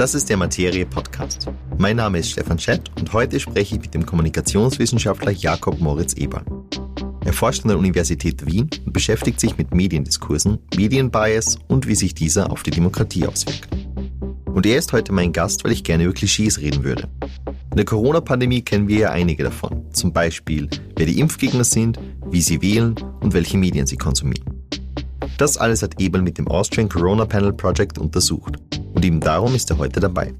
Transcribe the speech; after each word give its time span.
Das 0.00 0.14
ist 0.14 0.30
der 0.30 0.38
Materie 0.38 0.86
Podcast. 0.86 1.46
Mein 1.76 1.96
Name 1.96 2.20
ist 2.20 2.30
Stefan 2.30 2.58
Schett 2.58 2.90
und 2.98 3.12
heute 3.12 3.38
spreche 3.38 3.74
ich 3.74 3.82
mit 3.82 3.92
dem 3.92 4.06
Kommunikationswissenschaftler 4.06 5.30
Jakob 5.30 5.78
Moritz 5.78 6.14
Eberl. 6.14 6.42
Er 7.22 7.34
forscht 7.34 7.64
an 7.64 7.68
der 7.68 7.76
Universität 7.76 8.46
Wien 8.46 8.70
und 8.86 8.94
beschäftigt 8.94 9.38
sich 9.38 9.58
mit 9.58 9.74
Mediendiskursen, 9.74 10.58
Medienbias 10.74 11.58
und 11.68 11.86
wie 11.86 11.94
sich 11.94 12.14
dieser 12.14 12.50
auf 12.50 12.62
die 12.62 12.70
Demokratie 12.70 13.26
auswirkt. 13.26 13.68
Und 14.46 14.64
er 14.64 14.78
ist 14.78 14.94
heute 14.94 15.12
mein 15.12 15.34
Gast, 15.34 15.64
weil 15.64 15.72
ich 15.72 15.84
gerne 15.84 16.04
über 16.04 16.14
Klischees 16.14 16.62
reden 16.62 16.82
würde. 16.82 17.06
In 17.70 17.76
der 17.76 17.84
Corona-Pandemie 17.84 18.62
kennen 18.62 18.88
wir 18.88 19.00
ja 19.00 19.10
einige 19.10 19.44
davon. 19.44 19.84
Zum 19.92 20.14
Beispiel, 20.14 20.70
wer 20.96 21.04
die 21.04 21.20
Impfgegner 21.20 21.64
sind, 21.64 21.98
wie 22.30 22.40
sie 22.40 22.62
wählen 22.62 22.94
und 23.20 23.34
welche 23.34 23.58
Medien 23.58 23.86
sie 23.86 23.98
konsumieren. 23.98 24.64
Das 25.36 25.58
alles 25.58 25.82
hat 25.82 26.00
Ebel 26.00 26.22
mit 26.22 26.38
dem 26.38 26.48
Austrian 26.48 26.88
Corona 26.88 27.26
Panel 27.26 27.52
Project 27.52 27.98
untersucht. 27.98 28.58
Und 29.00 29.06
eben 29.06 29.20
darum 29.20 29.54
ist 29.54 29.70
er 29.70 29.78
heute 29.78 29.98
dabei. 29.98 30.34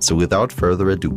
So 0.00 0.18
without 0.18 0.48
further 0.48 0.88
ado. 0.88 1.14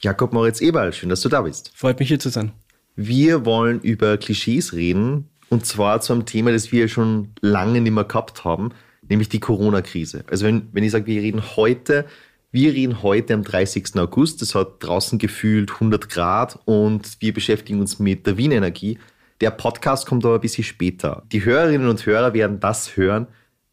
Jakob 0.00 0.34
Moritz 0.34 0.60
Eberl, 0.60 0.92
schön, 0.92 1.08
dass 1.08 1.22
du 1.22 1.30
da 1.30 1.40
bist. 1.40 1.72
Freut 1.74 1.98
mich 1.98 2.08
hier 2.08 2.18
zu 2.18 2.28
sein. 2.28 2.52
Wir 2.96 3.46
wollen 3.46 3.80
über 3.80 4.18
Klischees 4.18 4.74
reden 4.74 5.30
und 5.48 5.64
zwar 5.64 6.02
zu 6.02 6.12
einem 6.12 6.26
Thema, 6.26 6.52
das 6.52 6.70
wir 6.70 6.88
schon 6.88 7.28
lange 7.40 7.80
nicht 7.80 7.94
mehr 7.94 8.04
gehabt 8.04 8.44
haben, 8.44 8.72
nämlich 9.08 9.30
die 9.30 9.40
Corona-Krise. 9.40 10.22
Also 10.30 10.44
wenn, 10.44 10.68
wenn 10.72 10.84
ich 10.84 10.90
sage, 10.90 11.06
wir 11.06 11.22
reden 11.22 11.56
heute, 11.56 12.04
wir 12.52 12.74
reden 12.74 13.02
heute 13.02 13.32
am 13.32 13.42
30. 13.42 13.96
August, 13.96 14.42
es 14.42 14.54
hat 14.54 14.72
draußen 14.80 15.18
gefühlt 15.18 15.70
100 15.72 16.10
Grad 16.10 16.58
und 16.66 17.16
wir 17.20 17.32
beschäftigen 17.32 17.80
uns 17.80 17.98
mit 17.98 18.26
der 18.26 18.36
Wienenergie. 18.36 18.98
Der 19.40 19.50
Podcast 19.50 20.06
kommt 20.06 20.26
aber 20.26 20.34
ein 20.34 20.42
bisschen 20.42 20.64
später. 20.64 21.22
Die 21.32 21.42
Hörerinnen 21.42 21.88
und 21.88 22.04
Hörer 22.04 22.34
werden 22.34 22.60
das 22.60 22.94
hören, 22.98 23.28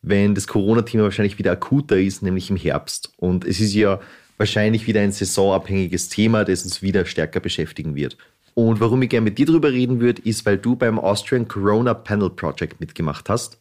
wenn 0.06 0.36
das 0.36 0.48
Corona-Thema 0.48 1.04
wahrscheinlich 1.04 1.40
wieder 1.40 1.52
akuter 1.52 2.00
ist, 2.00 2.22
nämlich 2.22 2.50
im 2.50 2.58
Herbst. 2.58 3.12
Und 3.18 3.44
es 3.44 3.60
ist 3.60 3.74
ja 3.74 4.00
wahrscheinlich 4.38 4.86
wieder 4.86 5.02
ein 5.02 5.12
saisonabhängiges 5.12 6.10
Thema, 6.10 6.46
das 6.46 6.64
uns 6.64 6.82
wieder 6.82 7.06
stärker 7.06 7.40
beschäftigen 7.40 7.96
wird. 7.96 8.18
Und 8.54 8.80
warum 8.80 9.02
ich 9.02 9.10
gerne 9.10 9.26
mit 9.26 9.38
dir 9.38 9.48
darüber 9.48 9.72
reden 9.72 10.00
würde, 10.00 10.22
ist, 10.22 10.46
weil 10.46 10.58
du 10.58 10.76
beim 10.76 11.00
Austrian 11.00 11.48
Corona 11.48 11.94
Panel 11.94 12.30
Project 12.30 12.80
mitgemacht 12.80 13.30
hast. 13.30 13.58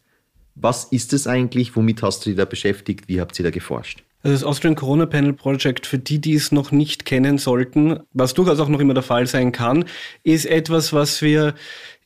Was 0.53 0.85
ist 0.85 1.11
es 1.13 1.27
eigentlich? 1.27 1.75
Womit 1.75 2.01
hast 2.01 2.25
du 2.25 2.29
dich 2.29 2.37
da 2.37 2.45
beschäftigt? 2.45 3.07
Wie 3.07 3.19
habt 3.19 3.37
ihr 3.37 3.43
da 3.43 3.49
geforscht? 3.49 4.03
Also 4.23 4.33
das 4.33 4.43
Austrian 4.43 4.75
Corona 4.75 5.05
Panel 5.05 5.33
Project, 5.33 5.85
für 5.85 5.99
die, 5.99 6.19
die 6.19 6.33
es 6.33 6.51
noch 6.51 6.71
nicht 6.71 7.05
kennen 7.05 7.37
sollten, 7.37 7.99
was 8.13 8.33
durchaus 8.33 8.59
auch 8.59 8.69
noch 8.69 8.79
immer 8.79 8.93
der 8.93 9.03
Fall 9.03 9.27
sein 9.27 9.51
kann, 9.51 9.85
ist 10.23 10.45
etwas, 10.45 10.93
was 10.93 11.21
wir 11.21 11.53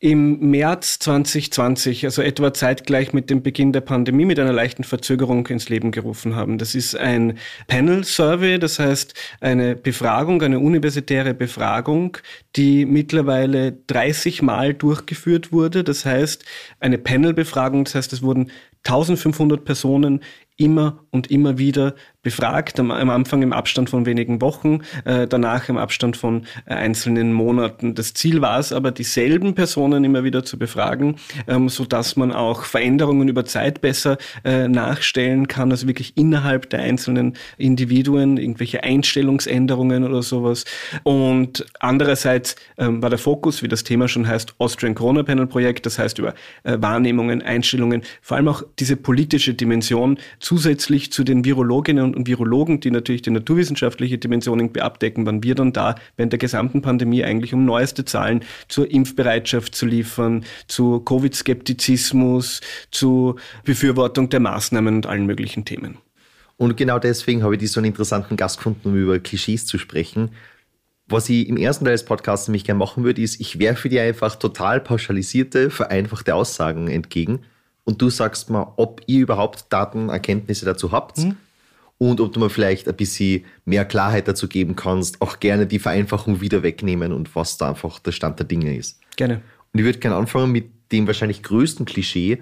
im 0.01 0.39
März 0.49 0.99
2020, 0.99 2.05
also 2.05 2.21
etwa 2.21 2.53
zeitgleich 2.53 3.11
mit 3.11 3.29
dem 3.29 3.43
Beginn 3.43 3.73
der 3.73 3.81
Pandemie, 3.81 4.23
mit 4.23 4.39
einer 4.39 4.53
leichten 4.53 4.85
Verzögerung 4.85 5.45
ins 5.47 5.67
Leben 5.67 5.91
gerufen 5.91 6.37
haben. 6.37 6.57
Das 6.57 6.73
ist 6.73 6.95
ein 6.95 7.37
Panel-Survey, 7.67 8.59
das 8.59 8.79
heißt 8.79 9.13
eine 9.41 9.75
Befragung, 9.75 10.41
eine 10.41 10.59
universitäre 10.59 11.33
Befragung, 11.33 12.17
die 12.55 12.85
mittlerweile 12.85 13.73
30 13.87 14.41
Mal 14.41 14.73
durchgeführt 14.73 15.51
wurde. 15.51 15.83
Das 15.83 16.05
heißt 16.05 16.45
eine 16.79 16.97
Panel-Befragung, 16.97 17.83
das 17.83 17.95
heißt 17.95 18.13
es 18.13 18.21
wurden 18.21 18.51
1500 18.85 19.65
Personen 19.65 20.21
immer 20.55 21.05
und 21.09 21.29
immer 21.29 21.57
wieder 21.57 21.95
befragt, 22.21 22.79
am, 22.79 22.91
am, 22.91 23.09
Anfang 23.09 23.41
im 23.41 23.53
Abstand 23.53 23.89
von 23.89 24.05
wenigen 24.05 24.41
Wochen, 24.41 24.81
äh, 25.05 25.25
danach 25.25 25.69
im 25.69 25.77
Abstand 25.77 26.17
von 26.17 26.43
äh, 26.65 26.73
einzelnen 26.73 27.31
Monaten. 27.31 27.95
Das 27.95 28.13
Ziel 28.13 28.41
war 28.41 28.59
es 28.59 28.73
aber, 28.73 28.91
dieselben 28.91 29.55
Personen 29.55 30.03
immer 30.03 30.25
wieder 30.25 30.43
zu 30.43 30.59
befragen, 30.59 31.15
ähm, 31.47 31.69
so 31.69 31.85
dass 31.85 32.17
man 32.17 32.33
auch 32.33 32.63
Veränderungen 32.63 33.29
über 33.29 33.45
Zeit 33.45 33.79
besser 33.79 34.17
äh, 34.43 34.67
nachstellen 34.67 35.47
kann, 35.47 35.71
also 35.71 35.87
wirklich 35.87 36.17
innerhalb 36.17 36.69
der 36.69 36.81
einzelnen 36.81 37.37
Individuen, 37.57 38.35
irgendwelche 38.35 38.83
Einstellungsänderungen 38.83 40.03
oder 40.03 40.21
sowas. 40.21 40.65
Und 41.03 41.65
andererseits 41.79 42.57
ähm, 42.77 43.01
war 43.01 43.09
der 43.09 43.19
Fokus, 43.19 43.63
wie 43.63 43.69
das 43.69 43.85
Thema 43.85 44.09
schon 44.09 44.27
heißt, 44.27 44.55
Austrian 44.57 44.93
Corona 44.93 45.23
Panel 45.23 45.47
Projekt, 45.47 45.85
das 45.85 45.97
heißt 45.97 46.19
über 46.19 46.33
äh, 46.63 46.77
Wahrnehmungen, 46.81 47.41
Einstellungen, 47.41 48.01
vor 48.21 48.35
allem 48.35 48.49
auch 48.49 48.63
diese 48.77 48.97
politische 48.97 49.53
Dimension 49.53 50.17
zusätzlich 50.39 51.13
zu 51.13 51.23
den 51.23 51.45
Virologinnen 51.45 52.08
und 52.15 52.27
Virologen, 52.27 52.79
die 52.79 52.91
natürlich 52.91 53.21
die 53.21 53.31
naturwissenschaftliche 53.31 54.17
Dimension 54.17 54.75
abdecken, 54.77 55.25
waren 55.25 55.43
wir 55.43 55.55
dann 55.55 55.73
da, 55.73 55.95
während 56.17 56.33
der 56.33 56.39
gesamten 56.39 56.81
Pandemie 56.81 57.23
eigentlich 57.23 57.53
um 57.53 57.65
neueste 57.65 58.05
Zahlen 58.05 58.43
zur 58.67 58.89
Impfbereitschaft 58.91 59.75
zu 59.75 59.85
liefern, 59.85 60.45
zu 60.67 60.99
Covid-Skeptizismus, 61.01 62.61
zu 62.91 63.35
Befürwortung 63.63 64.29
der 64.29 64.39
Maßnahmen 64.39 64.95
und 64.95 65.05
allen 65.05 65.25
möglichen 65.25 65.65
Themen. 65.65 65.97
Und 66.57 66.75
genau 66.75 66.99
deswegen 66.99 67.43
habe 67.43 67.55
ich 67.55 67.59
dich 67.59 67.71
so 67.71 67.79
einen 67.79 67.87
interessanten 67.87 68.35
Gast 68.35 68.57
gefunden, 68.57 68.89
um 68.89 68.95
über 68.95 69.17
Klischees 69.19 69.65
zu 69.65 69.77
sprechen. 69.77 70.31
Was 71.07 71.29
ich 71.29 71.47
im 71.47 71.57
ersten 71.57 71.85
Teil 71.85 71.93
des 71.93 72.05
Podcasts 72.05 72.47
nämlich 72.47 72.65
gerne 72.65 72.77
machen 72.77 73.03
würde, 73.03 73.21
ist, 73.21 73.39
ich 73.39 73.59
werfe 73.59 73.89
dir 73.89 74.03
einfach 74.03 74.35
total 74.35 74.81
pauschalisierte, 74.81 75.69
vereinfachte 75.69 76.35
Aussagen 76.35 76.87
entgegen 76.87 77.39
und 77.83 78.01
du 78.01 78.09
sagst 78.09 78.49
mal, 78.49 78.73
ob 78.75 79.01
ihr 79.07 79.21
überhaupt 79.21 79.65
Datenerkenntnisse 79.69 80.65
dazu 80.65 80.91
habt 80.91 81.17
mhm 81.17 81.37
und 81.99 82.19
ob 82.21 82.33
du 82.33 82.39
mir 82.39 82.49
vielleicht 82.49 82.87
ein 82.87 82.95
bisschen 82.95 83.45
mehr 83.65 83.85
Klarheit 83.85 84.27
dazu 84.27 84.47
geben 84.47 84.75
kannst, 84.75 85.21
auch 85.21 85.39
gerne 85.39 85.67
die 85.67 85.79
Vereinfachung 85.79 86.41
wieder 86.41 86.63
wegnehmen 86.63 87.13
und 87.13 87.35
was 87.35 87.57
da 87.57 87.69
einfach 87.69 87.99
der 87.99 88.13
Stand 88.13 88.39
der 88.39 88.47
Dinge 88.47 88.75
ist. 88.75 88.99
Gerne. 89.17 89.41
Und 89.71 89.79
ich 89.79 89.85
würde 89.85 89.99
gerne 89.99 90.15
anfangen 90.15 90.51
mit 90.51 90.71
dem 90.91 91.05
wahrscheinlich 91.05 91.43
größten 91.43 91.85
Klischee, 91.85 92.41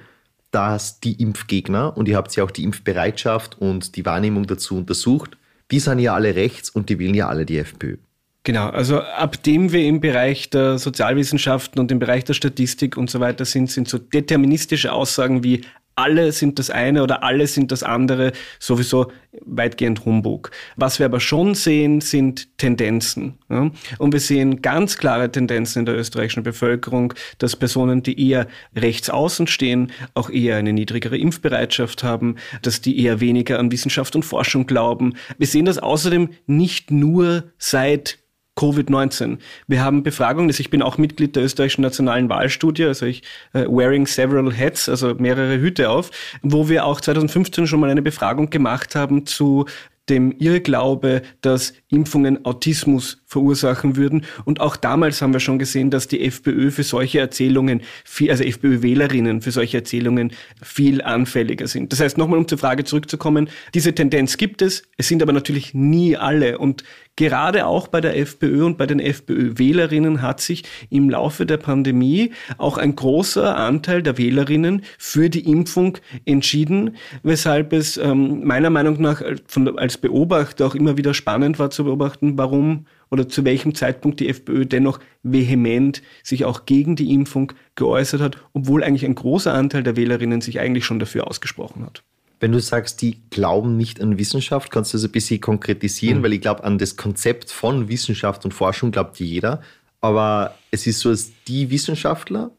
dass 0.51 1.01
die 1.01 1.21
Impfgegner, 1.21 1.97
und 1.97 2.07
ihr 2.07 2.15
habt 2.15 2.33
ja 2.35 2.43
auch 2.43 2.51
die 2.51 2.63
Impfbereitschaft 2.63 3.59
und 3.59 3.95
die 3.97 4.05
Wahrnehmung 4.05 4.45
dazu 4.47 4.77
untersucht, 4.77 5.37
die 5.71 5.79
sind 5.79 5.99
ja 5.99 6.13
alle 6.13 6.35
rechts 6.35 6.69
und 6.69 6.89
die 6.89 6.99
wählen 6.99 7.15
ja 7.15 7.27
alle 7.27 7.45
die 7.45 7.57
FPÖ. 7.57 7.97
Genau, 8.43 8.69
also 8.69 9.01
ab 9.01 9.43
dem 9.43 9.73
wir 9.73 9.83
im 9.83 9.99
Bereich 9.99 10.49
der 10.49 10.77
Sozialwissenschaften 10.77 11.81
und 11.81 11.91
im 11.91 11.99
Bereich 11.99 12.23
der 12.23 12.33
Statistik 12.33 12.95
und 12.95 13.09
so 13.09 13.19
weiter 13.19 13.43
sind, 13.43 13.69
sind 13.69 13.89
so 13.89 13.97
deterministische 13.97 14.93
Aussagen 14.93 15.43
wie 15.43 15.61
alle 15.97 16.31
sind 16.31 16.59
das 16.59 16.69
eine 16.69 17.01
oder 17.01 17.23
alle 17.23 17.47
sind 17.47 17.71
das 17.71 17.83
andere 17.83 18.31
sowieso 18.59 19.11
weitgehend 19.41 20.05
Humbug. 20.05 20.51
Was 20.75 20.99
wir 20.99 21.07
aber 21.07 21.19
schon 21.19 21.55
sehen, 21.55 22.01
sind 22.01 22.57
Tendenzen. 22.57 23.39
Ja? 23.49 23.71
Und 23.97 24.13
wir 24.13 24.19
sehen 24.19 24.61
ganz 24.61 24.97
klare 24.97 25.31
Tendenzen 25.31 25.79
in 25.79 25.85
der 25.85 25.97
österreichischen 25.97 26.43
Bevölkerung, 26.43 27.13
dass 27.39 27.55
Personen, 27.55 28.03
die 28.03 28.29
eher 28.29 28.47
rechts 28.75 29.09
außen 29.09 29.47
stehen, 29.47 29.91
auch 30.13 30.29
eher 30.29 30.57
eine 30.57 30.71
niedrigere 30.71 31.17
Impfbereitschaft 31.17 32.03
haben, 32.03 32.35
dass 32.61 32.81
die 32.81 33.03
eher 33.03 33.19
weniger 33.19 33.57
an 33.57 33.71
Wissenschaft 33.71 34.15
und 34.15 34.23
Forschung 34.23 34.67
glauben. 34.67 35.15
Wir 35.39 35.47
sehen 35.47 35.65
das 35.65 35.79
außerdem 35.79 36.29
nicht 36.45 36.91
nur 36.91 37.51
seit 37.57 38.19
Covid-19. 38.57 39.37
Wir 39.67 39.83
haben 39.83 40.03
Befragungen, 40.03 40.49
also 40.49 40.59
ich 40.59 40.69
bin 40.69 40.81
auch 40.81 40.97
Mitglied 40.97 41.35
der 41.35 41.43
österreichischen 41.43 41.81
nationalen 41.81 42.27
Wahlstudie, 42.27 42.85
also 42.85 43.05
ich 43.05 43.23
äh, 43.53 43.65
wearing 43.67 44.07
several 44.07 44.51
hats, 44.55 44.89
also 44.89 45.15
mehrere 45.15 45.59
Hüte 45.59 45.89
auf, 45.89 46.11
wo 46.41 46.67
wir 46.67 46.85
auch 46.85 46.99
2015 46.99 47.67
schon 47.67 47.79
mal 47.79 47.89
eine 47.89 48.01
Befragung 48.01 48.49
gemacht 48.49 48.95
haben 48.95 49.25
zu 49.25 49.65
dem 50.09 50.31
Irrglaube, 50.37 51.21
dass 51.41 51.73
Impfungen 51.89 52.45
Autismus 52.45 53.21
verursachen 53.25 53.95
würden. 53.95 54.25
Und 54.45 54.59
auch 54.59 54.75
damals 54.75 55.21
haben 55.21 55.33
wir 55.33 55.39
schon 55.39 55.59
gesehen, 55.59 55.89
dass 55.89 56.07
die 56.07 56.25
FPÖ 56.25 56.71
für 56.71 56.83
solche 56.83 57.19
Erzählungen, 57.19 57.81
viel, 58.03 58.29
also 58.31 58.43
FPÖ-Wählerinnen 58.43 59.41
für 59.41 59.51
solche 59.51 59.77
Erzählungen 59.77 60.31
viel 60.61 61.01
anfälliger 61.01 61.67
sind. 61.67 61.91
Das 61.91 61.99
heißt, 61.99 62.17
nochmal 62.17 62.39
um 62.39 62.47
zur 62.47 62.57
Frage 62.57 62.83
zurückzukommen, 62.83 63.49
diese 63.73 63.93
Tendenz 63.93 64.37
gibt 64.37 64.61
es, 64.61 64.83
es 64.97 65.07
sind 65.07 65.21
aber 65.21 65.33
natürlich 65.33 65.73
nie 65.73 66.17
alle. 66.17 66.57
Und 66.57 66.83
gerade 67.17 67.65
auch 67.65 67.87
bei 67.87 67.99
der 67.99 68.17
FPÖ 68.17 68.65
und 68.65 68.77
bei 68.77 68.85
den 68.85 68.99
FPÖ-Wählerinnen 68.99 70.21
hat 70.21 70.39
sich 70.39 70.63
im 70.89 71.09
Laufe 71.09 71.45
der 71.45 71.57
Pandemie 71.57 72.31
auch 72.57 72.77
ein 72.77 72.95
großer 72.95 73.57
Anteil 73.57 74.03
der 74.03 74.17
Wählerinnen 74.17 74.83
für 74.97 75.29
die 75.29 75.49
Impfung 75.49 75.97
entschieden, 76.25 76.95
weshalb 77.23 77.73
es 77.73 77.97
ähm, 77.97 78.45
meiner 78.45 78.69
Meinung 78.69 79.01
nach 79.01 79.21
von, 79.47 79.77
als 79.77 79.97
Beobachter 79.97 80.65
auch 80.65 80.75
immer 80.75 80.97
wieder 80.97 81.13
spannend 81.13 81.59
war 81.59 81.71
zu 81.77 81.85
beobachten, 81.85 82.37
warum 82.37 82.85
oder 83.09 83.29
zu 83.29 83.45
welchem 83.45 83.73
Zeitpunkt 83.73 84.19
die 84.19 84.27
FPÖ 84.27 84.65
dennoch 84.65 84.99
vehement 85.23 86.01
sich 86.23 86.43
auch 86.43 86.65
gegen 86.65 86.97
die 86.97 87.13
Impfung 87.13 87.53
geäußert 87.75 88.19
hat, 88.19 88.37
obwohl 88.53 88.83
eigentlich 88.83 89.05
ein 89.05 89.15
großer 89.15 89.53
Anteil 89.53 89.83
der 89.83 89.95
Wählerinnen 89.95 90.41
sich 90.41 90.59
eigentlich 90.59 90.83
schon 90.83 90.99
dafür 90.99 91.27
ausgesprochen 91.27 91.85
hat. 91.85 92.03
Wenn 92.39 92.51
du 92.51 92.59
sagst, 92.59 93.01
die 93.01 93.17
glauben 93.29 93.77
nicht 93.77 94.01
an 94.01 94.19
Wissenschaft, 94.19 94.69
kannst 94.69 94.93
du 94.93 94.97
das 94.97 95.05
ein 95.05 95.11
bisschen 95.11 95.41
konkretisieren, 95.41 96.19
mhm. 96.19 96.23
weil 96.23 96.33
ich 96.33 96.41
glaube, 96.41 96.63
an 96.63 96.77
das 96.77 96.97
Konzept 96.97 97.51
von 97.51 97.87
Wissenschaft 97.87 98.45
und 98.45 98.53
Forschung 98.53 98.91
glaubt 98.91 99.19
jeder. 99.19 99.61
Aber 100.01 100.55
es 100.69 100.85
ist 100.85 100.99
so, 100.99 101.09
dass 101.09 101.31
die 101.47 101.71
Wissenschaftler, 101.71 102.51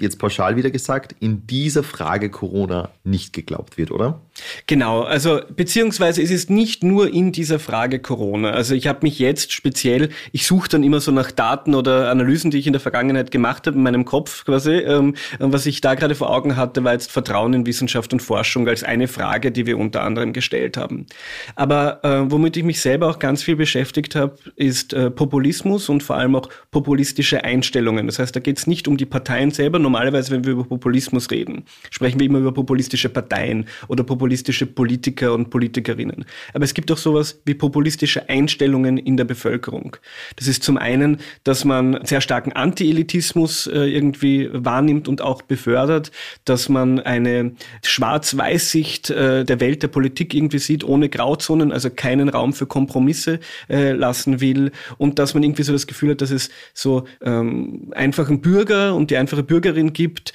jetzt 0.00 0.18
pauschal 0.18 0.56
wieder 0.56 0.70
gesagt, 0.70 1.14
in 1.20 1.46
dieser 1.46 1.82
Frage 1.82 2.30
Corona 2.30 2.90
nicht 3.04 3.34
geglaubt 3.34 3.76
wird, 3.76 3.90
oder? 3.90 4.20
Genau, 4.66 5.02
also 5.02 5.40
beziehungsweise 5.54 6.22
es 6.22 6.30
ist 6.30 6.50
nicht 6.50 6.82
nur 6.82 7.12
in 7.12 7.32
dieser 7.32 7.58
Frage 7.58 7.98
Corona. 7.98 8.50
Also 8.50 8.74
ich 8.74 8.86
habe 8.86 9.00
mich 9.02 9.18
jetzt 9.18 9.52
speziell, 9.52 10.10
ich 10.32 10.46
suche 10.46 10.68
dann 10.68 10.82
immer 10.82 11.00
so 11.00 11.10
nach 11.12 11.30
Daten 11.30 11.74
oder 11.74 12.10
Analysen, 12.10 12.50
die 12.50 12.58
ich 12.58 12.66
in 12.66 12.72
der 12.72 12.80
Vergangenheit 12.80 13.30
gemacht 13.30 13.66
habe 13.66 13.76
in 13.76 13.82
meinem 13.82 14.04
Kopf 14.04 14.44
quasi. 14.44 14.72
Ähm, 14.72 15.14
was 15.38 15.66
ich 15.66 15.80
da 15.80 15.94
gerade 15.94 16.14
vor 16.14 16.30
Augen 16.30 16.56
hatte, 16.56 16.84
war 16.84 16.92
jetzt 16.92 17.10
Vertrauen 17.10 17.54
in 17.54 17.66
Wissenschaft 17.66 18.12
und 18.12 18.20
Forschung 18.20 18.68
als 18.68 18.82
eine 18.82 19.08
Frage, 19.08 19.52
die 19.52 19.66
wir 19.66 19.78
unter 19.78 20.02
anderem 20.02 20.32
gestellt 20.32 20.76
haben. 20.76 21.06
Aber 21.54 22.04
äh, 22.04 22.30
womit 22.30 22.56
ich 22.56 22.64
mich 22.64 22.80
selber 22.80 23.08
auch 23.08 23.18
ganz 23.18 23.42
viel 23.42 23.56
beschäftigt 23.56 24.14
habe, 24.14 24.36
ist 24.56 24.92
äh, 24.92 25.10
Populismus 25.10 25.88
und 25.88 26.02
vor 26.02 26.16
allem 26.16 26.36
auch 26.36 26.48
populistische 26.70 27.44
Einstellungen. 27.44 28.06
Das 28.06 28.18
heißt, 28.18 28.36
da 28.36 28.40
geht 28.40 28.58
es 28.58 28.66
nicht 28.66 28.86
um 28.88 28.96
die 28.96 29.06
Parteien 29.06 29.50
selber. 29.50 29.78
Normalerweise, 29.78 30.32
wenn 30.32 30.44
wir 30.44 30.52
über 30.52 30.64
Populismus 30.64 31.30
reden, 31.30 31.64
sprechen 31.90 32.20
wir 32.20 32.26
immer 32.26 32.38
über 32.38 32.52
populistische 32.52 33.08
Parteien 33.08 33.66
oder 33.88 34.04
populistische 34.04 34.25
populistische 34.26 34.66
Politiker 34.66 35.34
und 35.34 35.50
Politikerinnen. 35.50 36.24
Aber 36.52 36.64
es 36.64 36.74
gibt 36.74 36.90
auch 36.90 36.96
sowas 36.96 37.40
wie 37.44 37.54
populistische 37.54 38.28
Einstellungen 38.28 38.98
in 38.98 39.16
der 39.16 39.24
Bevölkerung. 39.24 39.96
Das 40.34 40.48
ist 40.48 40.64
zum 40.64 40.78
einen, 40.78 41.18
dass 41.44 41.64
man 41.64 42.04
sehr 42.04 42.20
starken 42.20 42.52
Anti-Elitismus 42.52 43.68
äh, 43.68 43.84
irgendwie 43.84 44.48
wahrnimmt 44.52 45.06
und 45.06 45.22
auch 45.22 45.42
befördert, 45.42 46.10
dass 46.44 46.68
man 46.68 46.98
eine 46.98 47.52
Schwarz-Weiß-Sicht 47.84 49.10
äh, 49.10 49.44
der 49.44 49.60
Welt 49.60 49.84
der 49.84 49.88
Politik 49.88 50.34
irgendwie 50.34 50.58
sieht, 50.58 50.82
ohne 50.82 51.08
Grauzonen, 51.08 51.70
also 51.70 51.88
keinen 51.88 52.28
Raum 52.28 52.52
für 52.52 52.66
Kompromisse 52.66 53.38
äh, 53.68 53.92
lassen 53.92 54.40
will 54.40 54.72
und 54.98 55.20
dass 55.20 55.34
man 55.34 55.44
irgendwie 55.44 55.62
so 55.62 55.72
das 55.72 55.86
Gefühl 55.86 56.10
hat, 56.10 56.20
dass 56.20 56.32
es 56.32 56.50
so 56.74 57.04
ähm, 57.22 57.92
einfachen 57.94 58.40
Bürger 58.40 58.96
und 58.96 59.12
die 59.12 59.16
einfache 59.16 59.44
Bürgerin 59.44 59.92
gibt, 59.92 60.32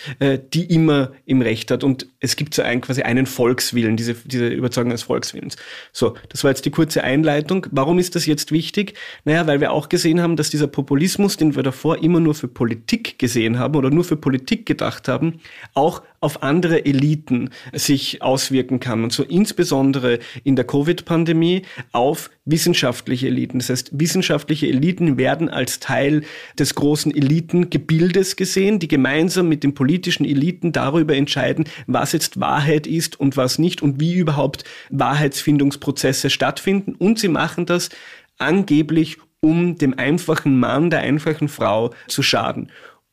die 0.54 0.66
immer 0.74 1.12
im 1.26 1.42
Recht 1.42 1.72
hat 1.72 1.84
und 1.84 2.08
es 2.20 2.36
gibt 2.36 2.54
so 2.54 2.62
ein, 2.62 2.82
quasi 2.82 3.02
einen 3.02 3.26
Volkswillen 3.26 3.81
Volkswillen, 3.82 3.98
diese, 3.98 4.14
diese 4.14 4.48
Überzeugung 4.48 4.92
des 4.92 5.04
Volkswillens. 5.04 5.58
So, 5.92 6.16
das 6.30 6.44
war 6.44 6.52
jetzt 6.52 6.66
die 6.66 6.72
kurze 6.72 7.04
Einleitung. 7.04 7.68
Warum 7.72 8.00
ist 8.00 8.16
das 8.16 8.26
jetzt 8.26 8.52
wichtig? 8.52 8.96
Naja, 9.26 9.48
weil 9.48 9.60
wir 9.60 9.72
auch 9.72 9.90
gesehen 9.90 10.22
haben, 10.22 10.36
dass 10.36 10.50
dieser 10.50 10.68
Populismus, 10.68 11.38
den 11.38 11.56
wir 11.56 11.64
davor 11.64 12.02
immer 12.04 12.20
nur 12.20 12.36
für 12.36 12.48
Politik 12.48 13.20
gesehen 13.20 13.60
haben 13.60 13.76
oder 13.76 13.90
nur 13.90 14.04
für 14.04 14.18
Politik 14.18 14.66
gedacht 14.66 15.08
haben, 15.08 15.40
auch 15.74 16.02
auf 16.22 16.44
andere 16.44 16.86
Eliten 16.86 17.50
sich 17.74 18.22
auswirken 18.22 18.80
kann. 18.80 19.04
Und 19.04 19.12
so 19.12 19.24
insbesondere 19.24 20.20
in 20.44 20.56
der 20.56 20.66
Covid-Pandemie 20.66 21.64
auf 21.92 22.30
wissenschaftliche 22.46 23.28
Eliten. 23.28 23.58
Das 23.60 23.70
heißt, 23.70 24.00
wissenschaftliche 24.00 24.68
Eliten 24.68 25.18
werden 25.18 25.50
als 25.50 25.80
Teil 25.80 26.24
des 26.58 26.76
großen 26.76 27.14
Elitengebildes 27.14 28.36
gesehen, 28.36 28.78
die 28.78 28.88
gemeinsam 28.88 29.50
mit 29.50 29.64
den 29.64 29.74
politischen 29.74 30.24
Eliten 30.24 30.72
darüber 30.72 31.16
entscheiden, 31.16 31.66
was 31.88 32.12
jetzt 32.14 32.40
Wahrheit 32.40 32.86
ist 32.86 33.20
und 33.20 33.36
was 33.36 33.58
nicht 33.58 33.82
und 33.82 34.00
wie 34.00 34.14
überhaupt 34.14 34.64
Wahrheitsfindungsprozesse 34.92 36.30
stattfinden. 36.30 36.94
Und 36.94 37.18
sie 37.18 37.30
machen 37.30 37.66
das 37.66 37.90
angeblich, 38.38 39.18
um 39.40 39.76
dem 39.76 39.98
einfachen 39.98 40.60
Mann, 40.60 40.92
der 40.92 41.00
einfachen 41.00 41.48
Frau 41.48 41.92
zu 42.08 42.22
schaden. 42.22 42.72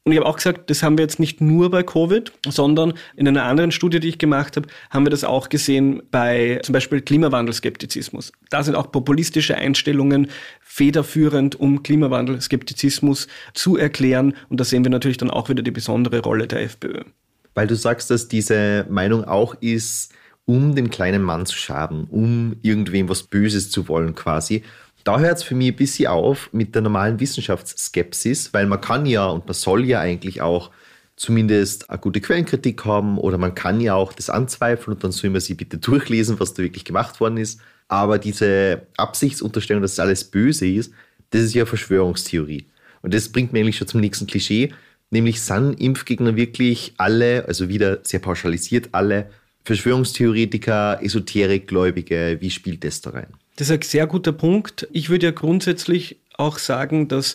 Und 0.08 0.12
ich 0.12 0.20
habe 0.20 0.26
auch 0.26 0.36
gesagt, 0.36 0.70
das 0.70 0.82
haben 0.82 0.96
wir 0.96 1.02
jetzt 1.02 1.20
nicht 1.20 1.42
nur 1.42 1.70
bei 1.70 1.82
Covid, 1.82 2.32
sondern 2.48 2.94
in 3.14 3.28
einer 3.28 3.44
anderen 3.44 3.70
Studie, 3.70 4.00
die 4.00 4.08
ich 4.08 4.16
gemacht 4.16 4.56
habe, 4.56 4.66
haben 4.88 5.04
wir 5.04 5.10
das 5.10 5.22
auch 5.22 5.50
gesehen 5.50 6.02
bei 6.10 6.60
zum 6.62 6.72
Beispiel 6.72 7.02
Klimawandelskeptizismus. 7.02 8.32
Da 8.48 8.62
sind 8.62 8.74
auch 8.74 8.90
populistische 8.90 9.56
Einstellungen 9.56 10.30
federführend, 10.62 11.60
um 11.60 11.82
Klimawandelskeptizismus 11.82 13.28
zu 13.52 13.76
erklären. 13.76 14.32
Und 14.48 14.58
da 14.58 14.64
sehen 14.64 14.82
wir 14.82 14.90
natürlich 14.90 15.18
dann 15.18 15.30
auch 15.30 15.50
wieder 15.50 15.62
die 15.62 15.72
besondere 15.72 16.20
Rolle 16.20 16.46
der 16.46 16.62
FPÖ. 16.62 17.02
Weil 17.52 17.66
du 17.66 17.76
sagst, 17.76 18.10
dass 18.10 18.28
diese 18.28 18.86
Meinung 18.88 19.24
auch 19.24 19.56
ist, 19.60 20.14
um 20.46 20.74
dem 20.74 20.88
kleinen 20.88 21.20
Mann 21.20 21.44
zu 21.44 21.58
schaden, 21.58 22.06
um 22.08 22.56
irgendwem 22.62 23.10
was 23.10 23.24
Böses 23.24 23.70
zu 23.70 23.88
wollen 23.88 24.14
quasi 24.14 24.62
da 25.08 25.18
hört 25.18 25.38
es 25.38 25.42
für 25.42 25.54
mich 25.54 25.68
ein 25.68 25.76
bisschen 25.76 26.08
auf 26.08 26.50
mit 26.52 26.74
der 26.74 26.82
normalen 26.82 27.18
Wissenschaftsskepsis, 27.18 28.52
weil 28.52 28.66
man 28.66 28.82
kann 28.82 29.06
ja 29.06 29.26
und 29.28 29.46
man 29.46 29.54
soll 29.54 29.86
ja 29.86 30.00
eigentlich 30.00 30.42
auch 30.42 30.70
zumindest 31.16 31.88
eine 31.88 31.98
gute 31.98 32.20
Quellenkritik 32.20 32.84
haben 32.84 33.16
oder 33.16 33.38
man 33.38 33.54
kann 33.54 33.80
ja 33.80 33.94
auch 33.94 34.12
das 34.12 34.28
anzweifeln 34.28 34.96
und 34.96 35.02
dann 35.02 35.10
soll 35.10 35.30
man 35.30 35.40
sich 35.40 35.56
bitte 35.56 35.78
durchlesen, 35.78 36.38
was 36.40 36.52
da 36.52 36.62
wirklich 36.62 36.84
gemacht 36.84 37.20
worden 37.20 37.38
ist. 37.38 37.58
Aber 37.88 38.18
diese 38.18 38.82
Absichtsunterstellung, 38.98 39.80
dass 39.80 39.98
alles 39.98 40.24
böse 40.24 40.68
ist, 40.68 40.92
das 41.30 41.40
ist 41.40 41.54
ja 41.54 41.64
Verschwörungstheorie. 41.64 42.66
Und 43.00 43.14
das 43.14 43.30
bringt 43.30 43.54
mir 43.54 43.60
eigentlich 43.60 43.78
schon 43.78 43.88
zum 43.88 44.02
nächsten 44.02 44.26
Klischee, 44.26 44.74
nämlich 45.08 45.40
sind 45.40 45.80
Impfgegner 45.80 46.36
wirklich 46.36 46.92
alle, 46.98 47.46
also 47.48 47.70
wieder 47.70 48.00
sehr 48.02 48.20
pauschalisiert 48.20 48.90
alle, 48.92 49.30
Verschwörungstheoretiker, 49.64 51.02
Esoterikgläubige, 51.02 52.36
wie 52.40 52.50
spielt 52.50 52.84
das 52.84 53.00
da 53.00 53.10
rein? 53.10 53.32
Das 53.58 53.70
ist 53.70 53.72
ein 53.72 53.82
sehr 53.82 54.06
guter 54.06 54.30
Punkt. 54.30 54.86
Ich 54.92 55.10
würde 55.10 55.26
ja 55.26 55.32
grundsätzlich 55.32 56.20
auch 56.36 56.58
sagen, 56.58 57.08
dass 57.08 57.34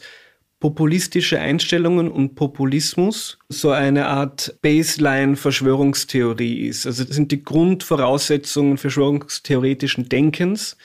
populistische 0.62 1.42
Einstellungen 1.42 2.10
und 2.10 2.36
Populismus 2.36 3.38
so 3.50 3.72
eine 3.72 4.08
Art 4.08 4.56
Baseline-Verschwörungstheorie 4.62 6.68
ist. 6.68 6.88
Also 6.88 7.04
das 7.04 7.14
sind 7.14 7.34
die 7.34 7.44
Grundvoraussetzungen 7.44 8.78
verschwörungstheoretischen 8.78 10.08
Denkens, 10.08 10.78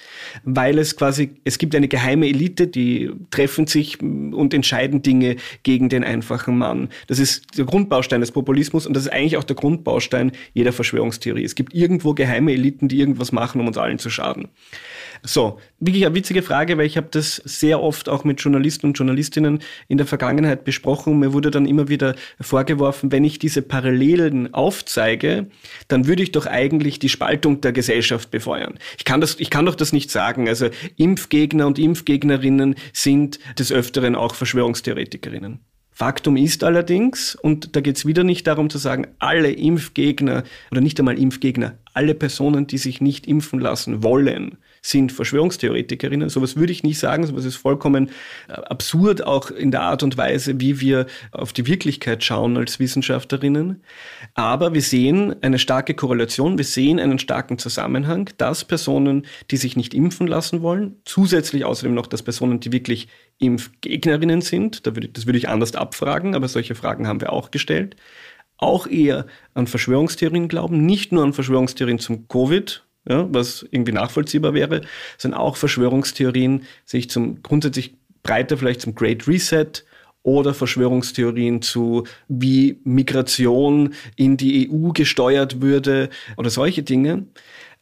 weil 0.43 0.81
es 0.81 0.96
quasi, 0.96 1.37
es 1.44 1.58
gibt 1.58 1.76
eine 1.76 1.87
geheime 1.87 2.26
Elite, 2.26 2.67
die 2.67 3.12
treffen 3.31 3.69
sich 3.69 4.02
und 4.02 4.52
entscheiden 4.52 5.02
Dinge 5.02 5.37
gegen 5.62 5.88
den 5.88 6.02
einfachen 6.02 6.58
Mann. 6.58 6.88
Das 7.06 7.20
ist 7.20 7.56
der 7.56 7.64
Grundbaustein 7.64 8.20
des 8.20 8.32
Populismus 8.32 8.84
und 8.84 8.94
das 8.94 9.05
ist 9.05 9.12
eigentlich 9.12 9.37
auch 9.37 9.44
der 9.44 9.55
Grundbaustein 9.55 10.32
jeder 10.52 10.73
Verschwörungstheorie. 10.73 11.44
Es 11.44 11.55
gibt 11.55 11.73
irgendwo 11.73 12.14
geheime 12.14 12.52
Eliten, 12.52 12.88
die 12.88 12.99
irgendwas 12.99 13.31
machen, 13.31 13.61
um 13.61 13.69
uns 13.69 13.79
allen 13.79 14.00
zu 14.00 14.11
schaden. 14.11 14.49
So, 15.23 15.59
wirklich 15.81 16.06
eine 16.06 16.15
witzige 16.15 16.43
Frage, 16.43 16.79
weil 16.79 16.87
ich 16.87 16.97
habe 16.97 17.09
das 17.11 17.37
sehr 17.37 17.82
oft 17.82 18.09
auch 18.09 18.25
mit 18.25 18.41
Journalisten 18.41 18.87
und 18.87 18.99
Journalistinnen 18.99 19.61
in 19.88 19.99
der 19.99 20.06
Vergangenheit 20.06 20.65
besprochen. 20.65 21.19
Mir 21.19 21.32
wurde 21.32 21.50
dann 21.50 21.67
immer 21.67 21.88
wieder 21.88 22.15
vorgeworfen, 22.41 23.12
wenn 23.12 23.25
ich 23.25 23.38
diese 23.38 23.62
Parallelen 23.62 24.55
aufzeige, 24.55 25.47
dann 25.88 26.06
würde 26.06 26.23
ich 26.23 26.32
doch 26.32 26.47
eigentlich 26.47 26.99
die 26.99 27.09
Spaltung 27.09 27.61
der 27.61 27.73
Gesellschaft 27.73 28.31
befeuern. 28.31 28.79
Ich 28.97 29.05
kann 29.05 29.20
das, 29.20 29.38
ich 29.38 29.50
kann 29.50 29.67
doch 29.67 29.75
das 29.75 29.93
nicht 29.93 30.11
sagen. 30.11 30.49
Also 30.49 30.69
Impfgegner 30.97 31.67
und 31.67 31.79
Impfgegnerinnen 31.79 32.76
sind 32.93 33.38
des 33.59 33.73
Öfteren 33.73 34.15
auch 34.15 34.35
Verschwörungstheoretikerinnen. 34.35 35.61
Faktum 35.99 36.37
ist 36.37 36.62
allerdings, 36.62 37.35
und 37.35 37.75
da 37.75 37.81
geht 37.81 37.97
es 37.97 38.06
wieder 38.06 38.23
nicht 38.23 38.47
darum 38.47 38.70
zu 38.70 38.79
sagen, 38.79 39.09
alle 39.19 39.50
Impfgegner 39.50 40.44
oder 40.70 40.81
nicht 40.81 40.97
einmal 41.00 41.19
Impfgegner, 41.19 41.76
alle 41.93 42.15
Personen, 42.15 42.69
die 42.69 42.79
sich 42.79 43.00
nicht 43.00 43.26
impfen 43.26 43.59
lassen 43.59 44.05
wollen, 44.05 44.59
sind 44.88 45.12
Verschwörungstheoretikerinnen. 45.12 46.29
Sowas 46.29 46.56
würde 46.56 46.73
ich 46.73 46.82
nicht 46.82 46.99
sagen, 46.99 47.26
sowas 47.26 47.44
ist 47.44 47.56
vollkommen 47.56 48.11
äh, 48.49 48.52
absurd, 48.52 49.25
auch 49.25 49.50
in 49.50 49.70
der 49.70 49.82
Art 49.82 50.02
und 50.02 50.17
Weise, 50.17 50.60
wie 50.60 50.81
wir 50.81 51.06
auf 51.32 51.53
die 51.53 51.67
Wirklichkeit 51.67 52.24
schauen 52.24 52.56
als 52.56 52.79
Wissenschaftlerinnen. 52.79 53.82
Aber 54.34 54.74
wir 54.74 54.82
sehen 54.82 55.36
eine 55.43 55.58
starke 55.58 55.94
Korrelation, 55.94 56.58
wir 56.58 56.65
sehen 56.65 56.98
einen 56.98 57.19
starken 57.19 57.58
Zusammenhang, 57.58 58.31
dass 58.39 58.65
Personen, 58.65 59.27
die 59.51 59.56
sich 59.58 59.77
nicht 59.77 59.94
impfen 59.94 60.27
lassen 60.27 60.62
wollen, 60.62 60.96
zusätzlich 61.05 61.65
außerdem 61.65 61.94
noch, 61.94 62.06
dass 62.06 62.22
Personen, 62.22 62.60
die 62.60 62.72
wirklich 62.72 63.08
Impfgegnerinnen 63.39 64.41
sind, 64.41 64.86
das 64.86 65.27
würde 65.27 65.39
ich 65.39 65.48
anders 65.48 65.74
abfragen, 65.74 66.34
aber 66.34 66.48
solche 66.48 66.74
Fragen 66.74 67.06
haben 67.06 67.20
wir 67.20 67.32
auch 67.32 67.51
gestellt, 67.51 67.96
auch 68.56 68.86
eher 68.89 69.27
an 69.55 69.67
Verschwörungstheorien 69.69 70.48
glauben, 70.48 70.84
nicht 70.84 71.12
nur 71.12 71.22
an 71.22 71.32
Verschwörungstheorien 71.32 72.01
zum 72.01 72.27
Covid, 72.27 72.84
ja, 73.08 73.26
was 73.32 73.67
irgendwie 73.70 73.93
nachvollziehbar 73.93 74.55
wäre, 74.55 74.82
sondern 75.17 75.40
auch 75.40 75.56
Verschwörungstheorien 75.56 76.64
sich 76.84 77.10
zum 77.10 77.43
grundsätzlich 77.43 77.96
breiter 78.22 78.56
vielleicht 78.56 78.81
zum 78.81 78.94
Great 78.94 79.26
Reset 79.26 79.84
oder 80.22 80.52
Verschwörungstheorien 80.52 81.62
zu, 81.62 82.05
wie 82.28 82.81
Migration 82.84 83.94
in 84.17 84.36
die 84.36 84.70
EU 84.70 84.90
gesteuert 84.93 85.62
würde 85.62 86.10
oder 86.36 86.50
solche 86.50 86.82
Dinge. 86.82 87.26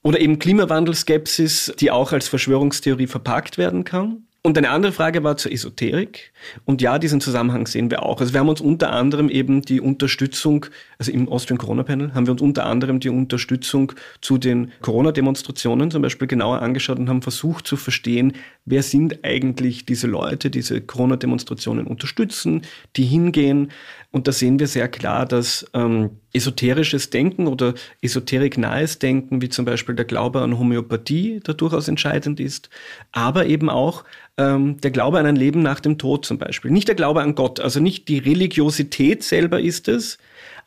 Oder 0.02 0.20
eben 0.20 0.38
Klimawandelskepsis, 0.38 1.72
die 1.80 1.90
auch 1.90 2.12
als 2.12 2.28
Verschwörungstheorie 2.28 3.08
verpackt 3.08 3.58
werden 3.58 3.82
kann. 3.82 4.25
Und 4.46 4.56
eine 4.56 4.70
andere 4.70 4.92
Frage 4.92 5.24
war 5.24 5.36
zur 5.36 5.50
Esoterik. 5.50 6.30
Und 6.64 6.80
ja, 6.80 7.00
diesen 7.00 7.20
Zusammenhang 7.20 7.66
sehen 7.66 7.90
wir 7.90 8.04
auch. 8.04 8.20
Also 8.20 8.32
wir 8.32 8.38
haben 8.38 8.48
uns 8.48 8.60
unter 8.60 8.92
anderem 8.92 9.28
eben 9.28 9.62
die 9.62 9.80
Unterstützung, 9.80 10.66
also 10.98 11.10
im 11.10 11.28
Austrian 11.28 11.58
Corona 11.58 11.82
Panel 11.82 12.14
haben 12.14 12.28
wir 12.28 12.30
uns 12.30 12.40
unter 12.40 12.64
anderem 12.64 13.00
die 13.00 13.08
Unterstützung 13.08 13.90
zu 14.20 14.38
den 14.38 14.70
Corona-Demonstrationen 14.82 15.90
zum 15.90 16.00
Beispiel 16.00 16.28
genauer 16.28 16.62
angeschaut 16.62 17.00
und 17.00 17.08
haben 17.08 17.22
versucht 17.22 17.66
zu 17.66 17.76
verstehen, 17.76 18.34
wer 18.64 18.84
sind 18.84 19.24
eigentlich 19.24 19.84
diese 19.84 20.06
Leute, 20.06 20.48
die 20.48 20.60
diese 20.60 20.80
Corona-Demonstrationen 20.80 21.88
unterstützen, 21.88 22.62
die 22.94 23.04
hingehen. 23.04 23.72
Und 24.12 24.28
da 24.28 24.32
sehen 24.32 24.60
wir 24.60 24.68
sehr 24.68 24.86
klar, 24.86 25.26
dass 25.26 25.66
ähm, 25.74 26.10
esoterisches 26.32 27.10
Denken 27.10 27.48
oder 27.48 27.74
esoterik-nahes 28.00 28.98
Denken, 28.98 29.42
wie 29.42 29.48
zum 29.48 29.64
Beispiel 29.64 29.94
der 29.94 30.04
Glaube 30.04 30.42
an 30.42 30.58
Homöopathie, 30.58 31.40
der 31.40 31.54
durchaus 31.54 31.88
entscheidend 31.88 32.38
ist, 32.38 32.70
aber 33.12 33.46
eben 33.46 33.68
auch 33.68 34.04
ähm, 34.38 34.80
der 34.80 34.90
Glaube 34.90 35.18
an 35.18 35.26
ein 35.26 35.36
Leben 35.36 35.62
nach 35.62 35.80
dem 35.80 35.98
Tod 35.98 36.26
zum 36.26 36.38
Beispiel. 36.38 36.70
Nicht 36.70 36.88
der 36.88 36.94
Glaube 36.94 37.22
an 37.22 37.34
Gott, 37.34 37.60
also 37.60 37.80
nicht 37.80 38.08
die 38.08 38.18
Religiosität 38.18 39.22
selber 39.22 39.60
ist 39.60 39.88
es, 39.88 40.18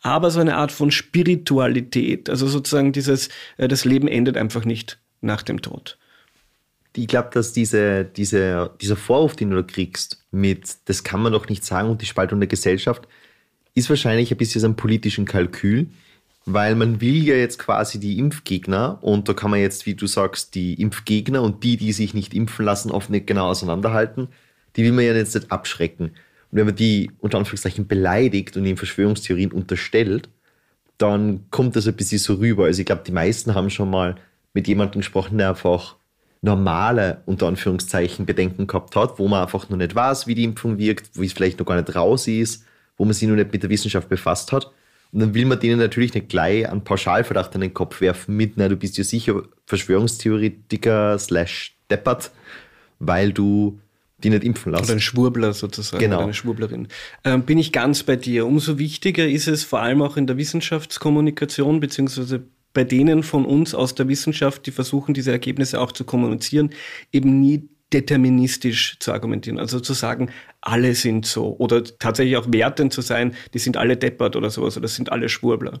aber 0.02 0.30
so 0.30 0.40
eine 0.40 0.56
Art 0.56 0.72
von 0.72 0.90
Spiritualität, 0.90 2.30
also 2.30 2.46
sozusagen 2.46 2.92
dieses, 2.92 3.28
äh, 3.58 3.68
das 3.68 3.84
Leben 3.84 4.08
endet 4.08 4.36
einfach 4.36 4.64
nicht 4.64 4.98
nach 5.20 5.42
dem 5.42 5.62
Tod. 5.62 5.98
Ich 6.96 7.06
glaube, 7.06 7.30
dass 7.32 7.52
diese, 7.52 8.04
diese, 8.04 8.72
dieser 8.80 8.96
Vorwurf, 8.96 9.36
den 9.36 9.50
du 9.50 9.56
da 9.56 9.62
kriegst, 9.62 10.24
mit 10.32 10.76
das 10.86 11.04
kann 11.04 11.22
man 11.22 11.32
doch 11.32 11.48
nicht 11.48 11.64
sagen 11.64 11.88
und 11.88 12.02
die 12.02 12.06
Spaltung 12.06 12.40
der 12.40 12.48
Gesellschaft, 12.48 13.06
ist 13.74 13.88
wahrscheinlich 13.88 14.32
ein 14.32 14.38
bisschen 14.38 14.60
so 14.60 14.66
ein 14.66 14.74
politischen 14.74 15.24
Kalkül, 15.24 15.88
weil 16.52 16.74
man 16.74 17.00
will 17.00 17.22
ja 17.24 17.34
jetzt 17.34 17.58
quasi 17.58 17.98
die 17.98 18.18
Impfgegner 18.18 18.98
und 19.02 19.28
da 19.28 19.34
kann 19.34 19.50
man 19.50 19.60
jetzt, 19.60 19.86
wie 19.86 19.94
du 19.94 20.06
sagst, 20.06 20.54
die 20.54 20.74
Impfgegner 20.74 21.42
und 21.42 21.64
die, 21.64 21.76
die 21.76 21.92
sich 21.92 22.14
nicht 22.14 22.34
impfen 22.34 22.64
lassen, 22.64 22.90
oft 22.90 23.10
nicht 23.10 23.26
genau 23.26 23.48
auseinanderhalten, 23.48 24.28
die 24.76 24.84
will 24.84 24.92
man 24.92 25.04
ja 25.04 25.14
jetzt 25.14 25.34
nicht 25.34 25.50
abschrecken. 25.50 26.06
Und 26.06 26.58
wenn 26.58 26.66
man 26.66 26.76
die 26.76 27.10
unter 27.18 27.38
Anführungszeichen 27.38 27.86
beleidigt 27.86 28.56
und 28.56 28.64
ihnen 28.64 28.76
Verschwörungstheorien 28.76 29.52
unterstellt, 29.52 30.28
dann 30.98 31.46
kommt 31.50 31.76
das 31.76 31.86
ein 31.86 31.94
bisschen 31.94 32.18
so 32.18 32.34
rüber. 32.34 32.64
Also 32.64 32.80
ich 32.80 32.86
glaube, 32.86 33.02
die 33.06 33.12
meisten 33.12 33.54
haben 33.54 33.70
schon 33.70 33.90
mal 33.90 34.16
mit 34.52 34.68
jemandem 34.68 35.00
gesprochen, 35.00 35.38
der 35.38 35.50
einfach 35.50 35.96
normale, 36.42 37.22
unter 37.26 37.46
Anführungszeichen, 37.46 38.26
Bedenken 38.26 38.66
gehabt 38.66 38.96
hat, 38.96 39.18
wo 39.18 39.28
man 39.28 39.42
einfach 39.42 39.68
noch 39.68 39.76
nicht 39.76 39.94
weiß, 39.94 40.26
wie 40.26 40.34
die 40.34 40.44
Impfung 40.44 40.78
wirkt, 40.78 41.10
wo 41.14 41.22
es 41.22 41.32
vielleicht 41.32 41.58
noch 41.58 41.66
gar 41.66 41.76
nicht 41.76 41.94
raus 41.94 42.26
ist, 42.26 42.64
wo 42.96 43.04
man 43.04 43.14
sich 43.14 43.28
noch 43.28 43.36
nicht 43.36 43.52
mit 43.52 43.62
der 43.62 43.70
Wissenschaft 43.70 44.08
befasst 44.08 44.52
hat. 44.52 44.70
Und 45.12 45.20
dann 45.20 45.34
will 45.34 45.44
man 45.44 45.58
denen 45.58 45.78
natürlich 45.78 46.14
nicht 46.14 46.28
gleich 46.28 46.68
einen 46.68 46.84
Pauschalverdacht 46.84 47.54
an 47.54 47.60
den 47.62 47.74
Kopf 47.74 48.00
werfen 48.00 48.36
mit, 48.36 48.52
na, 48.56 48.68
du 48.68 48.76
bist 48.76 48.96
ja 48.96 49.04
sicher 49.04 49.42
Verschwörungstheoretiker 49.66 51.18
slash 51.18 51.76
deppert, 51.90 52.30
weil 53.00 53.32
du 53.32 53.80
die 54.22 54.30
nicht 54.30 54.44
impfen 54.44 54.72
lassen. 54.72 54.84
Oder 54.84 54.92
ein 54.94 55.00
Schwurbler 55.00 55.52
sozusagen, 55.52 56.00
genau. 56.00 56.20
eine 56.20 56.34
Schwurblerin. 56.34 56.88
Ähm, 57.24 57.42
bin 57.42 57.58
ich 57.58 57.72
ganz 57.72 58.02
bei 58.02 58.16
dir. 58.16 58.46
Umso 58.46 58.78
wichtiger 58.78 59.26
ist 59.26 59.48
es 59.48 59.64
vor 59.64 59.80
allem 59.80 60.02
auch 60.02 60.16
in 60.16 60.26
der 60.26 60.36
Wissenschaftskommunikation, 60.36 61.80
beziehungsweise 61.80 62.42
bei 62.72 62.84
denen 62.84 63.22
von 63.22 63.44
uns 63.44 63.74
aus 63.74 63.94
der 63.94 64.08
Wissenschaft, 64.08 64.66
die 64.66 64.70
versuchen, 64.70 65.14
diese 65.14 65.32
Ergebnisse 65.32 65.80
auch 65.80 65.90
zu 65.90 66.04
kommunizieren, 66.04 66.70
eben 67.12 67.40
nie 67.40 67.68
deterministisch 67.92 68.98
zu 69.00 69.12
argumentieren. 69.12 69.58
Also 69.58 69.80
zu 69.80 69.94
sagen, 69.94 70.30
alle 70.60 70.94
sind 70.94 71.26
so 71.26 71.56
oder 71.58 71.82
tatsächlich 71.84 72.36
auch 72.36 72.46
wertend 72.50 72.92
zu 72.92 73.00
sein, 73.00 73.34
die 73.54 73.58
sind 73.58 73.76
alle 73.76 73.96
deppert 73.96 74.36
oder 74.36 74.50
sowas 74.50 74.76
oder 74.76 74.82
das 74.82 74.94
sind 74.94 75.10
alle 75.10 75.28
Schwurbler. 75.28 75.80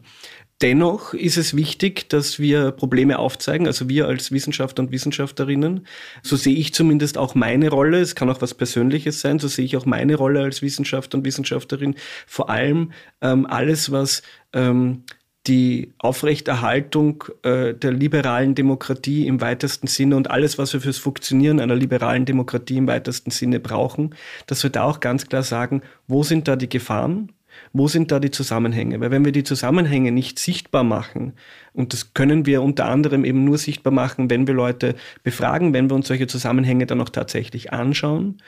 Dennoch 0.62 1.14
ist 1.14 1.36
es 1.36 1.56
wichtig, 1.56 2.08
dass 2.08 2.38
wir 2.38 2.72
Probleme 2.72 3.18
aufzeigen, 3.18 3.66
also 3.66 3.88
wir 3.88 4.06
als 4.06 4.30
Wissenschaftler 4.32 4.84
und 4.84 4.90
Wissenschaftlerinnen. 4.90 5.86
So 6.22 6.36
sehe 6.36 6.56
ich 6.56 6.74
zumindest 6.74 7.16
auch 7.16 7.34
meine 7.34 7.70
Rolle. 7.70 8.00
Es 8.00 8.14
kann 8.14 8.28
auch 8.28 8.42
was 8.42 8.54
Persönliches 8.54 9.20
sein. 9.20 9.38
So 9.38 9.48
sehe 9.48 9.64
ich 9.64 9.76
auch 9.76 9.86
meine 9.86 10.16
Rolle 10.16 10.42
als 10.42 10.60
Wissenschaftler 10.60 11.18
und 11.18 11.24
Wissenschaftlerin. 11.24 11.94
Vor 12.26 12.50
allem 12.50 12.92
ähm, 13.22 13.46
alles, 13.46 13.90
was 13.90 14.22
ähm, 14.52 15.04
die 15.46 15.94
Aufrechterhaltung 15.98 17.24
äh, 17.42 17.72
der 17.72 17.92
liberalen 17.92 18.54
Demokratie 18.54 19.26
im 19.26 19.40
weitesten 19.40 19.86
Sinne 19.86 20.16
und 20.16 20.30
alles, 20.30 20.58
was 20.58 20.72
wir 20.74 20.80
fürs 20.80 20.98
Funktionieren 20.98 21.60
einer 21.60 21.74
liberalen 21.74 22.26
Demokratie 22.26 22.76
im 22.76 22.86
weitesten 22.86 23.30
Sinne 23.30 23.58
brauchen, 23.58 24.14
dass 24.46 24.62
wir 24.62 24.70
da 24.70 24.84
auch 24.84 25.00
ganz 25.00 25.28
klar 25.28 25.42
sagen, 25.42 25.82
wo 26.06 26.22
sind 26.22 26.46
da 26.46 26.56
die 26.56 26.68
Gefahren, 26.68 27.32
wo 27.72 27.88
sind 27.88 28.10
da 28.10 28.20
die 28.20 28.30
Zusammenhänge? 28.30 29.00
Weil 29.00 29.10
wenn 29.10 29.24
wir 29.24 29.32
die 29.32 29.44
Zusammenhänge 29.44 30.12
nicht 30.12 30.38
sichtbar 30.38 30.84
machen, 30.84 31.34
und 31.72 31.92
das 31.92 32.14
können 32.14 32.46
wir 32.46 32.62
unter 32.62 32.86
anderem 32.86 33.24
eben 33.24 33.44
nur 33.44 33.58
sichtbar 33.58 33.92
machen, 33.92 34.28
wenn 34.30 34.46
wir 34.46 34.54
Leute 34.54 34.96
befragen, 35.22 35.72
wenn 35.72 35.88
wir 35.88 35.94
uns 35.94 36.08
solche 36.08 36.26
Zusammenhänge 36.26 36.86
dann 36.86 37.00
auch 37.00 37.08
tatsächlich 37.08 37.72
anschauen, 37.72 38.38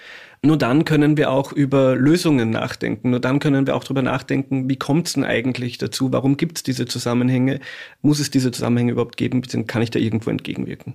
nur 0.45 0.59
dann 0.59 0.85
können 0.85 1.17
wir 1.17 1.31
auch 1.31 1.53
über 1.53 1.95
Lösungen 1.95 2.51
nachdenken. 2.51 3.11
Nur 3.11 3.21
dann 3.21 3.39
können 3.39 3.67
wir 3.67 3.77
auch 3.77 3.85
darüber 3.85 4.03
nachdenken, 4.03 4.69
wie 4.69 4.77
kommt 4.77 5.07
es 5.07 5.13
denn 5.13 5.25
eigentlich 5.25 5.79
dazu? 5.79 6.13
Warum 6.13 6.37
gibt 6.37 6.59
es 6.59 6.63
diese 6.65 6.87
Zusammenhänge? 6.87 7.61
Muss 8.01 8.19
es 8.19 8.31
diese 8.31 8.51
Zusammenhänge 8.51 8.93
überhaupt 8.93 9.17
geben? 9.17 9.43
Kann 9.69 9.83
ich 9.83 9.91
da 9.91 10.01
irgendwo 10.01 10.31
entgegenwirken? 10.31 10.95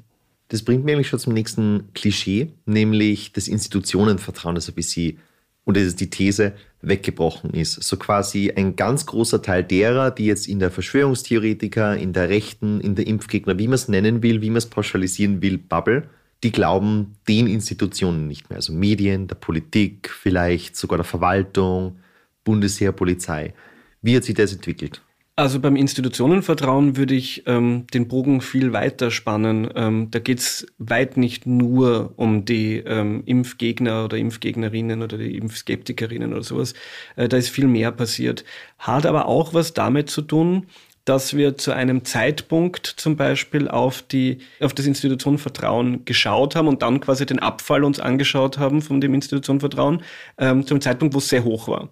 Das 0.50 0.64
bringt 0.64 0.86
mir 0.86 0.92
nämlich 0.92 1.10
schon 1.10 1.20
zum 1.20 1.34
nächsten 1.34 1.90
Klischee, 1.94 2.54
nämlich 2.66 3.34
das 3.34 3.48
Institutionenvertrauen, 3.48 4.56
das 4.56 4.70
ein 4.70 4.76
bisschen, 4.76 5.20
und 5.68 5.76
das 5.76 5.84
ist 5.84 6.00
die 6.00 6.10
These, 6.10 6.54
weggebrochen 6.82 7.50
ist. 7.50 7.84
So 7.84 7.98
quasi 7.98 8.54
ein 8.56 8.78
ganz 8.78 9.06
großer 9.06 9.42
Teil 9.42 9.66
derer, 9.66 10.12
die 10.12 10.26
jetzt 10.26 10.48
in 10.48 10.60
der 10.60 10.72
Verschwörungstheoretiker, 10.72 11.98
in 11.98 12.14
der 12.14 12.30
Rechten, 12.30 12.80
in 12.80 12.96
der 12.96 13.06
Impfgegner, 13.06 13.60
wie 13.60 13.68
man 13.68 13.74
es 13.74 13.90
nennen 13.90 14.24
will, 14.24 14.42
wie 14.42 14.50
man 14.50 14.60
es 14.60 14.68
pauschalisieren 14.68 15.42
will, 15.42 15.58
Bubble, 15.58 16.08
die 16.42 16.54
glauben 16.54 17.18
den 17.28 17.48
Institutionen 17.48 18.30
nicht 18.30 18.50
mehr. 18.50 18.58
Also 18.58 18.72
Medien, 18.72 19.28
der 19.28 19.36
Politik, 19.36 20.10
vielleicht 20.10 20.78
sogar 20.78 21.00
der 21.00 21.04
Verwaltung, 21.04 21.98
Bundesheer, 22.46 22.94
Polizei. 22.94 23.54
Wie 24.02 24.16
hat 24.16 24.24
sich 24.24 24.36
das 24.36 24.54
entwickelt? 24.54 25.02
Also 25.40 25.60
beim 25.60 25.76
Institutionenvertrauen 25.76 26.98
würde 26.98 27.14
ich 27.14 27.44
ähm, 27.46 27.86
den 27.94 28.08
Bogen 28.08 28.42
viel 28.42 28.74
weiter 28.74 29.12
spannen. 29.12 29.70
Ähm, 29.76 30.10
da 30.10 30.18
geht 30.18 30.40
es 30.40 30.66
weit 30.80 31.16
nicht 31.16 31.46
nur 31.46 32.14
um 32.16 32.44
die 32.44 32.78
ähm, 32.78 33.22
Impfgegner 33.28 34.06
oder 34.06 34.18
Impfgegnerinnen 34.18 35.04
oder 35.04 35.20
die 35.20 35.38
Impfskeptikerinnen 35.38 36.34
oder 36.34 36.42
sowas. 36.42 36.74
Äh, 37.18 37.28
da 37.30 37.38
ist 37.38 37.50
viel 37.50 37.68
mehr 37.68 37.92
passiert. 37.92 38.46
Hat 38.80 39.06
aber 39.06 39.28
auch 39.28 39.54
was 39.54 39.76
damit 39.76 40.10
zu 40.10 40.24
tun, 40.24 40.66
dass 41.06 41.38
wir 41.38 41.56
zu 41.56 41.72
einem 41.72 42.04
Zeitpunkt 42.04 42.88
zum 42.88 43.16
Beispiel 43.16 43.68
auf, 43.68 44.02
die, 44.02 44.40
auf 44.60 44.74
das 44.74 44.88
Institutionenvertrauen 44.88 46.04
geschaut 46.04 46.56
haben 46.56 46.68
und 46.68 46.82
dann 46.82 47.00
quasi 47.00 47.28
den 47.28 47.38
Abfall 47.38 47.84
uns 47.84 48.00
angeschaut 48.00 48.58
haben 48.58 48.82
von 48.82 49.02
dem 49.02 49.14
Institutionenvertrauen, 49.14 50.02
ähm, 50.40 50.66
zum 50.66 50.82
Zeitpunkt, 50.82 51.14
wo 51.14 51.20
es 51.20 51.30
sehr 51.30 51.44
hoch 51.44 51.68
war. 51.68 51.90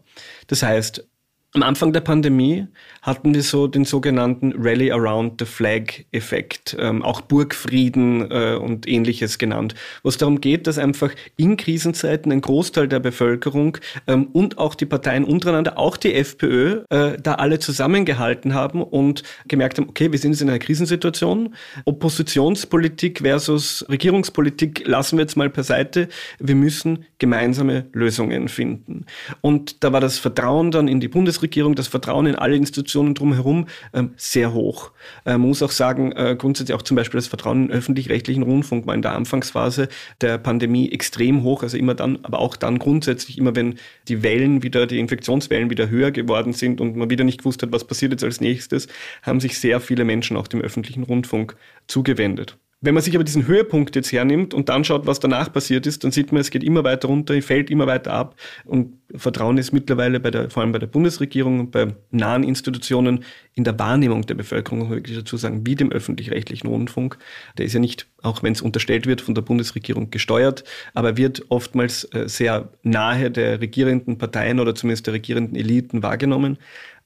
Das 0.48 0.64
heißt, 0.64 1.08
am 1.56 1.64
Anfang 1.64 1.94
der 1.94 2.02
Pandemie 2.02 2.68
hatten 3.02 3.34
wir 3.34 3.42
so 3.42 3.68
den 3.68 3.86
sogenannten 3.86 4.54
Rally 4.58 4.92
Around 4.92 5.40
the 5.40 5.46
Flag-Effekt, 5.46 6.76
ähm, 6.78 7.02
auch 7.02 7.22
Burgfrieden 7.22 8.30
äh, 8.30 8.56
und 8.56 8.88
ähnliches 8.88 9.38
genannt, 9.38 9.74
wo 10.04 10.10
es 10.10 10.18
darum 10.18 10.42
geht, 10.42 10.68
dass 10.68 10.78
einfach 10.78 11.12
in 11.38 11.56
Krisenzeiten 11.56 12.32
ein 12.32 12.42
Großteil 12.42 12.90
der 12.90 13.00
Bevölkerung 13.00 13.78
ähm, 14.08 14.28
und 14.34 14.58
auch 14.58 14.76
die 14.76 14.86
Parteien 14.86 15.24
untereinander, 15.24 15.78
auch 15.78 15.96
die 15.96 16.14
FPÖ, 16.14 16.82
äh, 16.90 17.18
da 17.22 17.36
alle 17.36 17.60
zusammengehalten 17.60 18.54
haben 18.54 18.84
und 18.84 19.24
gemerkt 19.48 19.78
haben, 19.78 19.88
okay, 19.88 20.12
wir 20.12 20.20
sind 20.20 20.32
jetzt 20.32 20.42
in 20.42 20.50
einer 20.50 20.60
Krisensituation, 20.60 21.56
Oppositionspolitik 21.86 23.20
versus 23.20 23.86
Regierungspolitik 23.88 24.86
lassen 24.86 25.18
wir 25.18 25.24
jetzt 25.24 25.38
mal 25.38 25.50
beiseite, 25.50 26.10
wir 26.40 26.56
müssen 26.56 27.06
gemeinsame 27.18 27.86
Lösungen 27.94 28.50
finden. 28.50 29.06
Und 29.40 29.86
da 29.86 29.94
war 29.94 30.02
das 30.02 30.18
Vertrauen 30.18 30.72
dann 30.72 30.90
in 30.90 31.00
die 31.00 31.08
Bundesregierung 31.08 31.45
Bundesregierung, 31.46 31.76
das 31.76 31.88
Vertrauen 31.88 32.26
in 32.26 32.36
alle 32.36 32.56
Institutionen 32.56 33.14
drumherum 33.14 33.68
ähm, 33.94 34.12
sehr 34.18 34.54
hoch. 34.54 34.92
Äh, 35.26 35.34
man 35.34 35.50
muss 35.50 35.62
auch 35.62 35.72
sagen, 35.72 36.12
äh, 36.12 36.36
grundsätzlich 36.38 36.76
auch 36.76 36.82
zum 36.82 36.96
Beispiel 36.96 37.18
das 37.18 37.28
Vertrauen 37.28 37.66
in 37.66 37.72
öffentlich-rechtlichen 37.72 38.44
Rundfunk 38.44 38.88
war 38.88 38.96
in 38.96 39.02
der 39.02 39.14
Anfangsphase 39.14 39.88
der 40.22 40.38
Pandemie 40.38 40.92
extrem 40.92 41.44
hoch, 41.44 41.64
also 41.64 41.78
immer 41.78 41.94
dann, 41.94 42.20
aber 42.24 42.40
auch 42.40 42.56
dann 42.56 42.80
grundsätzlich 42.80 43.38
immer, 43.38 43.56
wenn 43.56 43.76
die 44.08 44.24
Wellen 44.24 44.64
wieder, 44.64 44.88
die 44.88 45.00
Infektionswellen 45.00 45.70
wieder 45.70 45.90
höher 45.90 46.12
geworden 46.12 46.54
sind 46.54 46.82
und 46.82 46.96
man 46.96 47.10
wieder 47.10 47.24
nicht 47.24 47.40
gewusst 47.40 47.62
hat, 47.62 47.72
was 47.72 47.86
passiert 47.86 48.12
jetzt 48.12 48.24
als 48.24 48.42
nächstes, 48.42 48.88
haben 49.22 49.40
sich 49.40 49.60
sehr 49.60 49.80
viele 49.80 50.04
Menschen 50.04 50.38
auch 50.38 50.48
dem 50.48 50.62
öffentlichen 50.62 51.04
Rundfunk 51.04 51.56
zugewendet. 51.88 52.58
Wenn 52.86 52.94
man 52.94 53.02
sich 53.02 53.16
aber 53.16 53.24
diesen 53.24 53.48
Höhepunkt 53.48 53.96
jetzt 53.96 54.12
hernimmt 54.12 54.54
und 54.54 54.70
dann 54.70 54.84
schaut, 54.84 55.08
was 55.08 55.20
danach 55.20 55.52
passiert 55.52 55.88
ist, 55.88 56.04
dann 56.04 56.12
sieht 56.12 56.32
man, 56.32 56.40
es 56.40 56.52
geht 56.52 56.64
immer 56.64 56.84
weiter 56.84 57.08
runter, 57.08 57.42
fällt 57.42 57.72
immer 57.72 57.88
weiter 57.88 58.14
ab. 58.14 58.36
Und 58.64 59.00
Vertrauen 59.16 59.58
ist 59.58 59.72
mittlerweile 59.72 60.20
bei 60.20 60.30
der, 60.30 60.52
vor 60.52 60.62
allem 60.62 60.72
bei 60.72 60.78
der 60.78 60.86
Bundesregierung 60.86 61.62
und 61.62 61.72
bei 61.72 61.96
nahen 62.12 62.44
Institutionen 62.44 63.24
in 63.56 63.64
der 63.64 63.80
Wahrnehmung 63.80 64.28
der 64.28 64.36
Bevölkerung, 64.36 64.92
wirklich 64.92 65.18
dazu 65.18 65.36
sagen, 65.36 65.66
wie 65.66 65.74
dem 65.74 65.92
öffentlich-rechtlichen 65.92 66.68
Rundfunk. 66.68 67.18
Der 67.58 67.66
ist 67.66 67.74
ja 67.74 67.80
nicht, 67.80 68.06
auch 68.22 68.44
wenn 68.44 68.54
es 68.54 68.62
unterstellt 68.62 69.08
wird, 69.08 69.22
von 69.22 69.34
der 69.34 69.42
Bundesregierung 69.42 70.12
gesteuert, 70.12 70.64
aber 70.94 71.18
wird 71.18 71.44
oftmals 71.50 72.04
äh, 72.14 72.30
sehr 72.30 72.70
nahe 72.84 73.32
der 73.32 73.62
regierenden 73.62 74.20
Parteien 74.20 74.60
oder 74.60 74.76
zumindest 74.76 75.08
der 75.08 75.16
regierenden 75.16 75.56
Eliten 75.56 76.04
wahrgenommen 76.04 76.60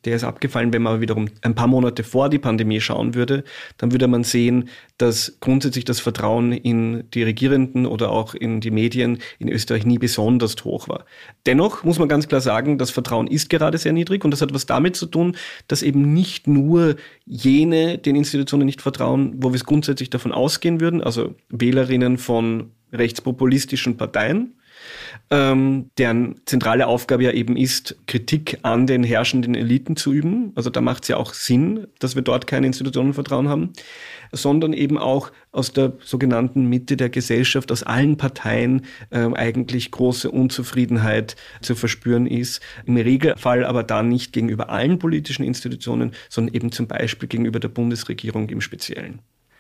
der 0.06 0.16
ist 0.16 0.24
abgefallen. 0.24 0.72
Wenn 0.72 0.82
man 0.82 1.02
wiederum 1.02 1.30
ein 1.42 1.56
paar 1.56 1.68
Monate 1.68 2.04
vor 2.04 2.30
die 2.30 2.40
Pandemie 2.40 2.80
schauen 2.80 3.16
würde, 3.16 3.44
dann 3.78 3.92
würde 3.92 4.08
man 4.08 4.24
sehen, 4.24 4.70
dass 4.98 5.38
grundsätzlich 5.40 5.86
das 5.86 6.00
Vertrauen 6.00 6.52
in 6.52 7.10
die 7.14 7.24
Regierenden 7.24 7.86
oder 7.86 8.12
auch 8.12 8.34
in 8.34 8.62
die 8.62 8.72
Medien 8.72 9.20
in 9.40 9.50
Österreich 9.50 9.86
nie 9.86 9.98
besonders 9.98 10.56
hoch 10.64 10.88
war. 10.88 11.06
Dennoch 11.46 11.84
muss 11.84 12.00
man 12.00 12.08
ganz 12.08 12.28
klar 12.28 12.42
sagen, 12.42 12.78
das 12.78 12.92
Vertrauen 12.92 13.28
ist 13.28 13.50
gerade 13.50 13.78
sehr 13.78 13.94
niedrig 13.94 14.24
und 14.24 14.32
das 14.32 14.42
hat 14.42 14.54
was 14.54 14.66
damit 14.66 14.96
zu 14.96 15.06
tun, 15.06 15.36
dass 15.68 15.84
eben 15.84 16.14
nicht 16.14 16.48
nur 16.48 16.96
jene 17.26 17.98
den 17.98 18.16
Institutionen 18.16 18.66
nicht 18.66 18.82
vertrauen, 18.82 19.34
wo 19.38 19.50
wir 19.50 19.56
es 19.56 19.66
grundsätzlich 19.66 20.10
davon 20.10 20.32
ausgehen 20.32 20.80
würden, 20.80 21.02
also 21.02 21.36
Wählerinnen 21.50 22.18
von 22.18 22.72
rechtspopulistischen 22.92 23.98
Parteien, 23.98 24.56
ähm, 25.32 25.92
deren 25.98 26.42
zentrale 26.46 26.88
Aufgabe 26.88 27.24
ja 27.24 27.32
eben 27.32 27.56
ist, 27.56 27.96
Kritik 28.08 28.60
an 28.64 28.88
den 28.88 29.04
herrschenden 29.04 29.54
Eliten 29.54 29.96
zu 29.96 30.12
üben. 30.12 30.52
Also 30.56 30.70
da 30.70 30.82
macht 30.82 31.04
es 31.04 31.10
ja 31.10 31.18
auch 31.18 31.34
Sinn, 31.34 31.88
dass 32.00 32.16
wir 32.16 32.24
dort 32.24 32.48
kein 32.48 32.64
Institutionenvertrauen 32.64 33.48
haben, 33.48 33.74
sondern 34.32 34.74
eben 34.74 34.98
auch 34.98 35.32
aus 35.52 35.72
der 35.72 35.94
sogenannten 36.04 36.66
Mitte 36.66 36.98
der 36.98 37.10
Gesellschaft, 37.10 37.72
aus 37.72 37.84
allen 37.84 38.18
Parteien 38.18 38.86
äh, 39.12 39.28
eigentlich 39.34 39.92
große 39.92 40.32
Unzufriedenheit 40.32 41.36
zu 41.62 41.76
verspüren 41.76 42.26
ist. 42.26 42.62
Im 42.86 42.98
Regelfall 42.98 43.66
aber 43.66 43.84
dann 43.84 44.10
nicht 44.10 44.34
gegenüber 44.34 44.70
allen 44.70 44.98
politischen 44.98 45.44
Institutionen, 45.44 46.12
sondern 46.30 46.56
eben 46.56 46.72
zum 46.72 46.88
Beispiel 46.88 47.30
gegenüber 47.30 47.60
der 47.60 47.70
Bundesregierung 47.70 48.50
im 48.50 48.62
Speziellen. 48.62 49.20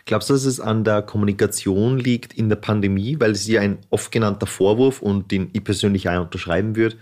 Glaubst 0.09 0.27
du, 0.31 0.33
dass 0.33 0.45
es 0.45 0.59
an 0.59 0.83
der 0.83 1.03
Kommunikation 1.03 1.99
liegt 1.99 2.33
in 2.33 2.49
der 2.49 2.55
Pandemie? 2.55 3.19
Weil 3.19 3.29
es 3.29 3.45
ja 3.45 3.61
ein 3.61 3.77
oft 3.91 4.11
genannter 4.11 4.47
Vorwurf 4.47 5.03
und 5.03 5.29
den 5.29 5.51
ich 5.53 5.63
persönlich 5.63 6.09
auch 6.09 6.19
unterschreiben 6.19 6.75
würde, 6.75 6.95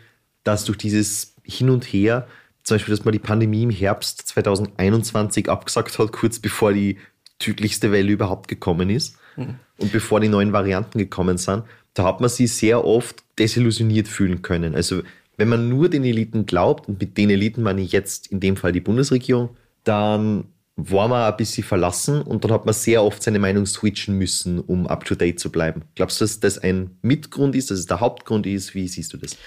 dass 0.44 0.66
durch 0.66 0.78
dieses 0.78 1.34
Hin 1.42 1.70
und 1.70 1.86
Her, 1.86 2.28
zum 2.64 2.76
Beispiel, 2.76 2.94
dass 2.94 3.06
man 3.06 3.14
die 3.14 3.20
Pandemie 3.20 3.64
im 3.64 3.70
Herbst 3.70 4.28
2021 4.28 5.48
abgesagt 5.48 5.98
hat, 5.98 6.12
kurz 6.12 6.40
bevor 6.40 6.74
die 6.74 6.98
tödlichste 7.40 7.94
Welle 7.94 8.12
überhaupt 8.12 8.50
gekommen 8.50 8.90
ist 8.90 9.16
mhm. 9.38 9.56
und 9.78 9.94
bevor 9.94 10.20
die 10.20 10.28
neuen 10.28 10.52
Varianten 10.52 10.98
gekommen 10.98 11.38
sind, 11.38 11.64
da 11.94 12.04
hat 12.04 12.20
man 12.20 12.30
sich 12.30 12.52
sehr 12.52 12.84
oft 12.84 13.24
desillusioniert 13.40 14.10
fühlen 14.10 14.42
können. 14.42 14.76
Also 14.76 15.02
wenn 15.38 15.48
man 15.48 15.70
nur 15.70 15.88
den 15.88 16.04
Eliten 16.04 16.46
glaubt, 16.46 16.90
und 16.90 17.00
mit 17.00 17.18
den 17.18 17.30
Eliten 17.30 17.64
meine 17.64 17.80
ich 17.80 17.94
jetzt 17.94 18.28
in 18.28 18.42
dem 18.42 18.58
Fall 18.58 18.74
die 18.74 18.82
Bundesregierung, 18.82 19.56
dann 19.86 20.50
war 20.78 21.08
man 21.08 21.30
ein 21.30 21.36
bisschen 21.38 21.64
verlassen 21.64 22.22
und 22.22 22.44
dann 22.44 22.52
hat 22.52 22.66
man 22.66 22.74
sehr 22.74 23.04
oft 23.04 23.22
seine 23.24 23.40
Meinung 23.40 23.66
switchen 23.66 24.16
müssen, 24.16 24.60
um 24.60 24.86
up-to-date 24.86 25.40
zu 25.40 25.52
bleiben. 25.52 25.84
Glaubst 25.96 26.22
du, 26.22 26.26
dass 26.26 26.40
das 26.40 26.60
ein 26.60 26.98
Mitgrund 27.02 27.56
ist, 27.56 27.72
dass 27.72 27.80
es 27.80 27.88
der 27.88 28.00
Hauptgrund 28.00 28.46
ist? 28.46 28.76
Wie 28.76 28.88
siehst 28.88 29.12
du 29.12 29.18
das? 29.18 29.38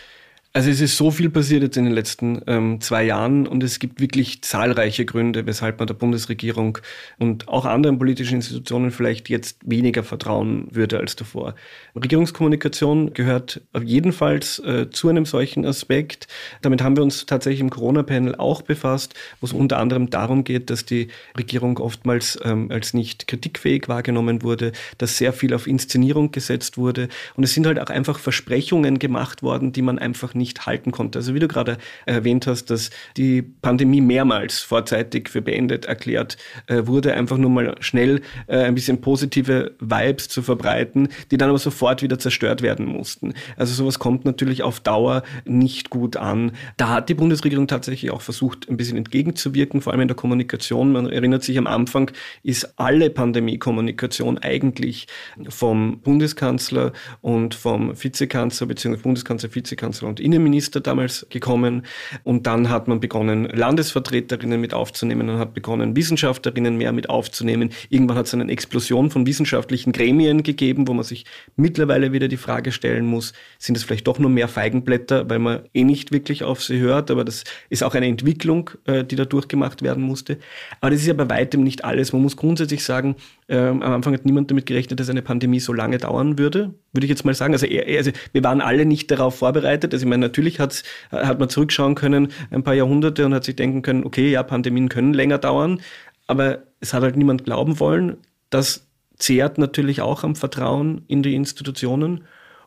Also 0.53 0.69
es 0.69 0.81
ist 0.81 0.97
so 0.97 1.13
viel 1.13 1.31
passiert 1.31 1.63
jetzt 1.63 1.77
in 1.77 1.85
den 1.85 1.95
letzten 1.95 2.43
ähm, 2.49 2.81
zwei 2.81 3.05
Jahren 3.05 3.47
und 3.47 3.63
es 3.63 3.79
gibt 3.79 4.01
wirklich 4.01 4.43
zahlreiche 4.43 5.05
Gründe, 5.05 5.47
weshalb 5.47 5.79
man 5.79 5.87
der 5.87 5.95
Bundesregierung 5.95 6.79
und 7.21 7.47
auch 7.47 7.67
anderen 7.67 8.01
politischen 8.01 8.35
Institutionen 8.35 8.91
vielleicht 8.91 9.29
jetzt 9.29 9.59
weniger 9.65 10.03
vertrauen 10.03 10.67
würde 10.73 10.99
als 10.99 11.15
davor. 11.15 11.55
Regierungskommunikation 11.95 13.15
gehört 13.15 13.61
auf 13.73 13.85
jeden 13.85 14.11
Fall 14.11 14.41
äh, 14.65 14.91
zu 14.91 15.09
einem 15.09 15.25
solchen 15.25 15.65
Aspekt. 15.65 16.27
Damit 16.63 16.83
haben 16.83 16.97
wir 16.97 17.05
uns 17.05 17.27
tatsächlich 17.27 17.61
im 17.61 17.71
Corona-Panel 17.71 18.35
auch 18.35 18.63
befasst, 18.63 19.15
wo 19.41 19.47
es 19.47 19.53
unter 19.53 19.79
anderem 19.79 20.11
darum 20.11 20.43
geht, 20.43 20.69
dass 20.69 20.85
die 20.85 21.11
Regierung 21.39 21.79
oftmals 21.79 22.37
ähm, 22.43 22.73
als 22.73 22.93
nicht 22.93 23.29
kritikfähig 23.29 23.87
wahrgenommen 23.87 24.43
wurde, 24.43 24.73
dass 24.99 25.17
sehr 25.17 25.33
viel 25.33 25.55
auf 25.55 25.69
Inszenierung 25.69 26.33
gesetzt 26.33 26.77
wurde 26.77 27.09
und 27.37 27.45
es 27.45 27.55
sind 27.55 27.69
halt 27.69 27.79
auch 27.79 27.91
einfach 27.91 28.19
Versprechungen 28.19 28.99
gemacht 28.99 29.45
worden, 29.45 29.71
die 29.71 29.83
man 29.83 30.01
einfach 30.01 30.35
nicht 30.35 30.40
halten 30.45 30.91
konnte. 30.93 31.19
Also 31.19 31.35
wie 31.35 31.39
du 31.39 31.49
gerade 31.49 31.79
erwähnt 32.07 32.47
hast, 32.47 32.71
dass 32.71 32.91
die 33.17 33.43
Pandemie 33.43 34.01
mehrmals 34.01 34.61
vorzeitig 34.61 35.29
für 35.29 35.43
beendet 35.43 35.85
erklärt 35.85 36.37
äh, 36.67 36.87
wurde, 36.87 37.15
einfach 37.15 37.37
nur 37.37 37.51
mal 37.51 37.75
schnell 37.81 38.23
äh, 38.47 38.65
ein 38.65 38.75
bisschen 38.75 39.01
positive 39.01 39.73
Vibes 39.81 40.29
zu 40.29 40.43
verbreiten, 40.43 41.09
die 41.31 41.37
dann 41.37 41.49
aber 41.49 41.59
sofort 41.59 42.03
wieder 42.03 42.19
zerstört 42.19 42.63
werden 42.63 42.87
mussten. 42.87 43.35
Also 43.57 43.75
sowas 43.75 43.99
kommt 43.99 44.25
natürlich 44.25 44.63
auf 44.63 44.81
Dauer 44.81 45.23
nicht 45.45 45.91
gut 45.91 46.17
an. 46.17 46.53
Da 46.77 46.89
hat 46.89 47.09
die 47.09 47.15
Bundesregierung 47.15 47.67
tatsächlich 47.67 48.11
auch 48.11 48.23
versucht, 48.23 48.69
ein 48.69 48.77
bisschen 48.77 48.97
entgegenzuwirken, 48.97 49.81
vor 49.81 49.93
allem 49.93 50.03
in 50.03 50.09
der 50.09 50.17
Kommunikation. 50.17 50.93
Man 50.93 51.11
erinnert 51.11 51.43
sich, 51.43 51.59
am 51.59 51.67
Anfang 51.67 52.11
ist 52.43 52.79
alle 52.79 53.11
Pandemie-Kommunikation 53.11 54.39
eigentlich 54.39 55.07
vom 55.49 56.01
Bundeskanzler 56.01 56.93
und 57.21 57.55
vom 57.55 57.93
Vizekanzler 58.03 58.67
beziehungsweise 58.67 59.03
Bundeskanzler, 59.03 59.55
Vizekanzler 59.55 60.09
und 60.09 60.21
Innenminister 60.33 60.81
damals 60.81 61.27
gekommen. 61.29 61.83
Und 62.23 62.47
dann 62.47 62.69
hat 62.69 62.89
man 62.89 63.01
begonnen, 63.01 63.45
Landesvertreterinnen 63.45 64.61
mit 64.61 64.75
aufzunehmen 64.75 65.29
und 65.29 65.39
hat 65.39 65.55
begonnen, 65.55 65.97
Wissenschaftlerinnen 65.97 66.77
mehr 66.77 66.93
mit 66.93 67.11
aufzunehmen. 67.11 67.71
Irgendwann 67.89 68.17
hat 68.17 68.27
es 68.27 68.35
eine 68.35 68.51
Explosion 68.51 69.11
von 69.11 69.27
wissenschaftlichen 69.27 69.93
Gremien 69.93 70.43
gegeben, 70.43 70.87
wo 70.87 70.95
man 70.95 71.05
sich 71.05 71.25
mittlerweile 71.57 72.13
wieder 72.13 72.29
die 72.29 72.37
Frage 72.37 72.71
stellen 72.73 73.07
muss, 73.07 73.33
sind 73.59 73.77
es 73.77 73.85
vielleicht 73.85 74.07
doch 74.07 74.19
nur 74.19 74.31
mehr 74.31 74.49
Feigenblätter, 74.49 75.29
weil 75.29 75.41
man 75.41 75.63
eh 75.75 75.85
nicht 75.85 76.13
wirklich 76.13 76.45
auf 76.45 76.63
sie 76.63 76.79
hört. 76.79 77.11
Aber 77.11 77.25
das 77.25 77.45
ist 77.69 77.83
auch 77.83 77.95
eine 77.95 78.07
Entwicklung, 78.07 78.71
äh, 78.87 79.05
die 79.05 79.17
da 79.17 79.25
durchgemacht 79.25 79.83
werden 79.83 80.03
musste. 80.03 80.39
Aber 80.81 80.91
das 80.91 81.01
ist 81.01 81.07
ja 81.07 81.15
bei 81.15 81.29
weitem 81.29 81.65
nicht 81.65 81.85
alles. 81.85 82.13
Man 82.13 82.23
muss 82.23 82.37
grundsätzlich 82.37 82.85
sagen, 82.85 83.17
ähm, 83.51 83.83
am 83.83 83.93
Anfang 83.93 84.15
hat 84.15 84.25
niemand 84.25 84.49
damit 84.51 84.65
gerechnet, 84.67 85.01
dass 85.01 85.11
eine 85.11 85.23
Pandemie 85.23 85.59
so 85.59 85.73
lange 85.73 85.99
dauern 85.99 86.39
würde, 86.39 86.73
würde 86.93 87.05
ich 87.05 87.11
jetzt 87.11 87.25
mal 87.25 87.35
sagen. 87.35 87.53
Also, 87.53 87.67
also 87.67 88.13
wir 88.33 88.45
waren 88.45 88.61
alle 88.61 88.87
nicht 88.87 89.11
darauf 89.11 89.39
vorbereitet. 89.39 89.93
Also 89.93 90.05
ich 90.05 90.09
meine, 90.09 90.25
natürlich 90.25 90.61
hat 90.61 90.85
man 91.11 91.49
zurückschauen 91.49 91.97
können, 91.97 92.29
ein 92.53 92.63
paar 92.63 92.75
Jahrhunderte 92.75 93.27
und 93.27 93.35
hat 93.35 93.43
sich 93.45 93.57
denken 93.57 93.83
können, 93.83 94.05
okay, 94.05 94.31
ja, 94.31 94.45
Pandemien 94.45 94.89
können 94.89 95.13
länger 95.13 95.39
dauern, 95.39 95.81
aber 96.29 96.61
es 96.79 96.95
hat 96.95 97.03
halt 97.03 97.17
niemand 97.17 97.45
glauben 97.45 97.81
wollen. 97.81 98.19
Das 98.51 98.87
zehrt 99.17 99.59
natürlich 99.59 100.01
auch 100.01 100.23
am 100.23 100.37
Vertrauen 100.37 101.03
in 101.09 101.25
die 101.25 101.35
Institutionen. 101.35 102.25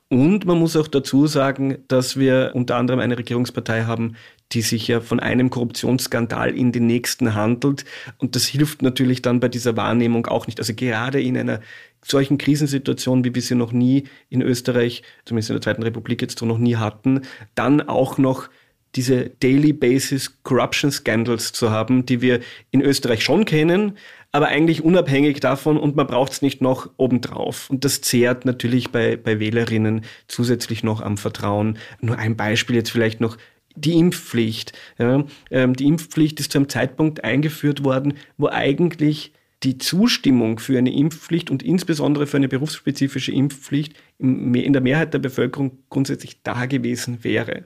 Und 0.10 0.46
man 0.46 0.60
muss 0.60 0.76
auch 0.76 0.88
dazu 0.88 1.28
sagen, 1.28 1.78
dass 1.88 2.18
wir 2.18 2.52
unter 2.54 2.76
anderem 2.76 3.00
eine 3.00 3.18
Regierungspartei 3.18 3.84
haben, 3.86 4.16
die 4.54 4.62
sich 4.62 4.88
ja 4.88 5.02
von 5.02 5.20
einem 5.20 5.50
Korruptionsskandal 5.50 6.56
in 6.56 6.72
den 6.72 6.88
nächsten 6.88 7.34
handelt. 7.34 7.86
Und 8.18 8.36
das 8.36 8.46
hilft 8.46 8.82
natürlich 8.82 9.22
dann 9.22 9.40
bei 9.40 9.50
dieser 9.50 9.76
Wahrnehmung 9.76 10.28
auch 10.28 10.48
nicht. 10.48 10.60
Also 10.60 10.74
gerade 10.74 11.22
in 11.22 11.38
einer 11.38 11.60
solchen 12.06 12.38
Krisensituation, 12.38 13.24
wie 13.24 13.34
wir 13.34 13.42
sie 13.42 13.56
noch 13.56 13.72
nie 13.72 14.04
in 14.30 14.42
Österreich, 14.42 15.04
zumindest 15.26 15.50
in 15.50 15.56
der 15.56 15.62
Zweiten 15.62 15.84
Republik 15.84 16.22
jetzt 16.22 16.40
so 16.40 16.46
noch 16.46 16.58
nie 16.58 16.76
hatten, 16.76 17.22
dann 17.56 17.82
auch 17.82 18.18
noch 18.18 18.50
diese 18.96 19.32
Daily 19.40 19.74
Basis 19.74 20.44
Corruption 20.44 20.92
Scandals 20.92 21.52
zu 21.52 21.72
haben, 21.72 22.06
die 22.06 22.22
wir 22.22 22.42
in 22.72 22.82
Österreich 22.82 23.24
schon 23.24 23.46
kennen, 23.46 23.98
aber 24.32 24.48
eigentlich 24.48 24.84
unabhängig 24.84 25.40
davon 25.40 25.78
und 25.78 25.96
man 25.96 26.08
braucht 26.08 26.32
es 26.32 26.42
nicht 26.42 26.62
noch 26.62 26.90
obendrauf. 26.98 27.70
Und 27.70 27.86
das 27.86 28.02
zehrt 28.02 28.46
natürlich 28.46 28.92
bei, 28.92 29.16
bei 29.16 29.40
Wählerinnen 29.40 30.02
zusätzlich 30.28 30.84
noch 30.84 31.02
am 31.02 31.18
Vertrauen. 31.18 31.78
Nur 32.02 32.18
ein 32.18 32.36
Beispiel 32.36 32.76
jetzt 32.76 32.92
vielleicht 32.92 33.22
noch 33.22 33.38
die 33.76 33.98
Impfpflicht. 33.98 34.74
Ja, 34.98 35.26
ähm, 35.52 35.76
die 35.76 35.86
Impfpflicht 35.86 36.40
ist 36.40 36.52
zu 36.52 36.58
einem 36.58 36.70
Zeitpunkt 36.70 37.24
eingeführt 37.24 37.84
worden, 37.84 38.16
wo 38.38 38.48
eigentlich 38.48 39.34
die 39.64 39.78
Zustimmung 39.78 40.60
für 40.60 40.78
eine 40.78 40.94
Impfpflicht 40.94 41.50
und 41.50 41.64
insbesondere 41.64 42.28
für 42.28 42.38
eine 42.38 42.50
berufsspezifische 42.50 43.32
Impfpflicht 43.32 43.94
in 44.20 44.74
der 44.74 44.82
Mehrheit 44.82 45.14
der 45.14 45.20
Bevölkerung 45.20 45.80
grundsätzlich 45.90 46.42
da 46.44 46.66
gewesen 46.66 47.24
wäre. 47.24 47.66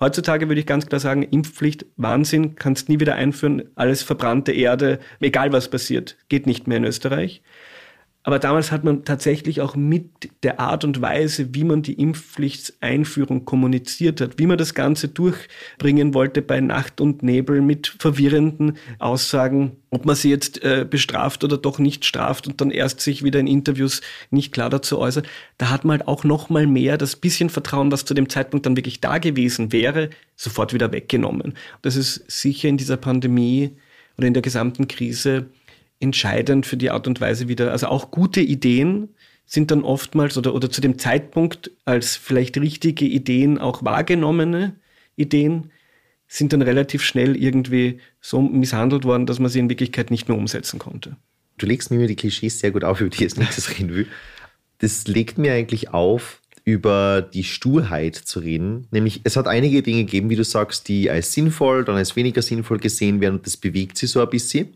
Heutzutage 0.00 0.48
würde 0.48 0.60
ich 0.60 0.66
ganz 0.66 0.86
klar 0.86 1.00
sagen, 1.00 1.22
Impfpflicht, 1.22 1.86
Wahnsinn, 1.96 2.54
kannst 2.54 2.88
nie 2.88 3.00
wieder 3.00 3.16
einführen, 3.16 3.64
alles 3.74 4.02
verbrannte 4.02 4.52
Erde, 4.52 5.00
egal 5.20 5.52
was 5.52 5.70
passiert, 5.70 6.16
geht 6.28 6.46
nicht 6.46 6.68
mehr 6.68 6.78
in 6.78 6.84
Österreich. 6.84 7.42
Aber 8.28 8.38
damals 8.38 8.72
hat 8.72 8.84
man 8.84 9.06
tatsächlich 9.06 9.62
auch 9.62 9.74
mit 9.74 10.28
der 10.42 10.60
Art 10.60 10.84
und 10.84 11.00
Weise, 11.00 11.54
wie 11.54 11.64
man 11.64 11.80
die 11.80 11.94
Impfpflichteinführung 11.94 13.46
kommuniziert 13.46 14.20
hat, 14.20 14.38
wie 14.38 14.44
man 14.44 14.58
das 14.58 14.74
Ganze 14.74 15.08
durchbringen 15.08 16.12
wollte 16.12 16.42
bei 16.42 16.60
Nacht 16.60 17.00
und 17.00 17.22
Nebel 17.22 17.62
mit 17.62 17.86
verwirrenden 17.98 18.76
Aussagen, 18.98 19.76
ob 19.88 20.04
man 20.04 20.14
sie 20.14 20.28
jetzt 20.28 20.62
äh, 20.62 20.84
bestraft 20.84 21.42
oder 21.42 21.56
doch 21.56 21.78
nicht 21.78 22.04
straft 22.04 22.46
und 22.46 22.60
dann 22.60 22.70
erst 22.70 23.00
sich 23.00 23.24
wieder 23.24 23.40
in 23.40 23.46
Interviews 23.46 24.02
nicht 24.30 24.52
klar 24.52 24.68
dazu 24.68 24.98
äußert. 24.98 25.26
Da 25.56 25.70
hat 25.70 25.86
man 25.86 26.00
halt 26.00 26.06
auch 26.06 26.22
noch 26.22 26.50
mal 26.50 26.66
mehr 26.66 26.98
das 26.98 27.16
bisschen 27.16 27.48
Vertrauen, 27.48 27.90
was 27.90 28.04
zu 28.04 28.12
dem 28.12 28.28
Zeitpunkt 28.28 28.66
dann 28.66 28.76
wirklich 28.76 29.00
da 29.00 29.16
gewesen 29.16 29.72
wäre, 29.72 30.10
sofort 30.36 30.74
wieder 30.74 30.92
weggenommen. 30.92 31.54
Das 31.80 31.96
ist 31.96 32.30
sicher 32.30 32.68
in 32.68 32.76
dieser 32.76 32.98
Pandemie 32.98 33.70
oder 34.18 34.26
in 34.26 34.34
der 34.34 34.42
gesamten 34.42 34.86
Krise 34.86 35.46
entscheidend 36.00 36.66
für 36.66 36.76
die 36.76 36.90
Art 36.90 37.06
und 37.06 37.20
Weise 37.20 37.48
wieder, 37.48 37.72
also 37.72 37.88
auch 37.88 38.10
gute 38.10 38.40
Ideen 38.40 39.08
sind 39.46 39.70
dann 39.70 39.82
oftmals 39.82 40.36
oder, 40.36 40.54
oder 40.54 40.70
zu 40.70 40.80
dem 40.80 40.98
Zeitpunkt 40.98 41.70
als 41.84 42.16
vielleicht 42.16 42.58
richtige 42.58 43.06
Ideen 43.06 43.58
auch 43.58 43.82
wahrgenommene 43.82 44.74
Ideen 45.16 45.70
sind 46.26 46.52
dann 46.52 46.60
relativ 46.60 47.02
schnell 47.02 47.34
irgendwie 47.34 47.98
so 48.20 48.42
misshandelt 48.42 49.04
worden, 49.04 49.24
dass 49.24 49.38
man 49.38 49.50
sie 49.50 49.58
in 49.58 49.70
Wirklichkeit 49.70 50.10
nicht 50.10 50.28
mehr 50.28 50.36
umsetzen 50.36 50.78
konnte. 50.78 51.16
Du 51.56 51.66
legst 51.66 51.90
mir 51.90 52.06
die 52.06 52.16
Klischees 52.16 52.60
sehr 52.60 52.70
gut 52.70 52.84
auf, 52.84 53.00
über 53.00 53.10
die 53.10 53.16
ich 53.16 53.20
jetzt 53.22 53.38
nächstes 53.38 53.70
reden 53.78 53.94
will. 53.94 54.06
Das 54.78 55.08
legt 55.08 55.38
mir 55.38 55.54
eigentlich 55.54 55.88
auf, 55.88 56.40
über 56.64 57.22
die 57.22 57.44
Sturheit 57.44 58.14
zu 58.14 58.40
reden. 58.40 58.86
Nämlich, 58.90 59.22
es 59.24 59.36
hat 59.36 59.48
einige 59.48 59.82
Dinge 59.82 60.04
gegeben, 60.04 60.28
wie 60.28 60.36
du 60.36 60.44
sagst, 60.44 60.86
die 60.88 61.10
als 61.10 61.32
sinnvoll, 61.32 61.84
dann 61.84 61.96
als 61.96 62.14
weniger 62.14 62.42
sinnvoll 62.42 62.78
gesehen 62.78 63.22
werden 63.22 63.36
und 63.36 63.46
das 63.46 63.56
bewegt 63.56 63.96
sie 63.96 64.06
so 64.06 64.20
ein 64.20 64.28
bisschen. 64.28 64.74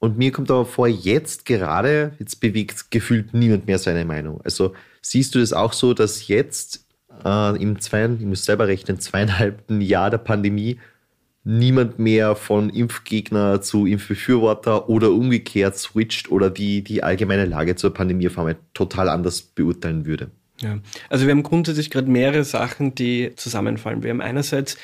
Und 0.00 0.16
mir 0.16 0.30
kommt 0.30 0.50
aber 0.50 0.64
vor, 0.64 0.86
jetzt 0.86 1.44
gerade, 1.44 2.12
jetzt 2.18 2.40
bewegt 2.40 2.90
gefühlt 2.90 3.34
niemand 3.34 3.66
mehr 3.66 3.78
seine 3.78 4.04
Meinung. 4.04 4.40
Also 4.42 4.74
siehst 5.02 5.34
du 5.34 5.40
das 5.40 5.52
auch 5.52 5.72
so, 5.72 5.92
dass 5.92 6.28
jetzt 6.28 6.86
äh, 7.24 7.60
im 7.60 7.80
zweiten, 7.80 8.18
ich 8.20 8.26
muss 8.26 8.44
selber 8.44 8.68
rechnen, 8.68 9.00
zweieinhalbten 9.00 9.80
Jahr 9.80 10.10
der 10.10 10.18
Pandemie 10.18 10.78
niemand 11.44 11.98
mehr 11.98 12.36
von 12.36 12.68
Impfgegner 12.68 13.60
zu 13.62 13.86
Impfbefürworter 13.86 14.88
oder 14.88 15.10
umgekehrt 15.10 15.78
switcht 15.78 16.30
oder 16.30 16.50
die, 16.50 16.84
die 16.84 17.02
allgemeine 17.02 17.46
Lage 17.46 17.74
zur 17.74 17.94
Pandemie 17.94 18.28
auf 18.28 18.38
einmal 18.38 18.56
total 18.74 19.08
anders 19.08 19.40
beurteilen 19.42 20.04
würde? 20.04 20.30
Ja, 20.60 20.78
also 21.08 21.26
wir 21.26 21.30
haben 21.30 21.44
grundsätzlich 21.44 21.90
gerade 21.90 22.10
mehrere 22.10 22.44
Sachen, 22.44 22.94
die 22.94 23.32
zusammenfallen. 23.36 24.02
Wir 24.02 24.10
haben 24.10 24.20
einerseits 24.20 24.76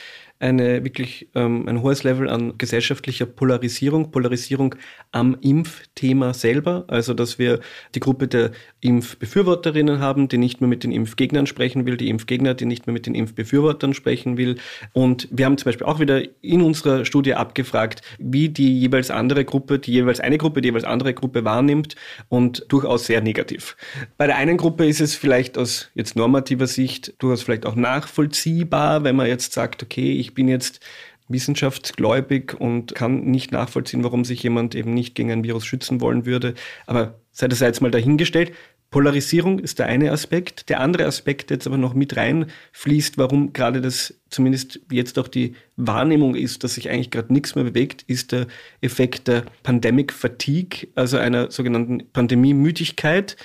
eine 0.44 0.84
wirklich 0.84 1.30
ähm, 1.34 1.66
ein 1.66 1.80
hohes 1.80 2.02
Level 2.02 2.28
an 2.28 2.58
gesellschaftlicher 2.58 3.24
Polarisierung, 3.24 4.10
Polarisierung 4.10 4.74
am 5.10 5.38
Impfthema 5.40 6.34
selber, 6.34 6.84
also 6.88 7.14
dass 7.14 7.38
wir 7.38 7.60
die 7.94 8.00
Gruppe 8.00 8.28
der 8.28 8.50
Impfbefürworterinnen 8.84 9.98
haben, 9.98 10.28
die 10.28 10.36
nicht 10.36 10.60
mehr 10.60 10.68
mit 10.68 10.84
den 10.84 10.92
Impfgegnern 10.92 11.46
sprechen 11.46 11.86
will, 11.86 11.96
die 11.96 12.10
Impfgegner, 12.10 12.52
die 12.52 12.66
nicht 12.66 12.86
mehr 12.86 12.92
mit 12.92 13.06
den 13.06 13.14
Impfbefürwortern 13.14 13.94
sprechen 13.94 14.36
will. 14.36 14.56
Und 14.92 15.26
wir 15.30 15.46
haben 15.46 15.56
zum 15.56 15.64
Beispiel 15.64 15.86
auch 15.86 16.00
wieder 16.00 16.22
in 16.42 16.60
unserer 16.60 17.06
Studie 17.06 17.34
abgefragt, 17.34 18.02
wie 18.18 18.50
die 18.50 18.78
jeweils 18.78 19.10
andere 19.10 19.46
Gruppe, 19.46 19.78
die 19.78 19.92
jeweils 19.92 20.20
eine 20.20 20.36
Gruppe, 20.36 20.60
die 20.60 20.68
jeweils 20.68 20.84
andere 20.84 21.14
Gruppe 21.14 21.44
wahrnimmt 21.44 21.96
und 22.28 22.66
durchaus 22.68 23.06
sehr 23.06 23.22
negativ. 23.22 23.76
Bei 24.18 24.26
der 24.26 24.36
einen 24.36 24.58
Gruppe 24.58 24.86
ist 24.86 25.00
es 25.00 25.14
vielleicht 25.14 25.56
aus 25.56 25.90
jetzt 25.94 26.14
normativer 26.14 26.66
Sicht 26.66 27.14
durchaus 27.18 27.42
vielleicht 27.42 27.64
auch 27.64 27.76
nachvollziehbar, 27.76 29.02
wenn 29.02 29.16
man 29.16 29.26
jetzt 29.26 29.54
sagt, 29.54 29.82
okay, 29.82 30.12
ich 30.12 30.34
bin 30.34 30.46
jetzt 30.46 30.80
wissenschaftsgläubig 31.28 32.54
und 32.58 32.94
kann 32.94 33.24
nicht 33.24 33.50
nachvollziehen, 33.50 34.04
warum 34.04 34.24
sich 34.24 34.42
jemand 34.42 34.74
eben 34.74 34.92
nicht 34.92 35.14
gegen 35.14 35.30
ein 35.30 35.44
Virus 35.44 35.64
schützen 35.64 36.00
wollen 36.00 36.26
würde. 36.26 36.54
Aber 36.86 37.14
sei 37.32 37.48
das 37.48 37.60
jetzt 37.60 37.80
mal 37.80 37.90
dahingestellt. 37.90 38.52
Polarisierung 38.94 39.58
ist 39.58 39.80
der 39.80 39.86
eine 39.86 40.12
Aspekt. 40.12 40.68
Der 40.68 40.78
andere 40.78 41.06
Aspekt, 41.06 41.50
der 41.50 41.56
jetzt 41.56 41.66
aber 41.66 41.78
noch 41.78 41.94
mit 41.94 42.16
reinfließt, 42.16 43.18
warum 43.18 43.52
gerade 43.52 43.80
das 43.80 44.14
zumindest 44.30 44.78
jetzt 44.88 45.18
auch 45.18 45.26
die 45.26 45.56
Wahrnehmung 45.76 46.36
ist, 46.36 46.62
dass 46.62 46.74
sich 46.74 46.90
eigentlich 46.90 47.10
gerade 47.10 47.32
nichts 47.32 47.56
mehr 47.56 47.64
bewegt, 47.64 48.04
ist 48.06 48.30
der 48.30 48.46
Effekt 48.82 49.26
der 49.26 49.46
Pandemic 49.64 50.12
Fatigue, 50.12 50.90
also 50.94 51.16
einer 51.16 51.50
sogenannten 51.50 52.04
Pandemie-Müdigkeit 52.12 53.36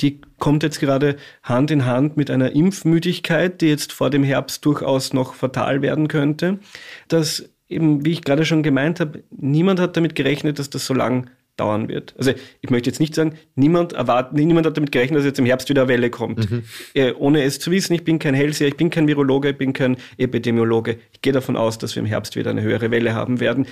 die 0.00 0.20
kommt 0.38 0.62
jetzt 0.62 0.78
gerade 0.78 1.16
Hand 1.42 1.72
in 1.72 1.84
Hand 1.84 2.16
mit 2.16 2.30
einer 2.30 2.52
Impfmüdigkeit, 2.52 3.60
die 3.60 3.66
jetzt 3.66 3.92
vor 3.92 4.10
dem 4.10 4.22
Herbst 4.22 4.64
durchaus 4.64 5.12
noch 5.12 5.34
fatal 5.34 5.82
werden 5.82 6.06
könnte. 6.06 6.60
Dass 7.08 7.50
eben, 7.68 8.04
wie 8.04 8.12
ich 8.12 8.22
gerade 8.22 8.44
schon 8.44 8.62
gemeint 8.62 9.00
habe, 9.00 9.24
niemand 9.32 9.80
hat 9.80 9.96
damit 9.96 10.14
gerechnet, 10.14 10.60
dass 10.60 10.70
das 10.70 10.86
so 10.86 10.94
lang 10.94 11.28
dauern 11.58 11.88
wird. 11.88 12.14
Also 12.16 12.32
ich 12.60 12.70
möchte 12.70 12.88
jetzt 12.88 13.00
nicht 13.00 13.14
sagen, 13.14 13.34
niemand 13.54 13.92
erwartet, 13.92 14.34
niemand 14.34 14.66
hat 14.66 14.76
damit 14.76 14.92
gerechnet, 14.92 15.18
dass 15.18 15.26
jetzt 15.26 15.38
im 15.38 15.46
Herbst 15.46 15.68
wieder 15.68 15.82
eine 15.82 15.88
Welle 15.88 16.10
kommt. 16.10 16.50
Mhm. 16.50 16.62
Äh, 16.94 17.12
ohne 17.12 17.42
es 17.42 17.58
zu 17.58 17.70
wissen, 17.70 17.94
ich 17.94 18.04
bin 18.04 18.18
kein 18.18 18.34
Hellseher, 18.34 18.68
ich 18.68 18.76
bin 18.76 18.90
kein 18.90 19.06
Virologe, 19.08 19.50
ich 19.50 19.58
bin 19.58 19.72
kein 19.72 19.96
Epidemiologe. 20.16 20.98
Ich 21.12 21.20
gehe 21.22 21.32
davon 21.32 21.56
aus, 21.56 21.78
dass 21.78 21.94
wir 21.94 22.02
im 22.02 22.06
Herbst 22.06 22.36
wieder 22.36 22.50
eine 22.50 22.62
höhere 22.62 22.90
Welle 22.90 23.14
haben 23.14 23.40
werden 23.40 23.66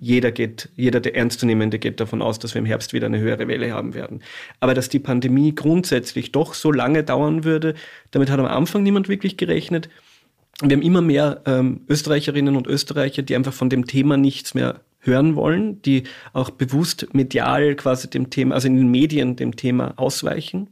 jeder 0.00 0.32
geht, 0.32 0.68
jeder 0.76 1.00
der 1.00 1.16
Ernstzunehmende 1.16 1.78
geht 1.78 2.00
davon 2.00 2.22
aus, 2.22 2.38
dass 2.38 2.54
wir 2.54 2.60
im 2.60 2.66
Herbst 2.66 2.92
wieder 2.92 3.06
eine 3.06 3.20
höhere 3.20 3.48
Welle 3.48 3.72
haben 3.72 3.94
werden. 3.94 4.22
Aber 4.60 4.74
dass 4.74 4.88
die 4.88 4.98
Pandemie 4.98 5.54
grundsätzlich 5.54 6.32
doch 6.32 6.54
so 6.54 6.72
lange 6.72 7.04
dauern 7.04 7.44
würde, 7.44 7.74
damit 8.10 8.30
hat 8.30 8.40
am 8.40 8.46
Anfang 8.46 8.82
niemand 8.82 9.08
wirklich 9.08 9.36
gerechnet. 9.36 9.88
Wir 10.62 10.76
haben 10.76 10.82
immer 10.82 11.02
mehr 11.02 11.42
ähm, 11.46 11.82
Österreicherinnen 11.88 12.56
und 12.56 12.66
Österreicher, 12.66 13.22
die 13.22 13.34
einfach 13.34 13.52
von 13.52 13.68
dem 13.68 13.86
Thema 13.86 14.16
nichts 14.16 14.54
mehr 14.54 14.80
hören 15.02 15.36
wollen, 15.36 15.82
die 15.82 16.04
auch 16.32 16.50
bewusst 16.50 17.08
medial 17.12 17.74
quasi 17.74 18.08
dem 18.08 18.30
Thema, 18.30 18.54
also 18.54 18.68
in 18.68 18.76
den 18.76 18.90
Medien 18.90 19.36
dem 19.36 19.56
Thema 19.56 19.94
ausweichen. 19.96 20.68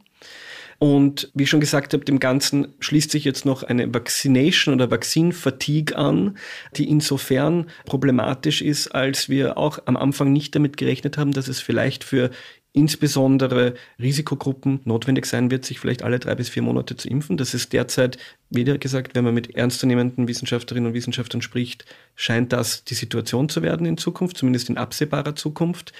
Und 0.79 1.29
wie 1.35 1.43
ich 1.43 1.49
schon 1.51 1.59
gesagt 1.59 1.93
habe, 1.93 2.03
dem 2.03 2.19
Ganzen 2.19 2.69
schließt 2.79 3.11
sich 3.11 3.23
jetzt 3.23 3.45
noch 3.45 3.61
eine 3.61 3.93
Vaccination 3.93 4.73
oder 4.73 4.89
Vaccine-Fatigue 4.89 5.95
an, 5.95 6.37
die 6.75 6.89
insofern 6.89 7.67
problematisch 7.85 8.63
ist, 8.63 8.87
als 8.87 9.29
wir 9.29 9.59
auch 9.59 9.77
am 9.85 9.95
Anfang 9.95 10.33
nicht 10.33 10.55
damit 10.55 10.77
gerechnet 10.77 11.19
haben, 11.19 11.33
dass 11.33 11.47
es 11.47 11.59
vielleicht 11.59 12.03
für 12.03 12.31
insbesondere 12.73 13.73
Risikogruppen 13.99 14.79
notwendig 14.85 15.25
sein 15.25 15.51
wird, 15.51 15.65
sich 15.65 15.79
vielleicht 15.79 16.03
alle 16.03 16.19
drei 16.19 16.35
bis 16.35 16.49
vier 16.49 16.61
Monate 16.61 16.95
zu 16.95 17.09
impfen. 17.09 17.35
Das 17.37 17.53
ist 17.53 17.73
derzeit, 17.73 18.17
wieder 18.49 18.77
gesagt, 18.77 19.13
wenn 19.13 19.25
man 19.25 19.33
mit 19.33 19.55
ernstzunehmenden 19.55 20.27
Wissenschaftlerinnen 20.27 20.87
und 20.87 20.93
Wissenschaftlern 20.93 21.41
spricht, 21.41 21.85
scheint 22.15 22.53
das 22.53 22.83
die 22.85 22.93
Situation 22.93 23.49
zu 23.49 23.61
werden 23.61 23.85
in 23.85 23.97
Zukunft, 23.97 24.37
zumindest 24.37 24.69
in 24.69 24.77
absehbarer 24.77 25.35
Zukunft. 25.35 25.91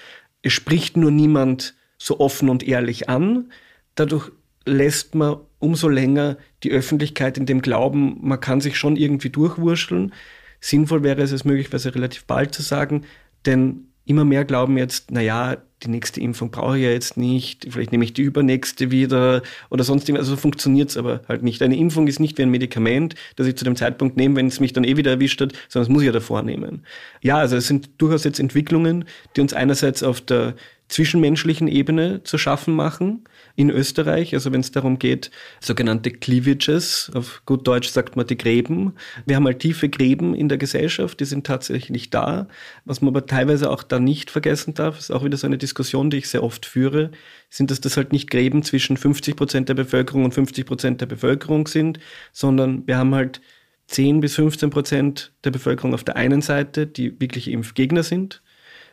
Es 0.41 0.53
spricht 0.53 0.95
nur 0.95 1.11
niemand 1.11 1.75
so 1.97 2.19
offen 2.19 2.49
und 2.49 2.63
ehrlich 2.63 3.09
an. 3.09 3.51
Dadurch 3.95 4.31
lässt 4.65 5.13
man 5.13 5.37
umso 5.59 5.89
länger 5.89 6.37
die 6.63 6.71
Öffentlichkeit 6.71 7.37
in 7.37 7.45
dem 7.45 7.61
Glauben, 7.61 8.17
man 8.21 8.39
kann 8.39 8.61
sich 8.61 8.77
schon 8.77 8.95
irgendwie 8.95 9.29
durchwurschteln. 9.29 10.13
Sinnvoll 10.61 11.03
wäre 11.03 11.21
es, 11.21 11.31
es 11.31 11.43
möglicherweise 11.43 11.93
relativ 11.93 12.25
bald 12.25 12.53
zu 12.53 12.61
sagen, 12.61 13.03
denn 13.45 13.90
immer 14.11 14.25
mehr 14.25 14.45
glauben 14.45 14.77
jetzt, 14.77 15.09
na 15.09 15.21
ja, 15.21 15.57
die 15.83 15.89
nächste 15.89 16.21
Impfung 16.21 16.51
brauche 16.51 16.77
ich 16.77 16.83
ja 16.83 16.91
jetzt 16.91 17.17
nicht, 17.17 17.65
vielleicht 17.69 17.91
nehme 17.91 18.03
ich 18.03 18.13
die 18.13 18.21
übernächste 18.21 18.91
wieder 18.91 19.41
oder 19.69 19.83
sonst 19.83 20.07
irgendwas. 20.07 20.27
Also 20.27 20.39
funktioniert 20.39 20.89
es 20.89 20.97
aber 20.97 21.21
halt 21.27 21.41
nicht. 21.41 21.61
Eine 21.63 21.75
Impfung 21.75 22.07
ist 22.07 22.19
nicht 22.19 22.37
wie 22.37 22.43
ein 22.43 22.51
Medikament, 22.51 23.15
das 23.35 23.47
ich 23.47 23.55
zu 23.55 23.65
dem 23.65 23.75
Zeitpunkt 23.75 24.17
nehme, 24.17 24.35
wenn 24.35 24.47
es 24.47 24.59
mich 24.59 24.73
dann 24.73 24.83
eh 24.83 24.97
wieder 24.97 25.11
erwischt 25.11 25.41
hat, 25.41 25.53
sondern 25.69 25.89
es 25.89 25.93
muss 25.93 26.03
ich 26.03 26.07
ja 26.07 26.11
davor 26.11 26.43
nehmen. 26.43 26.85
Ja, 27.21 27.37
also 27.37 27.55
es 27.55 27.67
sind 27.67 27.89
durchaus 27.97 28.23
jetzt 28.23 28.39
Entwicklungen, 28.39 29.05
die 29.35 29.41
uns 29.41 29.53
einerseits 29.53 30.03
auf 30.03 30.21
der 30.21 30.55
zwischenmenschlichen 30.87 31.67
Ebene 31.67 32.21
zu 32.23 32.37
schaffen 32.37 32.75
machen 32.75 33.23
in 33.55 33.69
Österreich. 33.69 34.33
Also 34.33 34.51
wenn 34.51 34.61
es 34.61 34.71
darum 34.71 34.99
geht, 34.99 35.31
sogenannte 35.59 36.11
Cleavages, 36.11 37.11
auf 37.13 37.41
gut 37.45 37.67
Deutsch 37.67 37.89
sagt 37.89 38.15
man 38.15 38.27
die 38.27 38.37
Gräben. 38.37 38.93
Wir 39.25 39.35
haben 39.35 39.45
halt 39.45 39.59
tiefe 39.59 39.89
Gräben 39.89 40.33
in 40.33 40.49
der 40.49 40.57
Gesellschaft, 40.57 41.19
die 41.19 41.25
sind 41.25 41.45
tatsächlich 41.45 42.09
da. 42.09 42.47
Was 42.85 43.01
man 43.01 43.09
aber 43.09 43.25
teilweise 43.25 43.69
auch 43.69 43.83
da 43.83 43.99
nicht 43.99 44.31
vergessen 44.31 44.73
darf, 44.73 44.99
ist 44.99 45.11
auch 45.11 45.23
wieder 45.23 45.37
so 45.37 45.47
eine 45.47 45.57
Diskussion, 45.57 46.09
die 46.09 46.17
ich 46.17 46.29
sehr 46.29 46.43
oft 46.43 46.65
führe, 46.65 47.11
sind, 47.49 47.71
dass 47.71 47.81
das 47.81 47.97
halt 47.97 48.11
nicht 48.11 48.29
Gräben 48.29 48.63
zwischen 48.63 48.97
50 48.97 49.35
Prozent 49.35 49.69
der 49.69 49.73
Bevölkerung 49.75 50.25
und 50.25 50.33
50 50.33 50.65
Prozent 50.65 51.01
der 51.01 51.05
Bevölkerung 51.07 51.67
sind, 51.67 51.99
sondern 52.31 52.87
wir 52.87 52.97
haben 52.97 53.13
halt 53.13 53.41
10 53.87 54.21
bis 54.21 54.35
15 54.35 54.69
Prozent 54.69 55.33
der 55.43 55.51
Bevölkerung 55.51 55.93
auf 55.93 56.03
der 56.03 56.15
einen 56.15 56.41
Seite, 56.41 56.87
die 56.87 57.19
wirklich 57.19 57.49
Impfgegner 57.49 58.03
sind 58.03 58.41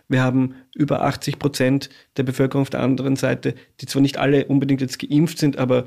wir 0.09 0.23
haben 0.23 0.55
über 0.75 1.03
80 1.03 1.39
Prozent 1.39 1.91
der 2.17 2.23
Bevölkerung 2.23 2.63
auf 2.63 2.71
der 2.71 2.81
anderen 2.81 3.17
Seite, 3.17 3.55
die 3.81 3.87
zwar 3.87 4.03
nicht 4.03 4.19
alle 4.19 4.47
unbedingt 4.47 4.81
jetzt 4.81 4.99
geimpft 4.99 5.39
sind, 5.39 5.59
aber 5.59 5.85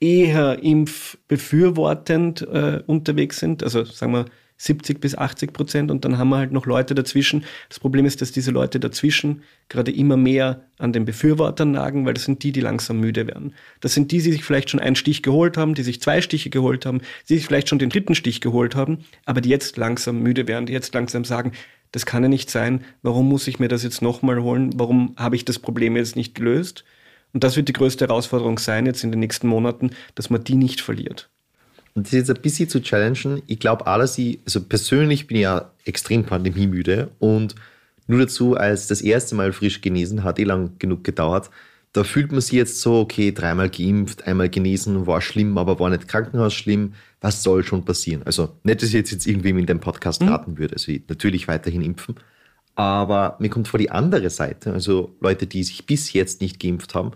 eher 0.00 0.62
impfbefürwortend 0.62 2.42
äh, 2.42 2.82
unterwegs 2.86 3.38
sind. 3.38 3.62
Also 3.62 3.84
sagen 3.84 4.12
wir 4.12 4.24
70 4.58 5.00
bis 5.00 5.16
80 5.16 5.52
Prozent 5.52 5.90
und 5.90 6.04
dann 6.04 6.18
haben 6.18 6.30
wir 6.30 6.38
halt 6.38 6.52
noch 6.52 6.66
Leute 6.66 6.94
dazwischen. 6.94 7.44
Das 7.68 7.78
Problem 7.78 8.04
ist, 8.04 8.20
dass 8.20 8.32
diese 8.32 8.50
Leute 8.50 8.80
dazwischen 8.80 9.42
gerade 9.68 9.92
immer 9.92 10.16
mehr 10.16 10.64
an 10.78 10.92
den 10.92 11.04
Befürwortern 11.04 11.70
nagen, 11.70 12.04
weil 12.04 12.14
das 12.14 12.24
sind 12.24 12.42
die, 12.42 12.52
die 12.52 12.60
langsam 12.60 12.98
müde 12.98 13.26
werden. 13.28 13.54
Das 13.80 13.94
sind 13.94 14.10
die, 14.10 14.20
die 14.20 14.32
sich 14.32 14.44
vielleicht 14.44 14.70
schon 14.70 14.80
einen 14.80 14.96
Stich 14.96 15.22
geholt 15.22 15.56
haben, 15.56 15.74
die 15.74 15.84
sich 15.84 16.00
zwei 16.00 16.20
Stiche 16.20 16.50
geholt 16.50 16.86
haben, 16.86 17.00
die 17.28 17.36
sich 17.36 17.46
vielleicht 17.46 17.68
schon 17.68 17.78
den 17.78 17.90
dritten 17.90 18.16
Stich 18.16 18.40
geholt 18.40 18.74
haben, 18.74 18.98
aber 19.24 19.40
die 19.40 19.48
jetzt 19.48 19.76
langsam 19.76 20.22
müde 20.22 20.48
werden, 20.48 20.66
die 20.66 20.72
jetzt 20.72 20.92
langsam 20.92 21.24
sagen, 21.24 21.52
das 21.92 22.06
kann 22.06 22.22
ja 22.22 22.28
nicht 22.28 22.50
sein. 22.50 22.84
Warum 23.02 23.28
muss 23.28 23.48
ich 23.48 23.58
mir 23.58 23.68
das 23.68 23.82
jetzt 23.82 24.02
nochmal 24.02 24.42
holen? 24.42 24.70
Warum 24.76 25.14
habe 25.16 25.36
ich 25.36 25.44
das 25.44 25.58
Problem 25.58 25.96
jetzt 25.96 26.16
nicht 26.16 26.34
gelöst? 26.34 26.84
Und 27.32 27.44
das 27.44 27.56
wird 27.56 27.68
die 27.68 27.74
größte 27.74 28.06
Herausforderung 28.06 28.58
sein 28.58 28.86
jetzt 28.86 29.04
in 29.04 29.10
den 29.10 29.20
nächsten 29.20 29.48
Monaten, 29.48 29.90
dass 30.14 30.30
man 30.30 30.44
die 30.44 30.54
nicht 30.54 30.80
verliert. 30.80 31.30
Und 31.94 32.06
das 32.06 32.12
ist 32.12 32.28
jetzt 32.28 32.36
ein 32.36 32.42
bisschen 32.42 32.68
zu 32.68 32.80
challengen. 32.80 33.42
Ich 33.46 33.58
glaube 33.58 33.84
dass 33.84 34.18
ich, 34.18 34.40
also 34.44 34.62
persönlich 34.62 35.26
bin 35.26 35.36
ich 35.36 35.42
ja 35.42 35.72
extrem 35.84 36.24
pandemiemüde 36.24 37.10
und 37.18 37.54
nur 38.06 38.20
dazu, 38.20 38.56
als 38.56 38.86
das 38.86 39.02
erste 39.02 39.34
Mal 39.34 39.52
frisch 39.52 39.82
genesen, 39.82 40.24
hat 40.24 40.38
eh 40.38 40.44
lang 40.44 40.78
genug 40.78 41.04
gedauert, 41.04 41.50
da 41.92 42.04
fühlt 42.04 42.32
man 42.32 42.40
sich 42.40 42.52
jetzt 42.52 42.80
so, 42.80 43.00
okay, 43.00 43.32
dreimal 43.32 43.70
geimpft, 43.70 44.26
einmal 44.26 44.48
genesen, 44.48 45.06
war 45.06 45.20
schlimm, 45.20 45.56
aber 45.58 45.80
war 45.80 45.90
nicht 45.90 46.08
Krankenhaus 46.08 46.54
schlimm. 46.54 46.94
Was 47.20 47.42
soll 47.42 47.64
schon 47.64 47.84
passieren? 47.84 48.22
Also 48.24 48.50
nicht, 48.62 48.82
dass 48.82 48.90
ich 48.90 48.94
jetzt, 48.94 49.10
jetzt 49.10 49.26
irgendwem 49.26 49.58
in 49.58 49.66
dem 49.66 49.80
Podcast 49.80 50.22
mhm. 50.22 50.28
raten 50.28 50.58
würde. 50.58 50.74
Also 50.74 50.92
natürlich 51.08 51.48
weiterhin 51.48 51.82
impfen. 51.82 52.16
Aber 52.74 53.36
mir 53.40 53.48
kommt 53.48 53.68
vor 53.68 53.78
die 53.78 53.90
andere 53.90 54.30
Seite, 54.30 54.72
also 54.72 55.16
Leute, 55.20 55.46
die 55.46 55.64
sich 55.64 55.86
bis 55.86 56.12
jetzt 56.12 56.40
nicht 56.40 56.60
geimpft 56.60 56.94
haben, 56.94 57.12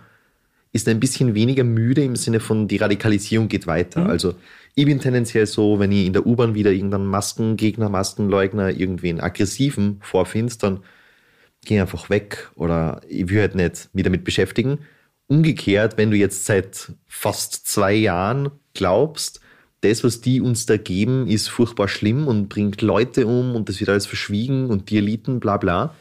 ist 0.72 0.88
ein 0.88 1.00
bisschen 1.00 1.34
weniger 1.34 1.64
müde 1.64 2.02
im 2.02 2.16
Sinne 2.16 2.40
von, 2.40 2.66
die 2.66 2.78
Radikalisierung 2.78 3.48
geht 3.48 3.66
weiter. 3.66 4.04
Mhm. 4.04 4.10
Also 4.10 4.34
ich 4.74 4.86
bin 4.86 5.00
tendenziell 5.00 5.46
so, 5.46 5.78
wenn 5.78 5.92
ich 5.92 6.06
in 6.06 6.14
der 6.14 6.26
U-Bahn 6.26 6.54
wieder 6.54 6.72
irgendeinen 6.72 7.06
Maskengegner, 7.06 7.90
Maskenleugner, 7.90 8.70
irgendwen 8.70 9.20
aggressiven 9.20 9.98
vorfindest, 10.00 10.62
dann 10.62 10.80
geh 11.64 11.80
einfach 11.80 12.10
weg 12.10 12.50
oder 12.54 13.00
ich 13.08 13.28
will 13.28 13.40
halt 13.40 13.54
nicht 13.54 13.90
mich 13.92 14.04
damit 14.04 14.24
beschäftigen. 14.24 14.80
Umgekehrt, 15.26 15.96
wenn 15.96 16.10
du 16.10 16.16
jetzt 16.16 16.44
seit 16.44 16.92
fast 17.06 17.66
zwei 17.66 17.94
Jahren 17.94 18.50
glaubst, 18.74 19.40
das, 19.82 20.04
was 20.04 20.20
die 20.20 20.40
uns 20.40 20.66
da 20.66 20.76
geben, 20.76 21.26
ist 21.26 21.48
furchtbar 21.48 21.88
schlimm 21.88 22.28
und 22.28 22.48
bringt 22.48 22.82
Leute 22.82 23.26
um 23.26 23.54
und 23.54 23.68
das 23.68 23.80
wird 23.80 23.90
alles 23.90 24.06
verschwiegen 24.06 24.66
und 24.66 24.90
die 24.90 24.98
Eliten, 24.98 25.40
bla 25.40 25.56
bla, 25.56 25.94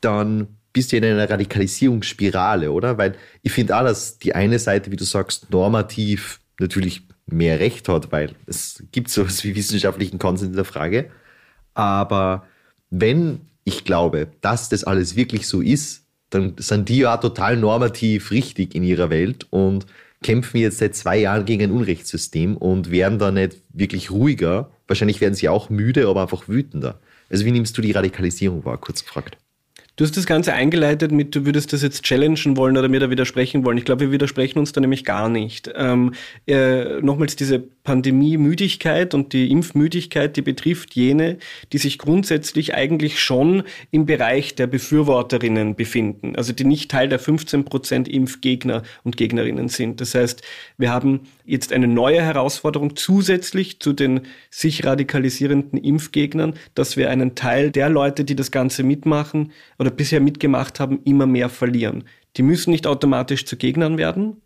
dann 0.00 0.48
bist 0.72 0.92
du 0.92 0.98
in 0.98 1.04
einer 1.04 1.28
Radikalisierungsspirale, 1.28 2.70
oder? 2.70 2.98
Weil 2.98 3.14
ich 3.42 3.52
finde 3.52 3.76
auch, 3.76 3.82
dass 3.82 4.18
die 4.18 4.34
eine 4.34 4.58
Seite, 4.58 4.90
wie 4.90 4.96
du 4.96 5.04
sagst, 5.04 5.50
normativ 5.50 6.40
natürlich 6.60 7.06
mehr 7.26 7.58
Recht 7.58 7.88
hat, 7.88 8.12
weil 8.12 8.34
es 8.46 8.84
gibt 8.92 9.08
sowas 9.08 9.42
wie 9.44 9.56
wissenschaftlichen 9.56 10.18
Konsens 10.18 10.50
in 10.50 10.56
der 10.56 10.66
Frage. 10.66 11.10
Aber 11.72 12.46
wenn 12.90 13.40
ich 13.66 13.84
glaube, 13.84 14.28
dass 14.40 14.68
das 14.68 14.84
alles 14.84 15.16
wirklich 15.16 15.48
so 15.48 15.60
ist, 15.60 16.06
dann 16.30 16.54
sind 16.56 16.88
die 16.88 16.98
ja 16.98 17.16
total 17.16 17.56
normativ 17.56 18.30
richtig 18.30 18.76
in 18.76 18.84
ihrer 18.84 19.10
Welt 19.10 19.46
und 19.50 19.86
kämpfen 20.22 20.58
jetzt 20.58 20.78
seit 20.78 20.94
zwei 20.94 21.18
Jahren 21.18 21.44
gegen 21.44 21.64
ein 21.64 21.70
Unrechtssystem 21.72 22.56
und 22.56 22.92
werden 22.92 23.18
da 23.18 23.32
nicht 23.32 23.62
wirklich 23.72 24.10
ruhiger. 24.12 24.70
Wahrscheinlich 24.86 25.20
werden 25.20 25.34
sie 25.34 25.48
auch 25.48 25.68
müde, 25.68 26.06
aber 26.06 26.22
einfach 26.22 26.48
wütender. 26.48 27.00
Also 27.28 27.44
wie 27.44 27.50
nimmst 27.50 27.76
du 27.76 27.82
die 27.82 27.90
Radikalisierung 27.90 28.64
wahr, 28.64 28.78
kurz 28.78 29.04
gefragt? 29.04 29.36
Du 29.96 30.04
hast 30.04 30.16
das 30.16 30.26
Ganze 30.26 30.52
eingeleitet 30.52 31.10
mit, 31.10 31.34
du 31.34 31.46
würdest 31.46 31.72
das 31.72 31.82
jetzt 31.82 32.02
challengen 32.04 32.56
wollen 32.56 32.76
oder 32.76 32.88
mir 32.88 33.00
da 33.00 33.10
widersprechen 33.10 33.64
wollen. 33.64 33.78
Ich 33.78 33.84
glaube, 33.86 34.02
wir 34.02 34.12
widersprechen 34.12 34.58
uns 34.58 34.72
da 34.72 34.80
nämlich 34.80 35.04
gar 35.04 35.28
nicht. 35.28 35.70
Ähm, 35.74 36.12
äh, 36.46 37.00
nochmals 37.00 37.34
diese 37.34 37.64
Pandemie-Müdigkeit 37.86 39.14
und 39.14 39.32
die 39.32 39.48
Impfmüdigkeit, 39.48 40.36
die 40.36 40.42
betrifft 40.42 40.96
jene, 40.96 41.38
die 41.72 41.78
sich 41.78 41.98
grundsätzlich 41.98 42.74
eigentlich 42.74 43.20
schon 43.20 43.62
im 43.92 44.06
Bereich 44.06 44.56
der 44.56 44.66
Befürworterinnen 44.66 45.76
befinden. 45.76 46.34
Also 46.34 46.52
die 46.52 46.64
nicht 46.64 46.90
Teil 46.90 47.08
der 47.08 47.20
15 47.20 47.64
Prozent 47.64 48.08
Impfgegner 48.08 48.82
und 49.04 49.16
Gegnerinnen 49.16 49.68
sind. 49.68 50.00
Das 50.00 50.16
heißt, 50.16 50.42
wir 50.76 50.90
haben 50.92 51.20
jetzt 51.44 51.72
eine 51.72 51.86
neue 51.86 52.20
Herausforderung 52.20 52.96
zusätzlich 52.96 53.78
zu 53.78 53.92
den 53.92 54.22
sich 54.50 54.84
radikalisierenden 54.84 55.78
Impfgegnern, 55.78 56.54
dass 56.74 56.96
wir 56.96 57.08
einen 57.08 57.36
Teil 57.36 57.70
der 57.70 57.88
Leute, 57.88 58.24
die 58.24 58.34
das 58.34 58.50
Ganze 58.50 58.82
mitmachen 58.82 59.52
oder 59.78 59.92
bisher 59.92 60.20
mitgemacht 60.20 60.80
haben, 60.80 60.98
immer 61.04 61.26
mehr 61.26 61.48
verlieren. 61.48 62.02
Die 62.36 62.42
müssen 62.42 62.72
nicht 62.72 62.88
automatisch 62.88 63.46
zu 63.46 63.56
Gegnern 63.56 63.96
werden 63.96 64.42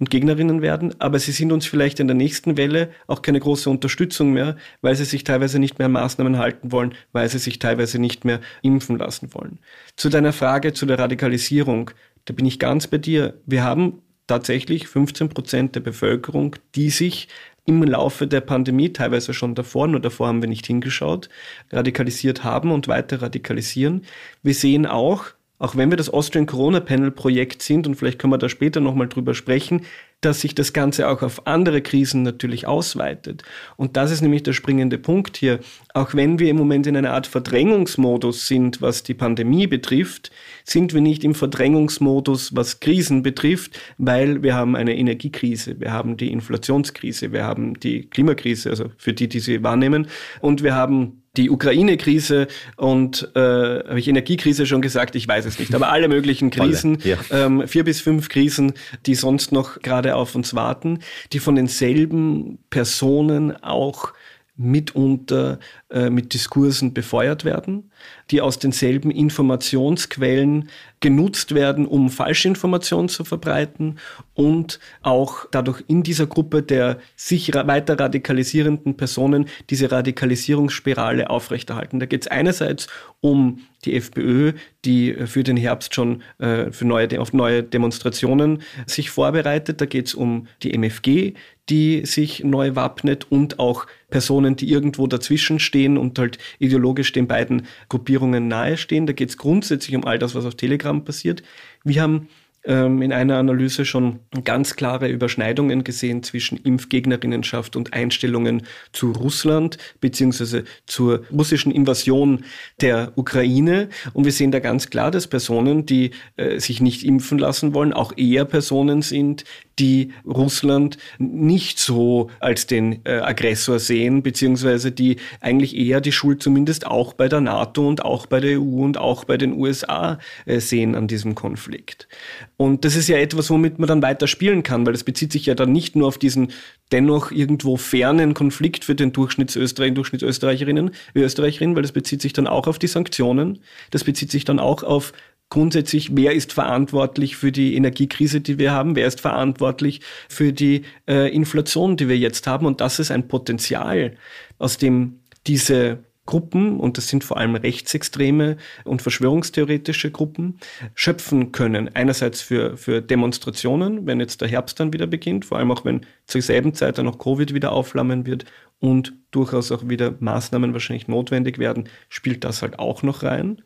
und 0.00 0.10
Gegnerinnen 0.10 0.62
werden, 0.62 0.94
aber 0.98 1.18
sie 1.18 1.30
sind 1.30 1.52
uns 1.52 1.66
vielleicht 1.66 2.00
in 2.00 2.08
der 2.08 2.16
nächsten 2.16 2.56
Welle 2.56 2.88
auch 3.06 3.22
keine 3.22 3.38
große 3.38 3.68
Unterstützung 3.68 4.32
mehr, 4.32 4.56
weil 4.80 4.96
sie 4.96 5.04
sich 5.04 5.24
teilweise 5.24 5.58
nicht 5.58 5.78
mehr 5.78 5.90
Maßnahmen 5.90 6.38
halten 6.38 6.72
wollen, 6.72 6.94
weil 7.12 7.28
sie 7.28 7.38
sich 7.38 7.58
teilweise 7.58 7.98
nicht 7.98 8.24
mehr 8.24 8.40
impfen 8.62 8.98
lassen 8.98 9.32
wollen. 9.34 9.58
Zu 9.96 10.08
deiner 10.08 10.32
Frage 10.32 10.72
zu 10.72 10.86
der 10.86 10.98
Radikalisierung, 10.98 11.90
da 12.24 12.32
bin 12.32 12.46
ich 12.46 12.58
ganz 12.58 12.86
bei 12.86 12.98
dir. 12.98 13.34
Wir 13.44 13.62
haben 13.62 14.00
tatsächlich 14.26 14.88
15 14.88 15.28
Prozent 15.28 15.74
der 15.74 15.80
Bevölkerung, 15.80 16.56
die 16.74 16.90
sich 16.90 17.28
im 17.66 17.82
Laufe 17.82 18.26
der 18.26 18.40
Pandemie, 18.40 18.92
teilweise 18.92 19.34
schon 19.34 19.54
davor, 19.54 19.86
nur 19.86 20.00
davor 20.00 20.28
haben 20.28 20.40
wir 20.40 20.48
nicht 20.48 20.66
hingeschaut, 20.66 21.28
radikalisiert 21.70 22.42
haben 22.42 22.72
und 22.72 22.88
weiter 22.88 23.20
radikalisieren. 23.20 24.06
Wir 24.42 24.54
sehen 24.54 24.86
auch, 24.86 25.26
auch 25.60 25.76
wenn 25.76 25.90
wir 25.90 25.96
das 25.98 26.08
Austrian 26.08 26.46
Corona 26.46 26.80
Panel 26.80 27.10
Projekt 27.10 27.62
sind, 27.62 27.86
und 27.86 27.94
vielleicht 27.94 28.18
können 28.18 28.32
wir 28.32 28.38
da 28.38 28.48
später 28.48 28.80
nochmal 28.80 29.08
drüber 29.08 29.34
sprechen, 29.34 29.82
dass 30.22 30.40
sich 30.40 30.54
das 30.54 30.72
Ganze 30.72 31.08
auch 31.08 31.22
auf 31.22 31.46
andere 31.46 31.82
Krisen 31.82 32.22
natürlich 32.22 32.66
ausweitet. 32.66 33.42
Und 33.76 33.96
das 33.96 34.10
ist 34.10 34.22
nämlich 34.22 34.42
der 34.42 34.54
springende 34.54 34.96
Punkt 34.98 35.36
hier. 35.36 35.60
Auch 35.92 36.14
wenn 36.14 36.38
wir 36.38 36.48
im 36.50 36.56
Moment 36.56 36.86
in 36.86 36.96
einer 36.96 37.12
Art 37.12 37.26
Verdrängungsmodus 37.26 38.46
sind, 38.46 38.80
was 38.80 39.02
die 39.02 39.14
Pandemie 39.14 39.66
betrifft, 39.66 40.30
sind 40.64 40.94
wir 40.94 41.02
nicht 41.02 41.24
im 41.24 41.34
Verdrängungsmodus, 41.34 42.56
was 42.56 42.80
Krisen 42.80 43.22
betrifft, 43.22 43.78
weil 43.98 44.42
wir 44.42 44.54
haben 44.54 44.76
eine 44.76 44.96
Energiekrise, 44.96 45.78
wir 45.78 45.92
haben 45.92 46.16
die 46.16 46.32
Inflationskrise, 46.32 47.32
wir 47.32 47.44
haben 47.44 47.78
die 47.78 48.08
Klimakrise, 48.08 48.70
also 48.70 48.86
für 48.96 49.12
die, 49.12 49.28
die 49.28 49.40
sie 49.40 49.62
wahrnehmen, 49.62 50.08
und 50.40 50.62
wir 50.62 50.74
haben 50.74 51.19
die 51.36 51.50
Ukraine-Krise 51.50 52.48
und 52.76 53.30
äh, 53.34 53.40
habe 53.40 53.98
ich 53.98 54.08
Energiekrise 54.08 54.66
schon 54.66 54.82
gesagt? 54.82 55.14
Ich 55.14 55.28
weiß 55.28 55.44
es 55.44 55.58
nicht. 55.58 55.74
Aber 55.74 55.90
alle 55.90 56.08
möglichen 56.08 56.50
Krisen, 56.50 56.98
ja. 57.04 57.16
ähm, 57.30 57.66
vier 57.68 57.84
bis 57.84 58.00
fünf 58.00 58.28
Krisen, 58.28 58.72
die 59.06 59.14
sonst 59.14 59.52
noch 59.52 59.80
gerade 59.80 60.16
auf 60.16 60.34
uns 60.34 60.54
warten, 60.54 61.00
die 61.32 61.38
von 61.38 61.54
denselben 61.54 62.58
Personen 62.70 63.62
auch 63.62 64.12
mitunter 64.60 65.58
äh, 65.88 66.10
mit 66.10 66.34
Diskursen 66.34 66.92
befeuert 66.92 67.44
werden, 67.44 67.90
die 68.30 68.42
aus 68.42 68.58
denselben 68.58 69.10
Informationsquellen 69.10 70.68
genutzt 71.00 71.54
werden, 71.54 71.86
um 71.86 72.10
Falschinformationen 72.10 73.08
zu 73.08 73.24
verbreiten 73.24 73.98
und 74.34 74.78
auch 75.00 75.46
dadurch 75.50 75.82
in 75.88 76.02
dieser 76.02 76.26
Gruppe 76.26 76.62
der 76.62 76.98
sich 77.16 77.54
weiter 77.54 77.98
radikalisierenden 77.98 78.98
Personen 78.98 79.46
diese 79.70 79.90
Radikalisierungsspirale 79.90 81.30
aufrechterhalten. 81.30 81.98
Da 81.98 82.06
geht 82.06 82.22
es 82.22 82.28
einerseits 82.28 82.86
um 83.20 83.60
die 83.86 83.96
FPÖ, 83.96 84.52
die 84.84 85.14
für 85.26 85.42
den 85.42 85.56
Herbst 85.56 85.94
schon 85.94 86.22
äh, 86.38 86.70
für 86.70 86.84
neue, 86.84 87.18
auf 87.18 87.32
neue 87.32 87.62
Demonstrationen 87.62 88.62
sich 88.86 89.08
vorbereitet. 89.08 89.80
Da 89.80 89.86
geht 89.86 90.08
es 90.08 90.14
um 90.14 90.48
die 90.62 90.76
MFG, 90.76 91.34
die 91.70 92.04
sich 92.04 92.44
neu 92.44 92.74
wappnet 92.74 93.30
und 93.30 93.58
auch 93.58 93.86
Personen, 94.10 94.56
die 94.56 94.70
irgendwo 94.70 95.06
dazwischen 95.06 95.60
stehen 95.60 95.96
und 95.96 96.18
halt 96.18 96.38
ideologisch 96.58 97.12
den 97.12 97.28
beiden 97.28 97.66
Gruppierungen 97.88 98.48
nahestehen. 98.48 99.06
Da 99.06 99.12
geht 99.12 99.30
es 99.30 99.38
grundsätzlich 99.38 99.96
um 99.96 100.04
all 100.04 100.18
das, 100.18 100.34
was 100.34 100.44
auf 100.44 100.56
Telegram 100.56 101.04
passiert. 101.04 101.42
Wir 101.84 102.02
haben 102.02 102.28
ähm, 102.64 103.00
in 103.00 103.12
einer 103.12 103.38
Analyse 103.38 103.84
schon 103.86 104.20
ganz 104.44 104.76
klare 104.76 105.08
Überschneidungen 105.08 105.82
gesehen 105.84 106.22
zwischen 106.22 106.58
Impfgegnerinnenschaft 106.58 107.74
und 107.74 107.94
Einstellungen 107.94 108.64
zu 108.92 109.12
Russland 109.12 109.78
beziehungsweise 110.00 110.64
zur 110.86 111.24
russischen 111.32 111.72
Invasion 111.72 112.44
der 112.80 113.12
Ukraine. 113.16 113.88
Und 114.12 114.24
wir 114.24 114.32
sehen 114.32 114.50
da 114.50 114.58
ganz 114.58 114.90
klar, 114.90 115.10
dass 115.10 115.26
Personen, 115.26 115.86
die 115.86 116.10
äh, 116.36 116.58
sich 116.58 116.82
nicht 116.82 117.04
impfen 117.04 117.38
lassen 117.38 117.72
wollen, 117.72 117.92
auch 117.92 118.12
eher 118.16 118.44
Personen 118.44 119.00
sind, 119.00 119.44
die 119.80 120.12
Russland 120.26 120.98
nicht 121.18 121.78
so 121.78 122.30
als 122.38 122.66
den 122.66 123.04
äh, 123.04 123.20
Aggressor 123.20 123.78
sehen, 123.78 124.22
beziehungsweise 124.22 124.92
die 124.92 125.16
eigentlich 125.40 125.76
eher 125.76 126.00
die 126.00 126.12
Schuld 126.12 126.42
zumindest 126.42 126.86
auch 126.86 127.14
bei 127.14 127.28
der 127.28 127.40
NATO 127.40 127.88
und 127.88 128.04
auch 128.04 128.26
bei 128.26 128.40
der 128.40 128.60
EU 128.60 128.82
und 128.84 128.98
auch 128.98 129.24
bei 129.24 129.36
den 129.36 129.54
USA 129.54 130.18
äh, 130.46 130.60
sehen 130.60 130.94
an 130.94 131.08
diesem 131.08 131.34
Konflikt. 131.34 132.08
Und 132.56 132.84
das 132.84 132.94
ist 132.94 133.08
ja 133.08 133.16
etwas, 133.16 133.50
womit 133.50 133.78
man 133.78 133.88
dann 133.88 134.02
weiter 134.02 134.26
spielen 134.26 134.62
kann, 134.62 134.86
weil 134.86 134.94
es 134.94 135.04
bezieht 135.04 135.32
sich 135.32 135.46
ja 135.46 135.54
dann 135.54 135.72
nicht 135.72 135.96
nur 135.96 136.08
auf 136.08 136.18
diesen 136.18 136.52
dennoch 136.92 137.30
irgendwo 137.30 137.76
fernen 137.76 138.34
Konflikt 138.34 138.84
für 138.84 138.94
den 138.94 139.12
Durchschnittsösterreicher, 139.12 139.94
Durchschnittsösterreicherinnen, 139.94 140.90
Österreicherinnen, 141.14 141.76
weil 141.76 141.82
das 141.82 141.92
bezieht 141.92 142.20
sich 142.20 142.32
dann 142.32 142.46
auch 142.46 142.66
auf 142.66 142.78
die 142.78 142.88
Sanktionen, 142.88 143.60
das 143.90 144.04
bezieht 144.04 144.30
sich 144.30 144.44
dann 144.44 144.58
auch 144.58 144.82
auf 144.82 145.12
grundsätzlich, 145.50 146.16
wer 146.16 146.32
ist 146.32 146.52
verantwortlich 146.52 147.36
für 147.36 147.52
die 147.52 147.74
Energiekrise, 147.74 148.40
die 148.40 148.58
wir 148.58 148.72
haben, 148.72 148.96
wer 148.96 149.06
ist 149.06 149.20
verantwortlich 149.20 150.00
für 150.28 150.52
die 150.52 150.82
äh, 151.08 151.34
Inflation, 151.34 151.96
die 151.96 152.08
wir 152.08 152.16
jetzt 152.16 152.46
haben. 152.46 152.66
Und 152.66 152.80
das 152.80 152.98
ist 152.98 153.10
ein 153.10 153.28
Potenzial, 153.28 154.16
aus 154.58 154.78
dem 154.78 155.20
diese 155.46 155.98
Gruppen, 156.30 156.78
und 156.78 156.96
das 156.96 157.08
sind 157.08 157.24
vor 157.24 157.38
allem 157.38 157.56
rechtsextreme 157.56 158.56
und 158.84 159.02
verschwörungstheoretische 159.02 160.12
Gruppen, 160.12 160.60
schöpfen 160.94 161.50
können. 161.50 161.90
Einerseits 161.94 162.40
für, 162.40 162.76
für 162.76 163.02
Demonstrationen, 163.02 164.06
wenn 164.06 164.20
jetzt 164.20 164.40
der 164.40 164.46
Herbst 164.46 164.78
dann 164.78 164.92
wieder 164.92 165.08
beginnt, 165.08 165.44
vor 165.44 165.58
allem 165.58 165.72
auch 165.72 165.84
wenn 165.84 166.06
zur 166.26 166.40
selben 166.40 166.72
Zeit 166.72 166.98
dann 166.98 167.08
auch 167.08 167.18
Covid 167.18 167.52
wieder 167.52 167.72
aufflammen 167.72 168.26
wird 168.26 168.44
und 168.78 169.12
durchaus 169.32 169.72
auch 169.72 169.88
wieder 169.88 170.14
Maßnahmen 170.20 170.72
wahrscheinlich 170.72 171.08
notwendig 171.08 171.58
werden, 171.58 171.88
spielt 172.08 172.44
das 172.44 172.62
halt 172.62 172.78
auch 172.78 173.02
noch 173.02 173.24
rein. 173.24 173.62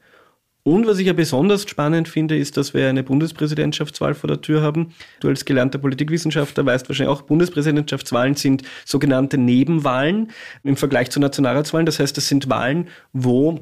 Und 0.67 0.87
was 0.87 0.99
ich 0.99 1.07
ja 1.07 1.13
besonders 1.13 1.69
spannend 1.69 2.09
finde, 2.09 2.39
ist, 2.39 2.57
dass 2.57 2.73
wir 2.73 2.89
eine 2.89 3.03
Bundespräsidentschaftswahl 3.03 4.15
vor 4.15 4.29
der 4.29 4.41
Tür 4.41 4.63
haben. 4.63 4.95
Du 5.21 5.29
als 5.29 5.45
gelernter 5.45 5.79
Politikwissenschaftler 5.79 6.65
weißt 6.65 6.89
wahrscheinlich 6.89 7.15
auch, 7.15 7.23
Bundespräsidentschaftswahlen 7.23 8.35
sind 8.35 8.63
sogenannte 8.87 9.37
Nebenwahlen 9.37 10.33
im 10.63 10.79
Vergleich 10.79 11.11
zu 11.11 11.21
Nationalratswahlen. 11.21 11.85
Das 11.85 12.01
heißt, 12.01 12.17
das 12.17 12.29
sind 12.29 12.49
Wahlen, 12.49 12.89
wo 13.13 13.61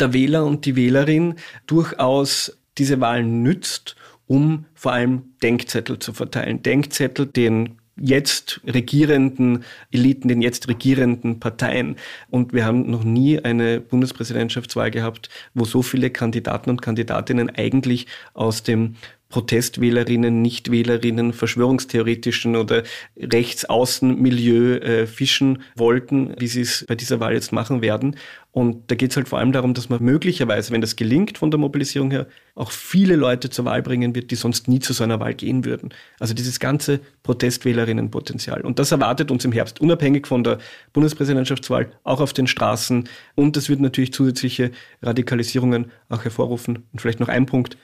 der 0.00 0.14
Wähler 0.14 0.46
und 0.46 0.64
die 0.64 0.76
Wählerin 0.76 1.34
durchaus 1.66 2.58
diese 2.78 3.02
Wahlen 3.02 3.42
nützt, 3.42 3.94
um 4.26 4.64
vor 4.72 4.92
allem 4.92 5.34
Denkzettel 5.42 5.98
zu 5.98 6.14
verteilen. 6.14 6.62
Denkzettel, 6.62 7.26
den 7.26 7.76
jetzt 7.96 8.60
regierenden 8.66 9.64
Eliten, 9.92 10.28
den 10.28 10.42
jetzt 10.42 10.68
regierenden 10.68 11.40
Parteien. 11.40 11.96
Und 12.30 12.52
wir 12.52 12.64
haben 12.64 12.90
noch 12.90 13.04
nie 13.04 13.38
eine 13.38 13.80
Bundespräsidentschaftswahl 13.80 14.90
gehabt, 14.90 15.28
wo 15.54 15.64
so 15.64 15.82
viele 15.82 16.10
Kandidaten 16.10 16.70
und 16.70 16.82
Kandidatinnen 16.82 17.50
eigentlich 17.50 18.06
aus 18.32 18.62
dem 18.62 18.96
Protestwählerinnen, 19.28 20.42
Nichtwählerinnen, 20.42 21.32
verschwörungstheoretischen 21.32 22.54
oder 22.54 22.84
Rechtsaußenmilieu 23.16 24.76
äh, 24.76 25.06
fischen 25.06 25.62
wollten, 25.76 26.34
wie 26.38 26.46
sie 26.46 26.60
es 26.60 26.84
bei 26.86 26.94
dieser 26.94 27.18
Wahl 27.20 27.34
jetzt 27.34 27.52
machen 27.52 27.82
werden. 27.82 28.16
Und 28.52 28.88
da 28.92 28.94
geht 28.94 29.10
es 29.10 29.16
halt 29.16 29.28
vor 29.28 29.40
allem 29.40 29.50
darum, 29.50 29.74
dass 29.74 29.88
man 29.88 30.00
möglicherweise, 30.00 30.72
wenn 30.72 30.80
das 30.80 30.94
gelingt 30.94 31.38
von 31.38 31.50
der 31.50 31.58
Mobilisierung 31.58 32.12
her, 32.12 32.28
auch 32.54 32.70
viele 32.70 33.16
Leute 33.16 33.50
zur 33.50 33.64
Wahl 33.64 33.82
bringen 33.82 34.14
wird, 34.14 34.30
die 34.30 34.36
sonst 34.36 34.68
nie 34.68 34.78
zu 34.78 34.92
so 34.92 35.02
einer 35.02 35.18
Wahl 35.18 35.34
gehen 35.34 35.64
würden. 35.64 35.92
Also 36.20 36.34
dieses 36.34 36.60
ganze 36.60 37.00
Protestwählerinnenpotenzial. 37.24 38.60
Und 38.60 38.78
das 38.78 38.92
erwartet 38.92 39.32
uns 39.32 39.44
im 39.44 39.50
Herbst, 39.50 39.80
unabhängig 39.80 40.28
von 40.28 40.44
der 40.44 40.58
Bundespräsidentschaftswahl, 40.92 41.90
auch 42.04 42.20
auf 42.20 42.32
den 42.32 42.46
Straßen. 42.46 43.08
Und 43.34 43.56
das 43.56 43.68
wird 43.68 43.80
natürlich 43.80 44.12
zusätzliche 44.12 44.70
Radikalisierungen 45.02 45.90
auch 46.08 46.22
hervorrufen. 46.22 46.84
Und 46.92 47.00
vielleicht 47.00 47.18
noch 47.18 47.28
ein 47.28 47.46
Punkt 47.46 47.76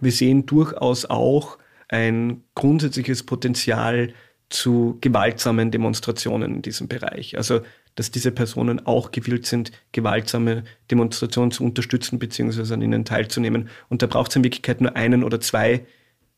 wir 0.00 0.12
sehen 0.12 0.46
durchaus 0.46 1.04
auch 1.04 1.58
ein 1.88 2.42
grundsätzliches 2.54 3.22
Potenzial 3.24 4.12
zu 4.50 4.98
gewaltsamen 5.00 5.70
Demonstrationen 5.70 6.56
in 6.56 6.62
diesem 6.62 6.88
Bereich. 6.88 7.36
Also, 7.36 7.60
dass 7.96 8.10
diese 8.10 8.30
Personen 8.30 8.86
auch 8.86 9.10
gewillt 9.10 9.46
sind, 9.46 9.72
gewaltsame 9.92 10.64
Demonstrationen 10.90 11.50
zu 11.50 11.64
unterstützen 11.64 12.18
bzw. 12.18 12.74
an 12.74 12.82
ihnen 12.82 13.04
teilzunehmen. 13.04 13.68
Und 13.88 14.02
da 14.02 14.06
braucht 14.06 14.30
es 14.30 14.36
in 14.36 14.44
Wirklichkeit 14.44 14.80
nur 14.80 14.96
einen 14.96 15.24
oder 15.24 15.40
zwei, 15.40 15.84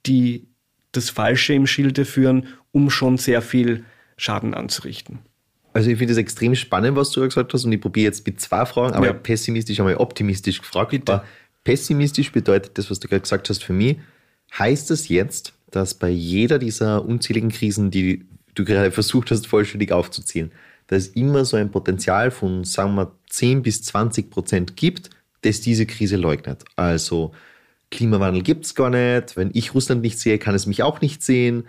die 0.06 0.48
das 0.92 1.10
Falsche 1.10 1.52
im 1.52 1.66
Schilde 1.66 2.04
führen, 2.04 2.48
um 2.72 2.90
schon 2.90 3.16
sehr 3.16 3.42
viel 3.42 3.84
Schaden 4.16 4.54
anzurichten. 4.54 5.20
Also 5.72 5.90
ich 5.90 5.98
finde 5.98 6.12
es 6.12 6.18
extrem 6.18 6.54
spannend, 6.56 6.96
was 6.96 7.10
du 7.10 7.20
gesagt 7.20 7.52
hast 7.52 7.64
und 7.64 7.72
ich 7.72 7.80
probiere 7.80 8.06
jetzt 8.06 8.26
mit 8.26 8.40
zwei 8.40 8.66
Fragen, 8.66 8.94
aber 8.94 9.06
ja. 9.06 9.12
pessimistisch, 9.12 9.78
einmal 9.78 9.96
optimistisch 9.96 10.60
gefragt. 10.60 10.90
Bitte. 10.90 11.22
Pessimistisch 11.64 12.32
bedeutet 12.32 12.78
das, 12.78 12.90
was 12.90 13.00
du 13.00 13.08
gerade 13.08 13.22
gesagt 13.22 13.48
hast 13.48 13.62
für 13.62 13.72
mich, 13.72 13.98
heißt 14.58 14.90
es 14.90 15.08
jetzt, 15.08 15.54
dass 15.70 15.94
bei 15.94 16.08
jeder 16.08 16.58
dieser 16.58 17.04
unzähligen 17.04 17.50
Krisen, 17.50 17.90
die 17.90 18.26
du 18.54 18.64
gerade 18.64 18.90
versucht 18.90 19.30
hast, 19.30 19.46
vollständig 19.46 19.92
aufzuzählen, 19.92 20.50
dass 20.88 21.04
es 21.04 21.08
immer 21.08 21.44
so 21.44 21.56
ein 21.56 21.70
Potenzial 21.70 22.30
von, 22.30 22.64
sagen 22.64 22.94
wir, 22.96 23.12
10 23.28 23.62
bis 23.62 23.82
20 23.82 24.30
Prozent 24.30 24.76
gibt, 24.76 25.10
das 25.42 25.60
diese 25.60 25.86
Krise 25.86 26.16
leugnet. 26.16 26.64
Also 26.76 27.32
Klimawandel 27.90 28.42
gibt 28.42 28.64
es 28.64 28.74
gar 28.74 28.90
nicht, 28.90 29.36
wenn 29.36 29.50
ich 29.52 29.74
Russland 29.74 30.02
nicht 30.02 30.18
sehe, 30.18 30.38
kann 30.38 30.54
es 30.54 30.66
mich 30.66 30.82
auch 30.82 31.00
nicht 31.00 31.22
sehen. 31.22 31.64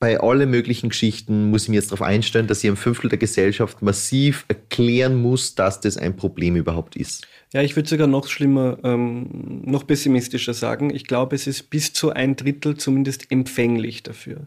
Bei 0.00 0.18
allen 0.18 0.48
möglichen 0.48 0.88
Geschichten 0.88 1.50
muss 1.50 1.64
ich 1.64 1.68
mir 1.68 1.74
jetzt 1.74 1.92
darauf 1.92 2.00
einstellen, 2.00 2.46
dass 2.46 2.64
ich 2.64 2.70
ein 2.70 2.76
Fünftel 2.76 3.10
der 3.10 3.18
Gesellschaft 3.18 3.82
massiv 3.82 4.46
erklären 4.48 5.20
muss, 5.20 5.54
dass 5.54 5.78
das 5.82 5.98
ein 5.98 6.16
Problem 6.16 6.56
überhaupt 6.56 6.96
ist. 6.96 7.28
Ja, 7.52 7.60
ich 7.60 7.76
würde 7.76 7.86
sogar 7.86 8.06
noch 8.06 8.26
schlimmer, 8.26 8.78
ähm, 8.82 9.60
noch 9.62 9.86
pessimistischer 9.86 10.54
sagen. 10.54 10.88
Ich 10.94 11.04
glaube, 11.04 11.36
es 11.36 11.46
ist 11.46 11.68
bis 11.68 11.92
zu 11.92 12.12
ein 12.12 12.34
Drittel 12.34 12.78
zumindest 12.78 13.30
empfänglich 13.30 14.02
dafür. 14.02 14.46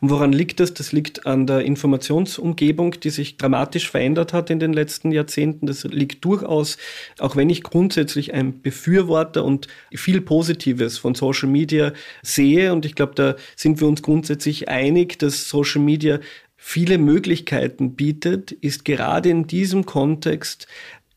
Und 0.00 0.10
woran 0.10 0.32
liegt 0.32 0.60
das? 0.60 0.74
Das 0.74 0.92
liegt 0.92 1.26
an 1.26 1.46
der 1.46 1.60
Informationsumgebung, 1.60 2.92
die 3.00 3.10
sich 3.10 3.36
dramatisch 3.36 3.90
verändert 3.90 4.32
hat 4.32 4.50
in 4.50 4.58
den 4.58 4.72
letzten 4.72 5.12
Jahrzehnten. 5.12 5.66
Das 5.66 5.84
liegt 5.84 6.24
durchaus, 6.24 6.78
auch 7.18 7.36
wenn 7.36 7.50
ich 7.50 7.62
grundsätzlich 7.62 8.34
ein 8.34 8.62
Befürworter 8.62 9.44
und 9.44 9.68
viel 9.94 10.20
Positives 10.20 10.98
von 10.98 11.14
Social 11.14 11.48
Media 11.48 11.92
sehe. 12.22 12.72
Und 12.72 12.84
ich 12.84 12.94
glaube, 12.94 13.14
da 13.14 13.36
sind 13.56 13.80
wir 13.80 13.88
uns 13.88 14.02
grundsätzlich 14.02 14.68
einig, 14.68 15.18
dass 15.18 15.48
Social 15.48 15.82
Media 15.82 16.20
viele 16.56 16.98
Möglichkeiten 16.98 17.96
bietet, 17.96 18.52
ist 18.52 18.84
gerade 18.84 19.30
in 19.30 19.48
diesem 19.48 19.84
Kontext 19.84 20.68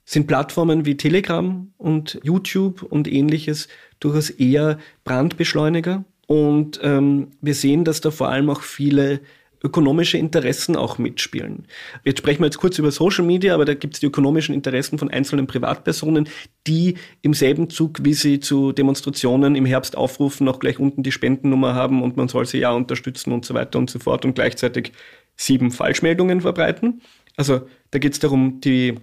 sind 0.05 0.27
Plattformen 0.27 0.85
wie 0.85 0.97
Telegram 0.97 1.71
und 1.77 2.19
YouTube 2.23 2.83
und 2.83 3.07
ähnliches 3.07 3.67
durchaus 3.99 4.29
eher 4.29 4.77
Brandbeschleuniger. 5.03 6.05
Und 6.27 6.79
ähm, 6.83 7.31
wir 7.41 7.53
sehen, 7.53 7.83
dass 7.83 8.01
da 8.01 8.11
vor 8.11 8.29
allem 8.29 8.49
auch 8.49 8.61
viele 8.61 9.21
ökonomische 9.65 10.17
Interessen 10.17 10.75
auch 10.75 10.99
mitspielen. 10.99 11.67
Jetzt 12.03 12.19
sprechen 12.19 12.41
wir 12.41 12.45
jetzt 12.45 12.59
kurz 12.59 12.77
über 12.77 12.91
Social 12.91 13.25
Media, 13.25 13.55
aber 13.55 13.65
da 13.65 13.73
gibt 13.73 13.95
es 13.95 13.99
die 13.99 14.05
ökonomischen 14.05 14.53
Interessen 14.53 14.99
von 14.99 15.09
einzelnen 15.09 15.47
Privatpersonen, 15.47 16.29
die 16.67 16.95
im 17.23 17.33
selben 17.33 17.69
Zug, 17.69 18.03
wie 18.03 18.13
sie 18.13 18.39
zu 18.39 18.71
Demonstrationen 18.71 19.55
im 19.55 19.65
Herbst 19.65 19.97
aufrufen, 19.97 20.47
auch 20.47 20.59
gleich 20.59 20.79
unten 20.79 21.01
die 21.01 21.11
Spendennummer 21.11 21.73
haben 21.73 22.03
und 22.03 22.15
man 22.15 22.27
soll 22.27 22.45
sie 22.45 22.59
ja 22.59 22.71
unterstützen 22.71 23.31
und 23.31 23.43
so 23.43 23.55
weiter 23.55 23.79
und 23.79 23.89
so 23.89 23.97
fort 23.97 24.23
und 24.23 24.35
gleichzeitig 24.35 24.91
sieben 25.35 25.71
Falschmeldungen 25.71 26.41
verbreiten. 26.41 27.01
Also 27.35 27.61
da 27.89 27.99
geht 27.99 28.13
es 28.13 28.19
darum, 28.19 28.61
die 28.61 28.95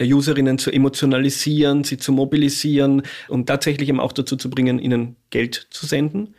Userinnen 0.00 0.58
zu 0.58 0.70
emotionalisieren, 0.70 1.84
sie 1.84 1.98
zu 1.98 2.12
mobilisieren 2.12 3.02
und 3.28 3.46
tatsächlich 3.46 3.88
eben 3.88 4.00
auch 4.00 4.12
dazu 4.12 4.36
zu 4.36 4.50
bringen, 4.50 4.78
ihnen 4.78 5.16
Geld 5.30 5.68
zu 5.70 5.86
senden. 5.86 6.34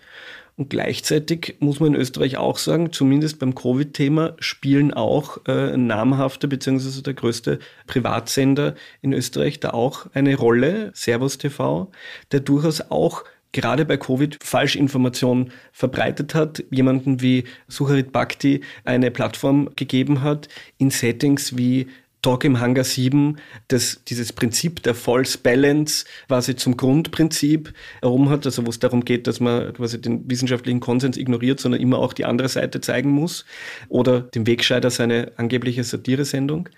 Und 0.59 0.69
gleichzeitig 0.69 1.55
muss 1.59 1.79
man 1.79 1.93
in 1.93 2.01
Österreich 2.01 2.35
auch 2.35 2.57
sagen, 2.57 2.91
zumindest 2.91 3.39
beim 3.39 3.55
Covid-Thema 3.55 4.35
spielen 4.39 4.93
auch 4.93 5.37
äh, 5.47 5.77
namhafte 5.77 6.49
bzw. 6.49 7.01
der 7.01 7.13
größte 7.13 7.59
Privatsender 7.87 8.75
in 9.01 9.13
Österreich 9.13 9.61
da 9.61 9.69
auch 9.69 10.07
eine 10.13 10.35
Rolle, 10.35 10.91
Servus 10.93 11.37
TV, 11.37 11.89
der 12.33 12.41
durchaus 12.41 12.81
auch 12.91 13.23
gerade 13.53 13.85
bei 13.85 13.95
Covid 13.95 14.37
Falschinformationen 14.43 15.53
verbreitet 15.71 16.35
hat, 16.35 16.61
jemanden 16.71 17.21
wie 17.21 17.45
Sucharit 17.69 18.11
Bhakti 18.11 18.59
eine 18.83 19.11
Plattform 19.11 19.69
gegeben 19.77 20.21
hat 20.23 20.49
in 20.77 20.91
Settings 20.91 21.57
wie 21.57 21.87
Talk 22.21 22.43
im 22.43 22.59
Hangar 22.59 22.83
7, 22.83 23.37
das 23.69 24.01
dieses 24.07 24.33
Prinzip 24.33 24.83
der 24.83 24.93
False 24.93 25.37
Balance 25.37 26.05
quasi 26.27 26.55
zum 26.55 26.75
Grundprinzip 26.75 27.73
herum 28.01 28.29
hat, 28.29 28.45
also 28.45 28.65
wo 28.65 28.69
es 28.69 28.79
darum 28.79 29.05
geht, 29.05 29.27
dass 29.27 29.39
man 29.39 29.73
quasi 29.73 30.01
den 30.01 30.29
wissenschaftlichen 30.29 30.79
Konsens 30.81 31.17
ignoriert, 31.17 31.59
sondern 31.59 31.81
immer 31.81 31.99
auch 31.99 32.13
die 32.13 32.25
andere 32.25 32.49
Seite 32.49 32.81
zeigen 32.81 33.11
muss 33.11 33.45
oder 33.87 34.21
dem 34.21 34.47
Wegscheider 34.47 34.89
seine 34.89 35.31
angebliche 35.37 35.83
Satiresendung. 35.83 36.69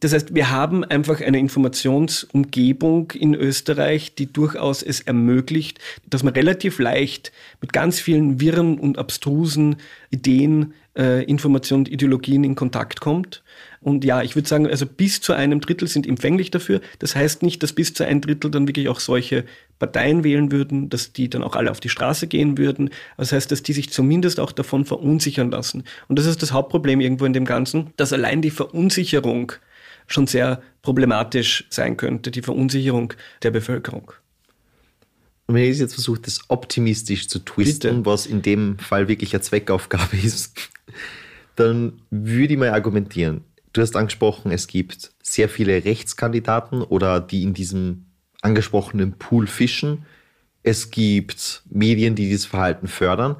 Das 0.00 0.14
heißt, 0.14 0.34
wir 0.34 0.50
haben 0.50 0.82
einfach 0.82 1.20
eine 1.20 1.38
Informationsumgebung 1.38 3.10
in 3.12 3.34
Österreich, 3.34 4.14
die 4.14 4.32
durchaus 4.32 4.82
es 4.82 5.00
ermöglicht, 5.02 5.78
dass 6.08 6.22
man 6.22 6.32
relativ 6.32 6.78
leicht 6.78 7.32
mit 7.60 7.74
ganz 7.74 8.00
vielen 8.00 8.40
wirren 8.40 8.78
und 8.78 8.96
abstrusen 8.96 9.76
Ideen, 10.10 10.72
äh, 10.96 11.22
Informationen 11.24 11.82
und 11.82 11.92
Ideologien 11.92 12.44
in 12.44 12.54
Kontakt 12.54 13.00
kommt. 13.00 13.42
Und 13.82 14.04
ja, 14.04 14.22
ich 14.22 14.34
würde 14.34 14.46
sagen, 14.46 14.66
also 14.66 14.84
bis 14.84 15.22
zu 15.22 15.32
einem 15.32 15.60
Drittel 15.60 15.88
sind 15.88 16.06
empfänglich 16.06 16.50
dafür. 16.50 16.82
Das 16.98 17.16
heißt 17.16 17.42
nicht, 17.42 17.62
dass 17.62 17.72
bis 17.72 17.94
zu 17.94 18.04
einem 18.04 18.20
Drittel 18.20 18.50
dann 18.50 18.68
wirklich 18.68 18.90
auch 18.90 19.00
solche 19.00 19.46
Parteien 19.78 20.22
wählen 20.22 20.52
würden, 20.52 20.90
dass 20.90 21.14
die 21.14 21.30
dann 21.30 21.42
auch 21.42 21.56
alle 21.56 21.70
auf 21.70 21.80
die 21.80 21.88
Straße 21.88 22.26
gehen 22.26 22.58
würden. 22.58 22.90
Das 23.16 23.32
heißt, 23.32 23.50
dass 23.50 23.62
die 23.62 23.72
sich 23.72 23.90
zumindest 23.90 24.38
auch 24.38 24.52
davon 24.52 24.84
verunsichern 24.84 25.50
lassen. 25.50 25.84
Und 26.08 26.18
das 26.18 26.26
ist 26.26 26.42
das 26.42 26.52
Hauptproblem 26.52 27.00
irgendwo 27.00 27.24
in 27.24 27.32
dem 27.32 27.46
Ganzen, 27.46 27.92
dass 27.96 28.12
allein 28.12 28.42
die 28.42 28.50
Verunsicherung 28.50 29.52
schon 30.06 30.26
sehr 30.26 30.60
problematisch 30.82 31.64
sein 31.70 31.96
könnte, 31.96 32.30
die 32.30 32.42
Verunsicherung 32.42 33.14
der 33.42 33.50
Bevölkerung. 33.50 34.12
Und 35.46 35.54
wenn 35.54 35.64
ich 35.64 35.78
jetzt 35.78 35.94
versuche, 35.94 36.20
das 36.20 36.40
optimistisch 36.48 37.28
zu 37.28 37.38
twisten, 37.38 37.96
Bitte. 37.96 38.06
was 38.06 38.26
in 38.26 38.42
dem 38.42 38.78
Fall 38.78 39.08
wirklich 39.08 39.32
eine 39.34 39.40
Zweckaufgabe 39.40 40.16
ist, 40.22 40.70
dann 41.56 42.02
würde 42.10 42.54
ich 42.54 42.58
mal 42.58 42.70
argumentieren. 42.70 43.44
Du 43.72 43.80
hast 43.80 43.94
angesprochen, 43.94 44.50
es 44.50 44.66
gibt 44.66 45.12
sehr 45.22 45.48
viele 45.48 45.84
Rechtskandidaten 45.84 46.82
oder 46.82 47.20
die 47.20 47.44
in 47.44 47.54
diesem 47.54 48.06
angesprochenen 48.42 49.12
Pool 49.12 49.46
fischen. 49.46 50.04
Es 50.62 50.90
gibt 50.90 51.62
Medien, 51.70 52.14
die 52.16 52.28
dieses 52.28 52.46
Verhalten 52.46 52.88
fördern. 52.88 53.36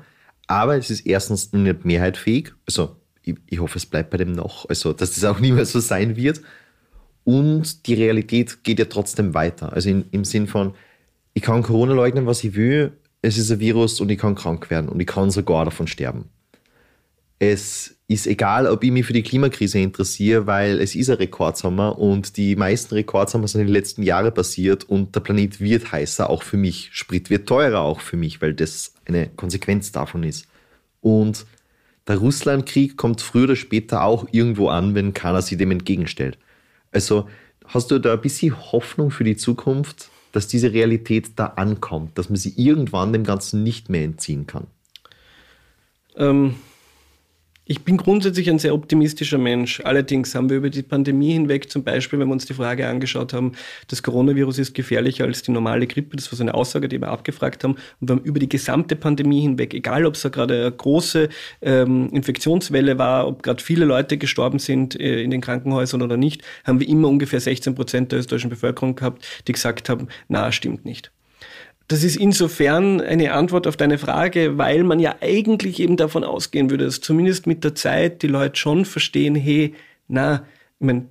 Aber 0.46 0.76
es 0.76 0.90
ist 0.90 1.06
erstens 1.06 1.52
nicht 1.52 1.84
mehrheitfähig. 1.84 2.52
Also 2.66 2.96
ich, 3.22 3.36
ich 3.46 3.60
hoffe, 3.60 3.78
es 3.78 3.86
bleibt 3.86 4.10
bei 4.10 4.18
dem 4.18 4.32
noch. 4.32 4.68
Also, 4.68 4.92
dass 4.92 5.14
das 5.14 5.24
auch 5.24 5.40
nie 5.40 5.52
mehr 5.52 5.66
so 5.66 5.80
sein 5.80 6.16
wird. 6.16 6.40
Und 7.24 7.86
die 7.86 7.94
Realität 7.94 8.64
geht 8.64 8.78
ja 8.78 8.86
trotzdem 8.86 9.34
weiter. 9.34 9.72
Also 9.72 9.90
in, 9.90 10.06
im 10.10 10.24
Sinn 10.24 10.46
von, 10.46 10.74
ich 11.34 11.42
kann 11.42 11.62
Corona 11.62 11.92
leugnen, 11.92 12.26
was 12.26 12.42
ich 12.44 12.54
will. 12.54 12.92
Es 13.22 13.36
ist 13.36 13.50
ein 13.50 13.60
Virus 13.60 14.00
und 14.00 14.10
ich 14.10 14.18
kann 14.18 14.34
krank 14.34 14.70
werden 14.70 14.88
und 14.88 15.00
ich 15.00 15.06
kann 15.06 15.30
sogar 15.30 15.64
davon 15.64 15.86
sterben. 15.86 16.30
Es 17.42 17.96
ist 18.06 18.26
egal, 18.26 18.66
ob 18.66 18.84
ich 18.84 18.90
mich 18.90 19.06
für 19.06 19.14
die 19.14 19.22
Klimakrise 19.22 19.78
interessiere, 19.78 20.46
weil 20.46 20.78
es 20.78 20.94
ist 20.94 21.08
ein 21.08 21.16
Rekordsommer 21.16 21.98
und 21.98 22.36
die 22.36 22.54
meisten 22.54 22.94
Rekordsommer 22.94 23.48
sind 23.48 23.62
in 23.62 23.68
den 23.68 23.72
letzten 23.72 24.02
Jahren 24.02 24.34
passiert 24.34 24.84
und 24.84 25.14
der 25.14 25.20
Planet 25.20 25.58
wird 25.58 25.90
heißer, 25.90 26.28
auch 26.28 26.42
für 26.42 26.58
mich. 26.58 26.90
Sprit 26.92 27.30
wird 27.30 27.48
teurer, 27.48 27.80
auch 27.80 28.00
für 28.00 28.18
mich, 28.18 28.42
weil 28.42 28.52
das 28.52 28.92
eine 29.06 29.30
Konsequenz 29.30 29.90
davon 29.90 30.22
ist. 30.22 30.48
Und 31.00 31.46
der 32.06 32.18
Russlandkrieg 32.18 32.98
kommt 32.98 33.22
früher 33.22 33.44
oder 33.44 33.56
später 33.56 34.02
auch 34.02 34.26
irgendwo 34.32 34.68
an, 34.68 34.94
wenn 34.94 35.14
keiner 35.14 35.40
sich 35.40 35.56
dem 35.56 35.70
entgegenstellt. 35.70 36.36
Also 36.92 37.26
hast 37.64 37.90
du 37.90 37.98
da 37.98 38.12
ein 38.12 38.20
bisschen 38.20 38.54
Hoffnung 38.72 39.10
für 39.10 39.24
die 39.24 39.36
Zukunft, 39.36 40.10
dass 40.32 40.46
diese 40.46 40.74
Realität 40.74 41.30
da 41.36 41.46
ankommt, 41.46 42.18
dass 42.18 42.28
man 42.28 42.36
sie 42.36 42.52
irgendwann 42.56 43.14
dem 43.14 43.24
Ganzen 43.24 43.62
nicht 43.62 43.88
mehr 43.88 44.04
entziehen 44.04 44.46
kann? 44.46 44.66
Ähm, 46.16 46.56
ich 47.70 47.84
bin 47.84 47.98
grundsätzlich 47.98 48.50
ein 48.50 48.58
sehr 48.58 48.74
optimistischer 48.74 49.38
Mensch. 49.38 49.80
Allerdings 49.84 50.34
haben 50.34 50.50
wir 50.50 50.56
über 50.56 50.70
die 50.70 50.82
Pandemie 50.82 51.34
hinweg 51.34 51.70
zum 51.70 51.84
Beispiel, 51.84 52.18
wenn 52.18 52.26
wir 52.26 52.32
uns 52.32 52.44
die 52.44 52.54
Frage 52.54 52.88
angeschaut 52.88 53.32
haben, 53.32 53.52
das 53.86 54.02
Coronavirus 54.02 54.58
ist 54.58 54.74
gefährlicher 54.74 55.22
als 55.22 55.42
die 55.42 55.52
normale 55.52 55.86
Grippe, 55.86 56.16
das 56.16 56.32
war 56.32 56.36
so 56.36 56.42
eine 56.42 56.54
Aussage, 56.54 56.88
die 56.88 57.00
wir 57.00 57.06
abgefragt 57.06 57.62
haben. 57.62 57.76
Und 58.00 58.08
wir 58.08 58.16
haben 58.16 58.24
über 58.24 58.40
die 58.40 58.48
gesamte 58.48 58.96
Pandemie 58.96 59.42
hinweg, 59.42 59.72
egal 59.72 60.04
ob 60.04 60.16
es 60.16 60.22
da 60.22 60.30
gerade 60.30 60.62
eine 60.62 60.72
große 60.72 61.28
ähm, 61.62 62.08
Infektionswelle 62.08 62.98
war, 62.98 63.28
ob 63.28 63.44
gerade 63.44 63.62
viele 63.62 63.84
Leute 63.84 64.18
gestorben 64.18 64.58
sind 64.58 64.98
äh, 64.98 65.22
in 65.22 65.30
den 65.30 65.40
Krankenhäusern 65.40 66.02
oder 66.02 66.16
nicht, 66.16 66.42
haben 66.64 66.80
wir 66.80 66.88
immer 66.88 67.06
ungefähr 67.06 67.38
16 67.38 67.76
Prozent 67.76 68.10
der 68.10 68.18
österreichischen 68.18 68.50
Bevölkerung 68.50 68.96
gehabt, 68.96 69.24
die 69.46 69.52
gesagt 69.52 69.88
haben, 69.88 70.08
na, 70.26 70.50
stimmt 70.50 70.84
nicht. 70.84 71.12
Das 71.90 72.04
ist 72.04 72.14
insofern 72.14 73.00
eine 73.00 73.32
Antwort 73.32 73.66
auf 73.66 73.76
deine 73.76 73.98
Frage, 73.98 74.56
weil 74.56 74.84
man 74.84 75.00
ja 75.00 75.16
eigentlich 75.20 75.80
eben 75.80 75.96
davon 75.96 76.22
ausgehen 76.22 76.70
würde, 76.70 76.84
dass 76.84 77.00
zumindest 77.00 77.48
mit 77.48 77.64
der 77.64 77.74
Zeit 77.74 78.22
die 78.22 78.28
Leute 78.28 78.54
schon 78.54 78.84
verstehen, 78.84 79.34
hey, 79.34 79.74
na, 80.06 80.46
ich 80.78 80.86
meine, 80.86 81.06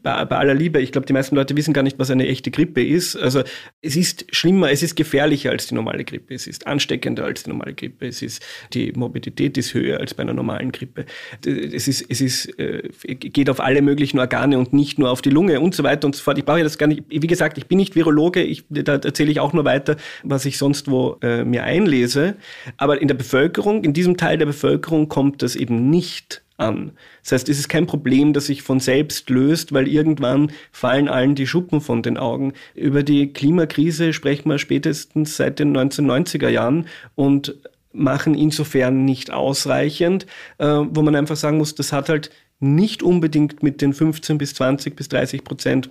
bei, 0.00 0.24
bei 0.24 0.36
aller 0.36 0.54
Liebe, 0.54 0.80
ich 0.80 0.90
glaube, 0.90 1.06
die 1.06 1.12
meisten 1.12 1.36
Leute 1.36 1.56
wissen 1.56 1.74
gar 1.74 1.82
nicht, 1.82 1.98
was 1.98 2.10
eine 2.10 2.26
echte 2.26 2.50
Grippe 2.50 2.84
ist. 2.84 3.14
Also 3.16 3.42
es 3.82 3.96
ist 3.96 4.24
schlimmer, 4.34 4.70
es 4.70 4.82
ist 4.82 4.96
gefährlicher 4.96 5.50
als 5.50 5.66
die 5.66 5.74
normale 5.74 6.04
Grippe, 6.04 6.34
es 6.34 6.46
ist 6.46 6.66
ansteckender 6.66 7.24
als 7.24 7.42
die 7.42 7.50
normale 7.50 7.74
Grippe, 7.74 8.06
es 8.06 8.22
ist 8.22 8.42
die 8.72 8.92
Morbidität 8.92 9.58
ist 9.58 9.74
höher 9.74 10.00
als 10.00 10.14
bei 10.14 10.22
einer 10.22 10.32
normalen 10.32 10.72
Grippe. 10.72 11.04
Es 11.44 11.88
ist, 11.88 12.06
es 12.08 12.20
ist, 12.20 12.58
äh, 12.58 12.88
geht 13.14 13.50
auf 13.50 13.60
alle 13.60 13.82
möglichen 13.82 14.18
Organe 14.18 14.58
und 14.58 14.72
nicht 14.72 14.98
nur 14.98 15.10
auf 15.10 15.20
die 15.20 15.30
Lunge 15.30 15.60
und 15.60 15.74
so 15.74 15.82
weiter 15.82 16.06
und 16.06 16.16
so 16.16 16.22
fort. 16.22 16.38
Ich 16.38 16.44
brauche 16.44 16.58
ja 16.58 16.64
das 16.64 16.78
gar 16.78 16.86
nicht. 16.86 17.04
Wie 17.08 17.26
gesagt, 17.26 17.58
ich 17.58 17.66
bin 17.66 17.78
nicht 17.78 17.94
Virologe, 17.94 18.42
ich, 18.42 18.64
da 18.70 18.94
erzähle 18.94 19.30
ich 19.30 19.40
auch 19.40 19.52
nur 19.52 19.64
weiter, 19.64 19.96
was 20.22 20.46
ich 20.46 20.58
sonst 20.58 20.90
wo 20.90 21.18
äh, 21.22 21.44
mir 21.44 21.64
einlese. 21.64 22.36
Aber 22.78 23.00
in 23.00 23.08
der 23.08 23.14
Bevölkerung, 23.14 23.84
in 23.84 23.92
diesem 23.92 24.16
Teil 24.16 24.38
der 24.38 24.46
Bevölkerung 24.46 25.08
kommt 25.08 25.42
das 25.42 25.54
eben 25.54 25.90
nicht 25.90 26.41
an. 26.56 26.92
Das 27.22 27.32
heißt, 27.32 27.48
es 27.48 27.58
ist 27.58 27.68
kein 27.68 27.86
Problem, 27.86 28.32
das 28.32 28.46
sich 28.46 28.62
von 28.62 28.80
selbst 28.80 29.30
löst, 29.30 29.72
weil 29.72 29.88
irgendwann 29.88 30.52
fallen 30.70 31.08
allen 31.08 31.34
die 31.34 31.46
Schuppen 31.46 31.80
von 31.80 32.02
den 32.02 32.16
Augen. 32.16 32.52
Über 32.74 33.02
die 33.02 33.32
Klimakrise 33.32 34.12
sprechen 34.12 34.48
wir 34.48 34.58
spätestens 34.58 35.36
seit 35.36 35.58
den 35.58 35.76
1990er 35.76 36.48
Jahren 36.48 36.86
und 37.14 37.56
machen 37.92 38.34
insofern 38.34 39.04
nicht 39.04 39.30
ausreichend, 39.30 40.26
äh, 40.58 40.66
wo 40.66 41.02
man 41.02 41.14
einfach 41.14 41.36
sagen 41.36 41.58
muss, 41.58 41.74
das 41.74 41.92
hat 41.92 42.08
halt 42.08 42.30
nicht 42.58 43.02
unbedingt 43.02 43.62
mit 43.62 43.82
den 43.82 43.92
15 43.92 44.38
bis 44.38 44.54
20 44.54 44.96
bis 44.96 45.08
30 45.08 45.44
Prozent 45.44 45.90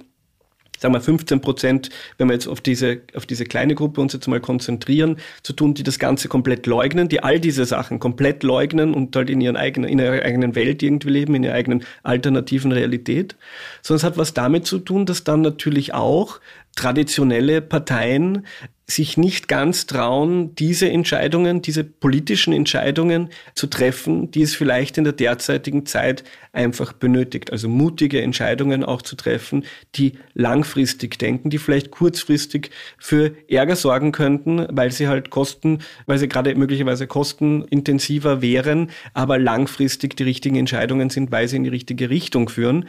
sagen 0.81 0.93
wir 0.93 1.01
15 1.01 1.41
Prozent, 1.41 1.89
wenn 2.17 2.27
wir 2.27 2.33
jetzt 2.33 2.47
auf 2.47 2.59
diese, 2.59 3.01
auf 3.15 3.25
diese 3.25 3.45
kleine 3.45 3.75
Gruppe 3.75 4.01
uns 4.01 4.13
jetzt 4.13 4.27
mal 4.27 4.39
konzentrieren, 4.39 5.17
zu 5.43 5.53
tun, 5.53 5.73
die 5.73 5.83
das 5.83 5.99
Ganze 5.99 6.27
komplett 6.27 6.65
leugnen, 6.65 7.07
die 7.07 7.21
all 7.21 7.39
diese 7.39 7.65
Sachen 7.65 7.99
komplett 7.99 8.43
leugnen 8.43 8.93
und 8.93 9.15
halt 9.15 9.29
in, 9.29 9.41
ihren 9.41 9.57
eigenen, 9.57 9.89
in 9.89 9.99
ihrer 9.99 10.23
eigenen 10.23 10.55
Welt 10.55 10.81
irgendwie 10.81 11.09
leben, 11.09 11.35
in 11.35 11.43
ihrer 11.43 11.53
eigenen 11.53 11.83
alternativen 12.03 12.71
Realität, 12.71 13.35
sondern 13.81 13.97
es 13.97 14.03
hat 14.03 14.17
was 14.17 14.33
damit 14.33 14.65
zu 14.65 14.79
tun, 14.79 15.05
dass 15.05 15.23
dann 15.23 15.41
natürlich 15.41 15.93
auch 15.93 16.39
traditionelle 16.75 17.61
Parteien 17.61 18.45
sich 18.87 19.17
nicht 19.17 19.47
ganz 19.47 19.85
trauen, 19.85 20.53
diese 20.55 20.89
Entscheidungen, 20.89 21.61
diese 21.61 21.83
politischen 21.83 22.53
Entscheidungen 22.53 23.29
zu 23.55 23.67
treffen, 23.67 24.31
die 24.31 24.41
es 24.41 24.53
vielleicht 24.53 24.97
in 24.97 25.03
der 25.03 25.13
derzeitigen 25.13 25.85
Zeit 25.85 26.23
einfach 26.51 26.91
benötigt. 26.91 27.51
Also 27.51 27.69
mutige 27.69 28.21
Entscheidungen 28.21 28.83
auch 28.83 29.01
zu 29.01 29.15
treffen, 29.15 29.63
die 29.95 30.13
langfristig 30.33 31.17
denken, 31.17 31.49
die 31.49 31.57
vielleicht 31.57 31.91
kurzfristig 31.91 32.71
für 32.97 33.33
Ärger 33.47 33.75
sorgen 33.77 34.11
könnten, 34.11 34.67
weil 34.69 34.91
sie 34.91 35.07
halt 35.07 35.29
kosten, 35.29 35.79
weil 36.05 36.17
sie 36.17 36.27
gerade 36.27 36.53
möglicherweise 36.55 37.07
kostenintensiver 37.07 38.41
wären, 38.41 38.91
aber 39.13 39.39
langfristig 39.39 40.17
die 40.17 40.23
richtigen 40.23 40.57
Entscheidungen 40.57 41.09
sind, 41.09 41.31
weil 41.31 41.47
sie 41.47 41.55
in 41.55 41.63
die 41.63 41.69
richtige 41.69 42.09
Richtung 42.09 42.49
führen 42.49 42.85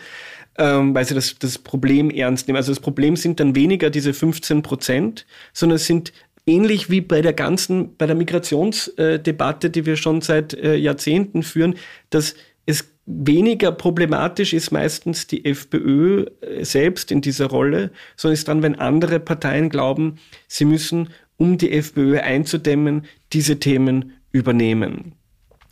ähm, 0.58 0.94
weil 0.94 1.04
sie 1.04 1.14
das, 1.14 1.36
das 1.38 1.58
Problem 1.58 2.10
ernst 2.10 2.46
nehmen. 2.46 2.56
Also 2.56 2.72
das 2.72 2.80
Problem 2.80 3.16
sind 3.16 3.40
dann 3.40 3.54
weniger 3.54 3.90
diese 3.90 4.12
15 4.12 4.62
Prozent, 4.62 5.26
sondern 5.52 5.76
es 5.76 5.86
sind 5.86 6.12
ähnlich 6.46 6.90
wie 6.90 7.00
bei 7.00 7.22
der 7.22 7.32
ganzen, 7.32 7.96
bei 7.96 8.06
der 8.06 8.16
Migrationsdebatte, 8.16 9.70
die 9.70 9.86
wir 9.86 9.96
schon 9.96 10.20
seit 10.20 10.54
äh, 10.54 10.74
Jahrzehnten 10.74 11.42
führen, 11.42 11.76
dass 12.10 12.34
es 12.66 12.88
weniger 13.06 13.72
problematisch 13.72 14.52
ist 14.52 14.70
meistens 14.70 15.26
die 15.26 15.44
FPÖ 15.44 16.26
äh, 16.40 16.64
selbst 16.64 17.10
in 17.10 17.20
dieser 17.20 17.46
Rolle, 17.46 17.90
sondern 18.16 18.34
ist 18.34 18.48
dann, 18.48 18.62
wenn 18.62 18.76
andere 18.76 19.20
Parteien 19.20 19.70
glauben, 19.70 20.18
sie 20.48 20.64
müssen, 20.64 21.10
um 21.36 21.58
die 21.58 21.72
FPÖ 21.72 22.20
einzudämmen, 22.20 23.06
diese 23.32 23.58
Themen 23.58 24.12
übernehmen 24.32 25.14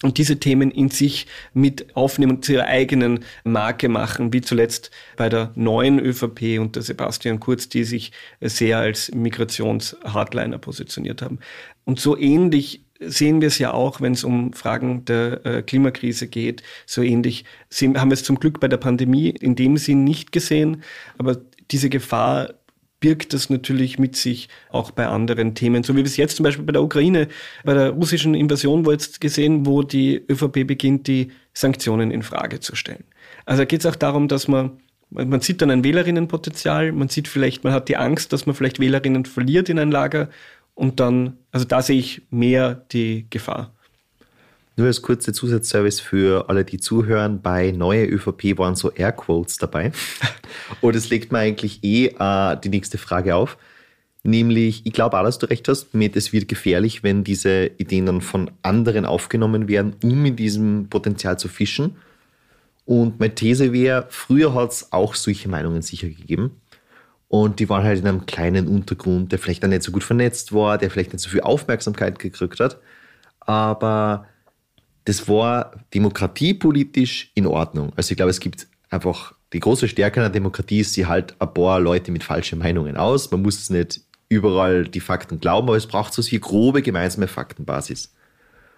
und 0.03 0.17
diese 0.17 0.41
Themen 0.41 0.71
in 0.71 0.91
sich 0.91 1.27
mit 1.53 1.95
aufnehmen 1.95 2.37
und 2.37 2.45
zu 2.45 2.53
ihrer 2.53 2.67
eigenen 2.67 3.21
Marke 3.45 3.89
machen, 3.89 4.33
wie 4.33 4.41
zuletzt 4.41 4.91
bei 5.17 5.29
der 5.29 5.53
neuen 5.55 5.99
ÖVP 5.99 6.59
unter 6.59 6.81
Sebastian 6.81 7.39
Kurz, 7.39 7.69
die 7.69 7.85
sich 7.85 8.13
sehr 8.41 8.79
als 8.79 9.13
Migrations-Hardliner 9.13 10.59
positioniert 10.59 11.21
haben. 11.21 11.39
Und 11.85 12.01
so 12.01 12.17
ähnlich 12.17 12.85
sehen 13.01 13.41
wir 13.41 13.49
es 13.49 13.59
ja 13.59 13.73
auch, 13.73 14.01
wenn 14.01 14.13
es 14.13 14.25
um 14.25 14.53
Fragen 14.53 15.05
der 15.07 15.45
äh, 15.45 15.63
Klimakrise 15.63 16.29
geht. 16.29 16.63
So 16.87 17.03
ähnlich 17.03 17.45
haben 17.81 18.11
wir 18.11 18.15
es 18.15 18.25
zum 18.25 18.39
Glück 18.39 18.61
bei 18.61 18.69
der 18.69 18.77
Pandemie 18.77 19.31
in 19.31 19.57
dem 19.57 19.77
Sinn 19.77 20.05
nicht 20.05 20.33
gesehen, 20.33 20.83
aber 21.19 21.39
diese 21.71 21.89
Gefahr 21.89 22.55
birgt 23.01 23.33
das 23.33 23.51
natürlich 23.51 23.99
mit 23.99 24.15
sich 24.15 24.49
auch 24.69 24.91
bei 24.91 25.07
anderen 25.07 25.55
Themen. 25.55 25.83
So 25.83 25.95
wie 25.95 25.99
wir 25.99 26.05
es 26.05 26.17
jetzt 26.17 26.37
zum 26.37 26.45
Beispiel 26.45 26.65
bei 26.65 26.73
der 26.73 26.83
Ukraine, 26.83 27.29
bei 27.65 27.75
der 27.75 27.91
russischen 27.91 28.35
Invasion 28.35 28.85
wo 28.87 28.93
jetzt 28.93 29.21
gesehen, 29.21 29.67
wo 29.67 29.83
die 29.83 30.23
ÖVP 30.29 30.67
beginnt, 30.67 31.07
die 31.07 31.33
Sanktionen 31.53 32.11
in 32.11 32.23
Frage 32.23 32.61
zu 32.61 32.77
stellen. 32.77 33.05
Also 33.47 33.67
geht 33.67 33.81
es 33.81 33.87
auch 33.87 33.97
darum, 33.97 34.29
dass 34.29 34.47
man 34.47 34.79
man 35.13 35.41
sieht 35.41 35.61
dann 35.61 35.73
ein 35.73 35.83
Wählerinnenpotenzial, 35.83 36.93
man 36.93 37.09
sieht 37.09 37.27
vielleicht, 37.27 37.65
man 37.65 37.73
hat 37.73 37.89
die 37.89 37.97
Angst, 37.97 38.33
dass 38.33 38.47
man 38.47 38.55
vielleicht 38.55 38.79
Wählerinnen 38.79 39.25
verliert 39.25 39.69
in 39.69 39.81
ein 39.81 39.91
Lager 39.91 40.29
und 40.75 41.01
dann, 41.01 41.37
also 41.51 41.67
da 41.67 41.83
sehe 41.83 41.99
ich 41.99 42.23
mehr 42.31 42.87
die 42.93 43.27
Gefahr. 43.29 43.75
Nur 44.77 44.87
als 44.87 45.03
kurzer 45.03 45.33
Zusatzservice 45.33 46.01
für 46.01 46.49
alle, 46.49 46.65
die 46.65 46.79
zuhören, 46.79 47.43
bei 47.43 47.71
Neue 47.73 48.07
ÖVP 48.07 48.57
waren 48.59 48.77
so 48.77 48.91
Airquotes 48.91 49.59
dabei. 49.59 49.93
Und 50.81 50.97
es 50.97 51.11
legt 51.11 51.33
mir 51.33 51.39
eigentlich 51.39 51.83
eh 51.83 52.07
äh, 52.07 52.57
die 52.63 52.69
nächste 52.69 52.99
Frage 52.99 53.35
auf. 53.35 53.59
Nämlich, 54.23 54.85
ich 54.85 54.93
glaube 54.93 55.19
auch, 55.19 55.25
dass 55.25 55.39
du 55.39 55.47
recht 55.47 55.67
hast, 55.69 55.95
mit 55.95 56.15
es 56.15 56.33
wird 56.33 56.47
gefährlich, 56.49 57.03
wenn 57.03 57.25
diese 57.25 57.67
Ideen 57.79 58.07
dann 58.07 58.21
von 58.21 58.51
anderen 58.63 59.07
aufgenommen 59.07 59.67
werden, 59.67 59.97
um 60.03 60.25
in 60.27 60.37
diesem 60.37 60.89
Potenzial 60.91 61.39
zu 61.39 61.49
fischen. 61.49 61.97
Und 62.85 63.19
meine 63.19 63.35
These 63.35 63.73
wäre, 63.73 64.07
früher 64.11 64.55
hat 64.55 64.73
es 64.73 64.93
auch 64.93 65.15
solche 65.15 65.49
Meinungen 65.49 65.81
sicher 65.81 66.09
gegeben. 66.09 66.61
Und 67.29 67.61
die 67.61 67.69
waren 67.69 67.85
halt 67.85 68.01
in 68.01 68.09
einem 68.09 68.27
kleinen 68.27 68.67
Untergrund, 68.67 69.33
der 69.33 69.39
vielleicht 69.39 69.63
dann 69.63 69.71
nicht 69.71 69.85
so 69.85 69.93
gut 69.93 70.05
vernetzt 70.05 70.53
war, 70.53 70.77
der 70.77 70.91
vielleicht 70.91 71.13
nicht 71.13 71.23
so 71.23 71.31
viel 71.31 71.43
Aufmerksamkeit 71.43 72.19
gekriegt 72.19 72.61
hat. 72.61 72.79
Aber 73.39 74.27
das 75.11 75.29
war 75.29 75.73
demokratiepolitisch 75.93 77.33
in 77.35 77.45
Ordnung. 77.45 77.93
Also 77.97 78.13
ich 78.13 78.17
glaube, 78.17 78.31
es 78.31 78.39
gibt 78.39 78.69
einfach 78.91 79.35
die 79.53 79.59
große 79.59 79.89
Stärke 79.89 80.21
einer 80.21 80.31
Demokratie 80.31 80.79
ist, 80.79 80.93
sie 80.93 81.07
halt 81.07 81.35
ein 81.41 81.53
paar 81.53 81.81
Leute 81.81 82.13
mit 82.13 82.23
falschen 82.23 82.61
Meinungen 82.61 82.97
aus. 82.97 83.29
Man 83.33 83.43
muss 83.43 83.71
nicht 83.71 84.03
überall 84.29 84.85
die 84.85 85.01
Fakten 85.01 85.41
glauben, 85.41 85.67
aber 85.67 85.77
es 85.77 85.89
braucht 85.89 86.13
so 86.13 86.23
viel 86.23 86.39
grobe 86.39 86.81
gemeinsame 86.83 87.27
Faktenbasis. 87.27 88.15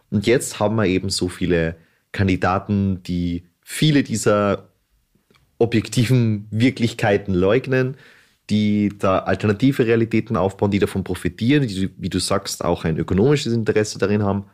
Und 0.08 0.26
jetzt 0.26 0.58
haben 0.58 0.76
wir 0.76 0.86
eben 0.86 1.10
so 1.10 1.28
viele 1.28 1.76
Kandidaten, 2.12 3.02
die 3.02 3.44
viele 3.60 4.02
dieser 4.02 4.70
objektiven 5.58 6.46
Wirklichkeiten 6.50 7.34
leugnen, 7.34 7.98
die 8.48 8.90
da 8.98 9.18
alternative 9.18 9.84
Realitäten 9.84 10.38
aufbauen, 10.38 10.70
die 10.70 10.78
davon 10.78 11.04
profitieren, 11.04 11.68
die, 11.68 11.90
wie 11.98 12.08
du 12.08 12.20
sagst, 12.20 12.64
auch 12.64 12.86
ein 12.86 12.96
ökonomisches 12.96 13.52
Interesse 13.52 13.98
darin 13.98 14.22
haben 14.22 14.46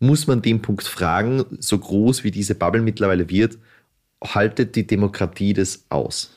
muss 0.00 0.26
man 0.26 0.42
den 0.42 0.62
Punkt 0.62 0.84
fragen, 0.84 1.44
so 1.60 1.78
groß 1.78 2.24
wie 2.24 2.30
diese 2.30 2.54
Bubble 2.54 2.82
mittlerweile 2.82 3.30
wird, 3.30 3.58
haltet 4.22 4.74
die 4.74 4.86
Demokratie 4.86 5.52
das 5.52 5.84
aus? 5.90 6.36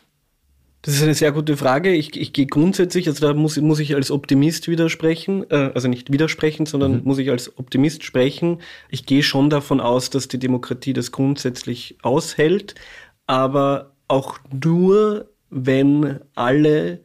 Das 0.83 0.95
ist 0.95 1.03
eine 1.03 1.13
sehr 1.13 1.31
gute 1.31 1.55
Frage. 1.55 1.93
Ich, 1.93 2.19
ich 2.19 2.33
gehe 2.33 2.45
grundsätzlich, 2.45 3.07
also 3.07 3.25
da 3.25 3.33
muss, 3.33 3.55
muss 3.55 3.79
ich 3.79 3.95
als 3.95 4.11
Optimist 4.11 4.67
widersprechen, 4.67 5.49
äh, 5.49 5.71
also 5.73 5.87
nicht 5.87 6.11
widersprechen, 6.11 6.65
sondern 6.65 6.97
mhm. 6.97 7.01
muss 7.05 7.19
ich 7.19 7.31
als 7.31 7.57
Optimist 7.57 8.03
sprechen. 8.03 8.59
Ich 8.89 9.05
gehe 9.05 9.23
schon 9.23 9.49
davon 9.49 9.79
aus, 9.79 10.09
dass 10.09 10.27
die 10.27 10.39
Demokratie 10.39 10.91
das 10.91 11.13
grundsätzlich 11.13 11.97
aushält, 12.01 12.75
aber 13.27 13.93
auch 14.09 14.39
nur, 14.51 15.29
wenn 15.49 16.19
alle 16.35 16.99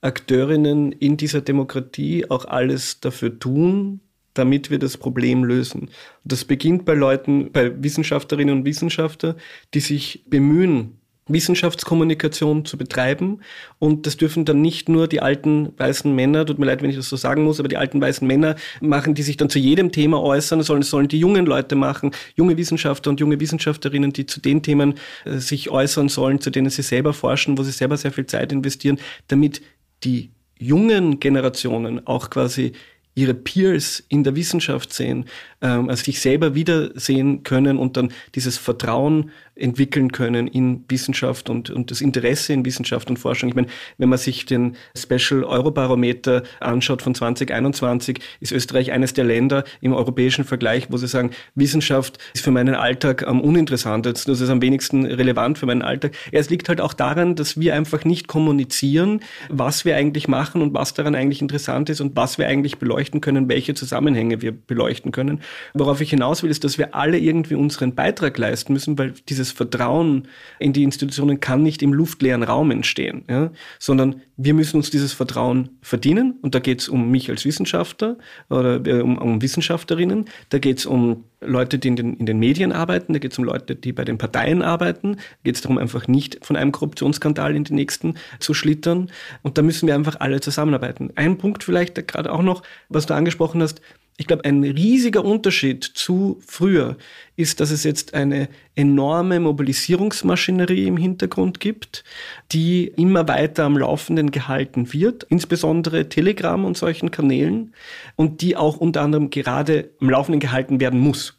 Akteurinnen 0.00 0.92
in 0.92 1.16
dieser 1.16 1.40
Demokratie 1.40 2.30
auch 2.30 2.44
alles 2.44 3.00
dafür 3.00 3.36
tun, 3.40 4.00
damit 4.34 4.70
wir 4.70 4.78
das 4.78 4.96
Problem 4.96 5.44
lösen. 5.44 5.90
Das 6.24 6.44
beginnt 6.44 6.84
bei 6.84 6.94
Leuten, 6.94 7.50
bei 7.52 7.82
Wissenschaftlerinnen 7.82 8.58
und 8.58 8.64
Wissenschaftlern, 8.64 9.36
die 9.72 9.80
sich 9.80 10.24
bemühen, 10.28 10.98
Wissenschaftskommunikation 11.26 12.64
zu 12.64 12.76
betreiben. 12.76 13.40
Und 13.78 14.06
das 14.06 14.16
dürfen 14.16 14.44
dann 14.44 14.60
nicht 14.60 14.88
nur 14.88 15.08
die 15.08 15.20
alten 15.20 15.72
weißen 15.78 16.14
Männer, 16.14 16.44
tut 16.44 16.58
mir 16.58 16.66
leid, 16.66 16.82
wenn 16.82 16.90
ich 16.90 16.96
das 16.96 17.08
so 17.08 17.16
sagen 17.16 17.44
muss, 17.44 17.58
aber 17.60 17.68
die 17.68 17.76
alten 17.76 18.00
weißen 18.00 18.26
Männer 18.26 18.56
machen, 18.80 19.14
die 19.14 19.22
sich 19.22 19.36
dann 19.36 19.48
zu 19.48 19.58
jedem 19.58 19.90
Thema 19.90 20.20
äußern, 20.20 20.62
sondern 20.62 20.82
es 20.82 20.90
sollen 20.90 21.08
die 21.08 21.18
jungen 21.18 21.46
Leute 21.46 21.76
machen, 21.76 22.10
junge 22.34 22.56
Wissenschaftler 22.56 23.10
und 23.10 23.20
junge 23.20 23.40
Wissenschaftlerinnen, 23.40 24.12
die 24.12 24.26
zu 24.26 24.40
den 24.40 24.62
Themen 24.62 24.94
äh, 25.24 25.38
sich 25.38 25.70
äußern 25.70 26.08
sollen, 26.08 26.40
zu 26.40 26.50
denen 26.50 26.70
sie 26.70 26.82
selber 26.82 27.14
forschen, 27.14 27.56
wo 27.56 27.62
sie 27.62 27.72
selber 27.72 27.96
sehr 27.96 28.12
viel 28.12 28.26
Zeit 28.26 28.52
investieren, 28.52 28.98
damit 29.28 29.62
die 30.02 30.30
jungen 30.58 31.20
Generationen 31.20 32.06
auch 32.06 32.30
quasi 32.30 32.72
ihre 33.14 33.34
Peers 33.34 34.02
in 34.08 34.24
der 34.24 34.36
Wissenschaft 34.36 34.92
sehen, 34.92 35.26
ähm, 35.64 35.88
also 35.88 36.04
sich 36.04 36.20
selber 36.20 36.54
wiedersehen 36.54 37.42
können 37.42 37.78
und 37.78 37.96
dann 37.96 38.12
dieses 38.34 38.58
Vertrauen 38.58 39.30
entwickeln 39.56 40.10
können 40.12 40.46
in 40.46 40.84
Wissenschaft 40.88 41.48
und, 41.48 41.70
und 41.70 41.90
das 41.90 42.00
Interesse 42.00 42.52
in 42.52 42.64
Wissenschaft 42.64 43.08
und 43.08 43.18
Forschung. 43.18 43.48
Ich 43.48 43.54
meine, 43.54 43.68
wenn 43.98 44.08
man 44.08 44.18
sich 44.18 44.46
den 44.46 44.76
Special 44.96 45.44
Eurobarometer 45.44 46.42
anschaut 46.60 47.02
von 47.02 47.14
2021, 47.14 48.18
ist 48.40 48.52
Österreich 48.52 48.92
eines 48.92 49.14
der 49.14 49.24
Länder 49.24 49.64
im 49.80 49.92
europäischen 49.92 50.44
Vergleich, 50.44 50.88
wo 50.90 50.96
sie 50.96 51.06
sagen, 51.06 51.30
Wissenschaft 51.54 52.18
ist 52.34 52.44
für 52.44 52.50
meinen 52.50 52.74
Alltag 52.74 53.26
am 53.26 53.40
uninteressantesten, 53.40 54.32
das 54.32 54.40
ist 54.40 54.50
am 54.50 54.60
wenigsten 54.60 55.06
relevant 55.06 55.58
für 55.58 55.66
meinen 55.66 55.82
Alltag. 55.82 56.14
Ja, 56.32 56.40
es 56.40 56.50
liegt 56.50 56.68
halt 56.68 56.80
auch 56.80 56.92
daran, 56.92 57.36
dass 57.36 57.58
wir 57.58 57.74
einfach 57.74 58.04
nicht 58.04 58.26
kommunizieren, 58.26 59.20
was 59.48 59.84
wir 59.84 59.96
eigentlich 59.96 60.26
machen 60.26 60.62
und 60.62 60.74
was 60.74 60.94
daran 60.94 61.14
eigentlich 61.14 61.40
interessant 61.40 61.88
ist 61.90 62.00
und 62.00 62.16
was 62.16 62.38
wir 62.38 62.48
eigentlich 62.48 62.78
beleuchten 62.78 63.20
können, 63.20 63.48
welche 63.48 63.74
Zusammenhänge 63.74 64.42
wir 64.42 64.52
beleuchten 64.52 65.12
können. 65.12 65.40
Worauf 65.74 66.00
ich 66.00 66.10
hinaus 66.10 66.42
will, 66.42 66.50
ist, 66.50 66.64
dass 66.64 66.78
wir 66.78 66.94
alle 66.94 67.18
irgendwie 67.18 67.54
unseren 67.54 67.94
Beitrag 67.94 68.36
leisten 68.38 68.72
müssen, 68.72 68.98
weil 68.98 69.14
dieses 69.28 69.52
Vertrauen 69.52 70.28
in 70.58 70.72
die 70.72 70.82
Institutionen 70.82 71.40
kann 71.40 71.62
nicht 71.62 71.82
im 71.82 71.92
luftleeren 71.92 72.42
Raum 72.42 72.70
entstehen, 72.70 73.24
ja? 73.28 73.50
sondern 73.78 74.22
wir 74.36 74.54
müssen 74.54 74.76
uns 74.76 74.90
dieses 74.90 75.12
Vertrauen 75.12 75.70
verdienen. 75.80 76.38
Und 76.42 76.54
da 76.54 76.58
geht 76.58 76.80
es 76.80 76.88
um 76.88 77.10
mich 77.10 77.30
als 77.30 77.44
Wissenschaftler 77.44 78.16
oder 78.50 78.84
äh, 78.86 79.00
um, 79.00 79.18
um 79.18 79.42
Wissenschaftlerinnen, 79.42 80.26
da 80.50 80.58
geht 80.58 80.78
es 80.78 80.86
um 80.86 81.24
Leute, 81.46 81.78
die 81.78 81.88
in 81.88 81.96
den, 81.96 82.14
in 82.14 82.26
den 82.26 82.38
Medien 82.38 82.72
arbeiten, 82.72 83.12
da 83.12 83.18
geht 83.18 83.32
es 83.32 83.38
um 83.38 83.44
Leute, 83.44 83.76
die 83.76 83.92
bei 83.92 84.04
den 84.04 84.18
Parteien 84.18 84.62
arbeiten, 84.62 85.16
da 85.16 85.22
geht 85.44 85.56
es 85.56 85.60
darum, 85.60 85.78
einfach 85.78 86.08
nicht 86.08 86.44
von 86.44 86.56
einem 86.56 86.72
Korruptionsskandal 86.72 87.54
in 87.54 87.64
den 87.64 87.76
nächsten 87.76 88.14
zu 88.40 88.54
schlittern. 88.54 89.10
Und 89.42 89.58
da 89.58 89.62
müssen 89.62 89.86
wir 89.86 89.94
einfach 89.94 90.20
alle 90.20 90.40
zusammenarbeiten. 90.40 91.10
Ein 91.16 91.38
Punkt 91.38 91.64
vielleicht 91.64 92.06
gerade 92.08 92.32
auch 92.32 92.42
noch, 92.42 92.62
was 92.88 93.06
du 93.06 93.14
angesprochen 93.14 93.62
hast, 93.62 93.80
ich 94.16 94.28
glaube, 94.28 94.44
ein 94.44 94.62
riesiger 94.62 95.24
Unterschied 95.24 95.82
zu 95.82 96.40
früher 96.46 96.96
ist, 97.34 97.58
dass 97.58 97.72
es 97.72 97.82
jetzt 97.82 98.14
eine 98.14 98.48
enorme 98.76 99.40
Mobilisierungsmaschinerie 99.40 100.86
im 100.86 100.96
Hintergrund 100.96 101.58
gibt, 101.58 102.04
die 102.52 102.86
immer 102.96 103.26
weiter 103.26 103.64
am 103.64 103.76
Laufenden 103.76 104.30
gehalten 104.30 104.92
wird, 104.92 105.24
insbesondere 105.24 106.08
Telegram 106.08 106.64
und 106.64 106.76
solchen 106.76 107.10
Kanälen, 107.10 107.74
und 108.14 108.40
die 108.40 108.56
auch 108.56 108.76
unter 108.76 109.02
anderem 109.02 109.30
gerade 109.30 109.90
am 110.00 110.10
Laufenden 110.10 110.38
gehalten 110.38 110.78
werden 110.78 111.00
muss. 111.00 111.36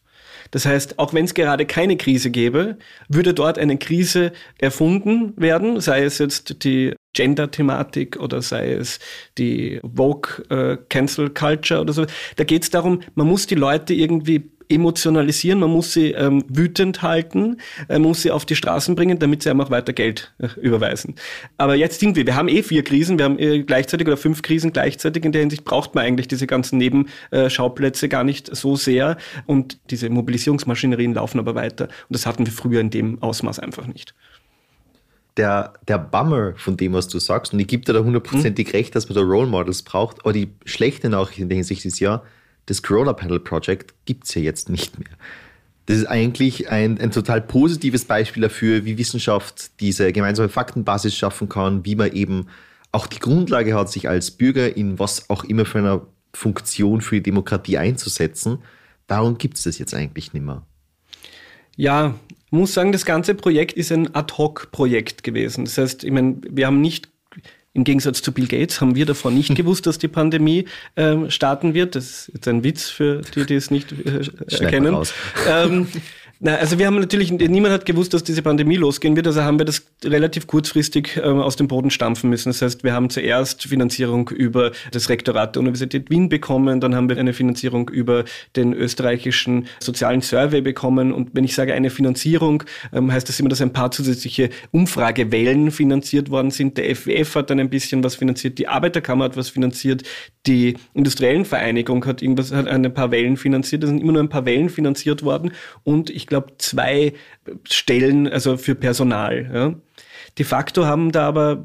Das 0.55 0.65
heißt, 0.65 0.99
auch 0.99 1.13
wenn 1.13 1.25
es 1.25 1.33
gerade 1.33 1.65
keine 1.65 1.97
Krise 1.97 2.31
gäbe, 2.31 2.77
würde 3.09 3.33
dort 3.33 3.59
eine 3.59 3.77
Krise 3.77 4.31
erfunden 4.57 5.33
werden, 5.35 5.81
sei 5.81 6.05
es 6.05 6.17
jetzt 6.17 6.63
die 6.63 6.93
Gender-Thematik 7.11 8.17
oder 8.21 8.41
sei 8.41 8.71
es 8.71 8.99
die 9.37 9.81
Vogue 9.83 10.45
äh, 10.49 10.77
oder 11.77 11.91
so. 11.91 12.05
Da 12.37 12.45
geht 12.45 12.63
es 12.63 12.69
darum, 12.69 13.01
man 13.15 13.27
muss 13.27 13.47
die 13.47 13.55
Leute 13.55 13.93
irgendwie 13.93 14.49
emotionalisieren, 14.69 15.59
man 15.59 15.69
muss 15.69 15.93
sie 15.93 16.11
ähm, 16.11 16.43
wütend 16.47 17.01
halten, 17.01 17.57
man 17.87 18.01
muss 18.01 18.21
sie 18.21 18.31
auf 18.31 18.45
die 18.45 18.55
Straßen 18.55 18.95
bringen, 18.95 19.19
damit 19.19 19.43
sie 19.43 19.49
einfach 19.49 19.69
weiter 19.69 19.93
Geld 19.93 20.33
äh, 20.39 20.47
überweisen. 20.59 21.15
Aber 21.57 21.75
jetzt 21.75 21.99
sind 21.99 22.15
wir, 22.15 22.25
wir 22.25 22.35
haben 22.35 22.47
eh 22.47 22.63
vier 22.63 22.83
Krisen, 22.83 23.17
wir 23.17 23.25
haben 23.25 23.39
äh, 23.39 23.63
gleichzeitig 23.63 24.07
oder 24.07 24.17
fünf 24.17 24.41
Krisen 24.41 24.73
gleichzeitig. 24.73 25.23
In 25.25 25.31
der 25.31 25.41
Hinsicht 25.41 25.63
braucht 25.63 25.95
man 25.95 26.05
eigentlich 26.05 26.27
diese 26.27 26.47
ganzen 26.47 26.77
Nebenschauplätze 26.77 28.09
gar 28.09 28.23
nicht 28.23 28.55
so 28.55 28.75
sehr 28.75 29.17
und 29.45 29.79
diese 29.89 30.09
Mobilisierungsmaschinerien 30.09 31.13
laufen 31.13 31.39
aber 31.39 31.55
weiter. 31.55 31.85
Und 31.85 31.91
das 32.09 32.25
hatten 32.25 32.45
wir 32.45 32.53
früher 32.53 32.81
in 32.81 32.89
dem 32.89 33.21
Ausmaß 33.21 33.59
einfach 33.59 33.87
nicht. 33.87 34.13
Der, 35.37 35.73
der 35.89 35.97
Bummer 35.97 36.53
von 36.55 36.77
dem, 36.77 36.93
was 36.93 37.09
du 37.09 37.19
sagst, 37.19 37.51
und 37.51 37.59
ich 37.59 37.67
gebe 37.67 37.83
dir 37.83 37.91
da 37.91 37.99
hundertprozentig 37.99 38.67
hm. 38.67 38.71
recht, 38.71 38.95
dass 38.95 39.09
man 39.09 39.17
da 39.17 39.21
Role 39.21 39.47
Models 39.47 39.83
braucht, 39.83 40.21
aber 40.21 40.31
die 40.31 40.49
schlechte 40.63 41.09
Nachricht 41.09 41.39
in 41.39 41.49
der 41.49 41.57
Hinsicht 41.57 41.83
ist 41.83 41.99
ja, 41.99 42.23
das 42.65 42.81
Corona 42.81 43.13
Panel 43.13 43.39
Project 43.39 43.93
gibt 44.05 44.25
es 44.25 44.35
ja 44.35 44.41
jetzt 44.41 44.69
nicht 44.69 44.99
mehr. 44.99 45.09
Das 45.85 45.97
ist 45.97 46.05
eigentlich 46.05 46.69
ein, 46.69 46.99
ein 46.99 47.11
total 47.11 47.41
positives 47.41 48.05
Beispiel 48.05 48.41
dafür, 48.41 48.85
wie 48.85 48.97
Wissenschaft 48.97 49.79
diese 49.79 50.11
gemeinsame 50.11 50.49
Faktenbasis 50.49 51.15
schaffen 51.15 51.47
kann, 51.47 51.85
wie 51.85 51.95
man 51.95 52.11
eben 52.11 52.47
auch 52.91 53.07
die 53.07 53.19
Grundlage 53.19 53.75
hat, 53.75 53.91
sich 53.91 54.09
als 54.09 54.31
Bürger 54.31 54.75
in 54.75 54.97
was 54.97 55.29
auch 55.29 55.43
immer 55.43 55.65
für 55.65 55.79
eine 55.79 56.01
Funktion 56.33 57.01
für 57.01 57.15
die 57.15 57.23
Demokratie 57.23 57.77
einzusetzen. 57.77 58.59
Warum 59.07 59.37
gibt 59.37 59.57
es 59.57 59.63
das 59.63 59.77
jetzt 59.77 59.93
eigentlich 59.93 60.33
nicht 60.33 60.45
mehr? 60.45 60.63
Ja, 61.75 62.15
muss 62.49 62.73
sagen, 62.73 62.91
das 62.91 63.05
ganze 63.05 63.35
Projekt 63.35 63.73
ist 63.73 63.91
ein 63.91 64.15
Ad-Hoc-Projekt 64.15 65.23
gewesen. 65.23 65.65
Das 65.65 65.77
heißt, 65.77 66.03
ich 66.03 66.11
meine, 66.11 66.37
wir 66.49 66.67
haben 66.67 66.81
nicht 66.81 67.09
im 67.75 67.83
Gegensatz 67.83 68.21
zu 68.21 68.31
Bill 68.31 68.47
Gates 68.47 68.81
haben 68.81 68.95
wir 68.95 69.05
davor 69.05 69.29
nicht 69.29 69.53
gewusst, 69.55 69.85
dass 69.85 69.99
die 69.99 70.07
Pandemie 70.07 70.65
ähm, 70.95 71.29
starten 71.29 71.73
wird. 71.73 71.95
Das 71.95 72.05
ist 72.05 72.31
jetzt 72.33 72.47
ein 72.47 72.63
Witz 72.63 72.89
für 72.89 73.21
die, 73.35 73.45
die 73.45 73.55
es 73.55 73.69
nicht 73.69 73.91
äh, 73.91 74.21
erkennen. 74.49 74.97
Ähm, 75.47 75.87
na, 76.45 76.57
also 76.57 76.77
wir 76.77 76.85
haben 76.85 76.99
natürlich, 76.99 77.31
niemand 77.31 77.73
hat 77.73 77.87
gewusst, 77.87 78.13
dass 78.13 78.23
diese 78.23 78.43
Pandemie 78.43 78.75
losgehen 78.75 79.15
wird, 79.15 79.25
also 79.25 79.41
haben 79.41 79.57
wir 79.57 79.65
das 79.65 79.83
relativ 80.03 80.45
kurzfristig 80.45 81.17
äh, 81.17 81.21
aus 81.21 81.55
dem 81.55 81.67
Boden 81.67 81.89
stampfen 81.89 82.29
müssen. 82.29 82.49
Das 82.49 82.61
heißt, 82.61 82.83
wir 82.83 82.93
haben 82.93 83.09
zuerst 83.09 83.63
Finanzierung 83.63 84.29
über 84.29 84.71
das 84.91 85.09
Rektorat 85.09 85.55
der 85.55 85.61
Universität 85.61 86.11
Wien 86.11 86.29
bekommen, 86.29 86.81
dann 86.81 86.93
haben 86.93 87.09
wir 87.09 87.17
eine 87.17 87.33
Finanzierung 87.33 87.89
über 87.89 88.25
den 88.55 88.73
österreichischen 88.73 89.65
sozialen 89.79 90.21
Survey 90.21 90.61
bekommen. 90.61 91.13
Und 91.13 91.31
wenn 91.33 91.45
ich 91.45 91.55
sage 91.55 91.73
eine 91.73 91.89
Finanzierung, 91.89 92.61
ähm, 92.93 93.11
heißt 93.11 93.27
das 93.27 93.39
immer, 93.39 93.49
dass 93.49 93.61
ein 93.61 93.73
paar 93.73 93.89
zusätzliche 93.89 94.51
Umfragewellen 94.69 95.71
finanziert 95.71 96.29
worden 96.29 96.51
sind. 96.51 96.77
Der 96.77 96.95
FWF 96.95 97.33
hat 97.33 97.49
dann 97.49 97.59
ein 97.59 97.71
bisschen 97.71 98.03
was 98.03 98.13
finanziert, 98.13 98.59
die 98.59 98.67
Arbeiterkammer 98.67 99.25
hat 99.25 99.35
was 99.35 99.49
finanziert, 99.49 100.03
die 100.45 100.75
Industriellen 100.93 101.43
Vereinigung 101.43 102.05
hat 102.05 102.21
irgendwas, 102.21 102.51
hat 102.51 102.67
ein 102.67 102.93
paar 102.93 103.09
Wellen 103.09 103.35
finanziert. 103.35 103.81
Da 103.81 103.87
sind 103.87 103.99
immer 103.99 104.11
nur 104.11 104.21
ein 104.21 104.29
paar 104.29 104.45
Wellen 104.45 104.69
finanziert 104.69 105.23
worden. 105.23 105.51
Und 105.83 106.11
ich 106.11 106.27
glaube, 106.27 106.34
zwei 106.57 107.13
Stellen, 107.67 108.27
also 108.27 108.57
für 108.57 108.75
Personal. 108.75 109.49
Ja. 109.53 109.75
De 110.37 110.45
facto 110.45 110.85
haben 110.85 111.11
da 111.11 111.27
aber 111.27 111.63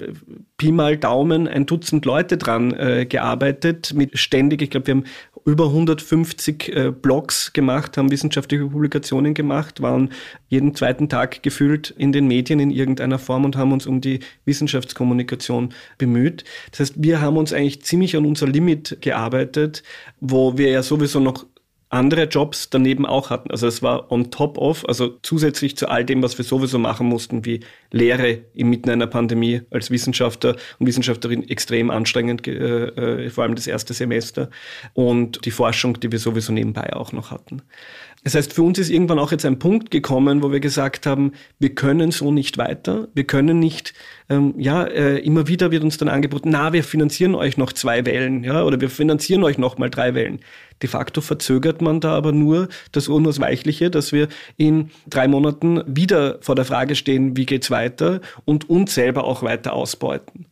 Pi 0.56 0.70
mal 0.70 0.96
Daumen 0.96 1.48
ein 1.48 1.66
Dutzend 1.66 2.04
Leute 2.04 2.36
dran 2.36 2.72
äh, 2.72 3.04
gearbeitet, 3.04 3.94
mit 3.94 4.16
ständig, 4.16 4.62
ich 4.62 4.70
glaube, 4.70 4.86
wir 4.86 4.94
haben 4.94 5.04
über 5.44 5.66
150 5.66 6.68
äh, 6.68 6.92
Blogs 6.92 7.52
gemacht, 7.52 7.96
haben 7.96 8.12
wissenschaftliche 8.12 8.66
Publikationen 8.66 9.34
gemacht, 9.34 9.82
waren 9.82 10.10
jeden 10.48 10.74
zweiten 10.74 11.08
Tag 11.08 11.42
gefühlt 11.42 11.90
in 11.90 12.12
den 12.12 12.26
Medien 12.28 12.60
in 12.60 12.70
irgendeiner 12.70 13.18
Form 13.18 13.44
und 13.44 13.56
haben 13.56 13.72
uns 13.72 13.86
um 13.86 14.00
die 14.00 14.20
Wissenschaftskommunikation 14.44 15.70
bemüht. 15.98 16.44
Das 16.70 16.80
heißt, 16.80 16.94
wir 16.98 17.20
haben 17.20 17.38
uns 17.38 17.52
eigentlich 17.52 17.82
ziemlich 17.82 18.16
an 18.16 18.26
unser 18.26 18.46
Limit 18.46 18.98
gearbeitet, 19.00 19.82
wo 20.20 20.58
wir 20.58 20.70
ja 20.70 20.82
sowieso 20.82 21.18
noch 21.18 21.46
andere 21.90 22.24
Jobs 22.24 22.70
daneben 22.70 23.04
auch 23.04 23.30
hatten. 23.30 23.50
Also 23.50 23.66
es 23.66 23.82
war 23.82 24.10
on 24.12 24.30
top 24.30 24.56
of, 24.58 24.88
also 24.88 25.18
zusätzlich 25.22 25.76
zu 25.76 25.88
all 25.88 26.04
dem, 26.04 26.22
was 26.22 26.38
wir 26.38 26.44
sowieso 26.44 26.78
machen 26.78 27.08
mussten, 27.08 27.44
wie 27.44 27.60
Lehre 27.90 28.42
inmitten 28.54 28.90
einer 28.90 29.08
Pandemie 29.08 29.62
als 29.70 29.90
Wissenschaftler 29.90 30.54
und 30.78 30.86
Wissenschaftlerin 30.86 31.48
extrem 31.48 31.90
anstrengend, 31.90 32.46
äh, 32.46 32.86
äh, 33.24 33.30
vor 33.30 33.42
allem 33.42 33.56
das 33.56 33.66
erste 33.66 33.92
Semester 33.92 34.50
und 34.94 35.44
die 35.44 35.50
Forschung, 35.50 35.98
die 35.98 36.12
wir 36.12 36.20
sowieso 36.20 36.52
nebenbei 36.52 36.94
auch 36.94 37.12
noch 37.12 37.32
hatten. 37.32 37.62
Das 38.22 38.34
heißt, 38.34 38.52
für 38.52 38.62
uns 38.62 38.78
ist 38.78 38.90
irgendwann 38.90 39.18
auch 39.18 39.32
jetzt 39.32 39.46
ein 39.46 39.58
Punkt 39.58 39.90
gekommen, 39.90 40.42
wo 40.42 40.52
wir 40.52 40.60
gesagt 40.60 41.06
haben, 41.06 41.32
wir 41.58 41.74
können 41.74 42.10
so 42.10 42.30
nicht 42.30 42.58
weiter. 42.58 43.08
Wir 43.14 43.24
können 43.24 43.58
nicht, 43.58 43.94
ähm, 44.28 44.54
ja, 44.58 44.84
äh, 44.84 45.18
immer 45.20 45.48
wieder 45.48 45.70
wird 45.70 45.82
uns 45.82 45.96
dann 45.96 46.08
angeboten, 46.08 46.50
na, 46.50 46.74
wir 46.74 46.84
finanzieren 46.84 47.34
euch 47.34 47.56
noch 47.56 47.72
zwei 47.72 48.04
Wellen, 48.04 48.44
ja, 48.44 48.62
oder 48.62 48.78
wir 48.78 48.90
finanzieren 48.90 49.42
euch 49.42 49.56
noch 49.56 49.78
mal 49.78 49.88
drei 49.88 50.14
Wellen. 50.14 50.40
De 50.82 50.88
facto 50.88 51.22
verzögert 51.22 51.80
man 51.80 52.00
da 52.00 52.12
aber 52.12 52.32
nur 52.32 52.68
das 52.92 53.08
Unausweichliche, 53.08 53.90
dass 53.90 54.12
wir 54.12 54.28
in 54.58 54.90
drei 55.08 55.26
Monaten 55.26 55.82
wieder 55.86 56.38
vor 56.42 56.54
der 56.54 56.66
Frage 56.66 56.96
stehen, 56.96 57.38
wie 57.38 57.46
geht's 57.46 57.70
weiter 57.70 58.20
und 58.44 58.68
uns 58.68 58.94
selber 58.94 59.24
auch 59.24 59.42
weiter 59.42 59.72
ausbeuten. 59.72 60.46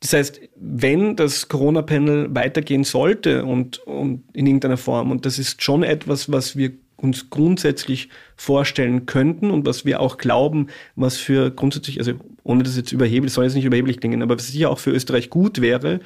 Das 0.00 0.12
heißt, 0.12 0.40
wenn 0.54 1.16
das 1.16 1.48
Corona-Panel 1.48 2.32
weitergehen 2.32 2.84
sollte 2.84 3.44
und, 3.44 3.78
und 3.78 4.22
in 4.32 4.46
irgendeiner 4.46 4.76
Form, 4.76 5.10
und 5.10 5.26
das 5.26 5.40
ist 5.40 5.64
schon 5.64 5.82
etwas, 5.82 6.30
was 6.30 6.56
wir 6.56 6.70
uns 7.00 7.30
grundsätzlich 7.30 8.08
vorstellen 8.36 9.06
könnten 9.06 9.50
und 9.50 9.66
was 9.66 9.84
wir 9.84 10.00
auch 10.00 10.18
glauben, 10.18 10.66
was 10.96 11.16
für 11.16 11.50
grundsätzlich, 11.50 11.98
also 11.98 12.12
ohne 12.42 12.64
das 12.64 12.76
jetzt 12.76 12.92
überheblich, 12.92 13.32
soll 13.32 13.44
jetzt 13.44 13.54
nicht 13.54 13.64
überheblich 13.64 14.00
klingen, 14.00 14.22
aber 14.22 14.36
was 14.36 14.48
sicher 14.48 14.70
auch 14.70 14.78
für 14.78 14.90
Österreich 14.90 15.30
gut 15.30 15.60
wäre, 15.60 16.00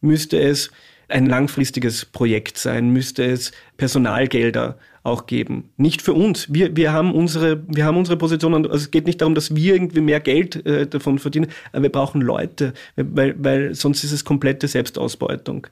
müsste 0.00 0.38
es 0.38 0.70
ein 1.08 1.26
langfristiges 1.26 2.04
Projekt 2.04 2.58
sein, 2.58 2.90
müsste 2.90 3.24
es 3.24 3.52
Personalgelder 3.76 4.78
auch 5.02 5.26
geben. 5.26 5.70
Nicht 5.76 6.00
für 6.00 6.14
uns. 6.14 6.52
Wir, 6.52 6.76
wir, 6.76 6.92
haben, 6.92 7.12
unsere, 7.12 7.62
wir 7.68 7.84
haben 7.84 7.98
unsere 7.98 8.16
Position. 8.16 8.54
Also 8.54 8.76
es 8.76 8.90
geht 8.90 9.06
nicht 9.06 9.20
darum, 9.20 9.34
dass 9.34 9.54
wir 9.54 9.74
irgendwie 9.74 10.00
mehr 10.00 10.20
Geld 10.20 10.64
äh, 10.64 10.86
davon 10.86 11.18
verdienen, 11.18 11.48
aber 11.72 11.82
wir 11.82 11.92
brauchen 11.92 12.22
Leute, 12.22 12.72
weil, 12.96 13.34
weil 13.38 13.74
sonst 13.74 14.02
ist 14.02 14.12
es 14.12 14.24
komplette 14.24 14.66
Selbstausbeutung. 14.66 15.66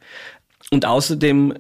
Und 0.71 0.87
außerdem 0.87 1.55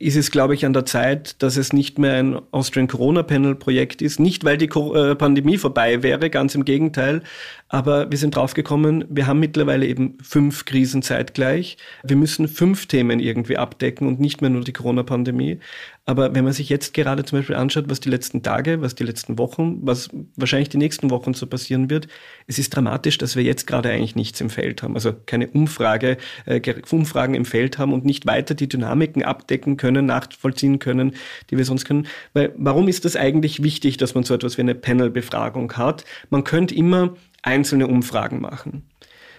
ist 0.00 0.16
es, 0.16 0.32
glaube 0.32 0.54
ich, 0.54 0.66
an 0.66 0.72
der 0.72 0.84
Zeit, 0.84 1.40
dass 1.42 1.56
es 1.56 1.72
nicht 1.72 1.98
mehr 1.98 2.14
ein 2.14 2.40
Austrian 2.50 2.88
Corona 2.88 3.22
Panel 3.22 3.54
Projekt 3.54 4.02
ist. 4.02 4.18
Nicht, 4.18 4.44
weil 4.44 4.58
die 4.58 4.66
äh, 4.66 5.14
Pandemie 5.14 5.56
vorbei 5.56 6.02
wäre, 6.02 6.30
ganz 6.30 6.54
im 6.56 6.64
Gegenteil. 6.64 7.22
Aber 7.68 8.10
wir 8.10 8.18
sind 8.18 8.34
draufgekommen, 8.34 9.04
wir 9.08 9.26
haben 9.26 9.38
mittlerweile 9.38 9.86
eben 9.86 10.18
fünf 10.20 10.64
Krisen 10.64 11.02
zeitgleich. 11.02 11.76
Wir 12.02 12.16
müssen 12.16 12.48
fünf 12.48 12.86
Themen 12.86 13.20
irgendwie 13.20 13.56
abdecken 13.56 14.08
und 14.08 14.18
nicht 14.18 14.40
mehr 14.40 14.50
nur 14.50 14.62
die 14.62 14.72
Corona-Pandemie. 14.72 15.58
Aber 16.06 16.34
wenn 16.34 16.44
man 16.44 16.52
sich 16.52 16.68
jetzt 16.68 16.92
gerade 16.92 17.24
zum 17.24 17.38
Beispiel 17.38 17.56
anschaut, 17.56 17.86
was 17.88 17.98
die 17.98 18.10
letzten 18.10 18.42
Tage, 18.42 18.82
was 18.82 18.94
die 18.94 19.04
letzten 19.04 19.38
Wochen, 19.38 19.78
was 19.86 20.10
wahrscheinlich 20.36 20.68
die 20.68 20.76
nächsten 20.76 21.08
Wochen 21.08 21.32
so 21.32 21.46
passieren 21.46 21.88
wird, 21.88 22.08
es 22.46 22.58
ist 22.58 22.76
dramatisch, 22.76 23.16
dass 23.16 23.36
wir 23.36 23.42
jetzt 23.42 23.66
gerade 23.66 23.90
eigentlich 23.90 24.14
nichts 24.14 24.38
im 24.42 24.50
Feld 24.50 24.82
haben. 24.82 24.96
Also 24.96 25.14
keine 25.24 25.48
Umfrage, 25.48 26.18
äh, 26.44 26.60
Umfragen 26.90 27.34
im 27.34 27.46
Feld 27.46 27.78
haben 27.78 27.94
und 27.94 28.04
nicht 28.04 28.26
weiter 28.26 28.54
die 28.54 28.68
Dynamiken 28.68 29.22
abdecken 29.22 29.78
können, 29.78 30.04
nachvollziehen 30.04 30.78
können, 30.78 31.14
die 31.50 31.56
wir 31.56 31.64
sonst 31.64 31.86
können. 31.86 32.06
Weil 32.34 32.52
warum 32.58 32.86
ist 32.86 33.06
das 33.06 33.16
eigentlich 33.16 33.62
wichtig, 33.62 33.96
dass 33.96 34.14
man 34.14 34.24
so 34.24 34.34
etwas 34.34 34.58
wie 34.58 34.62
eine 34.62 34.74
Panel-Befragung 34.74 35.72
hat? 35.72 36.04
Man 36.28 36.44
könnte 36.44 36.74
immer 36.74 37.16
einzelne 37.42 37.86
Umfragen 37.86 38.42
machen. 38.42 38.82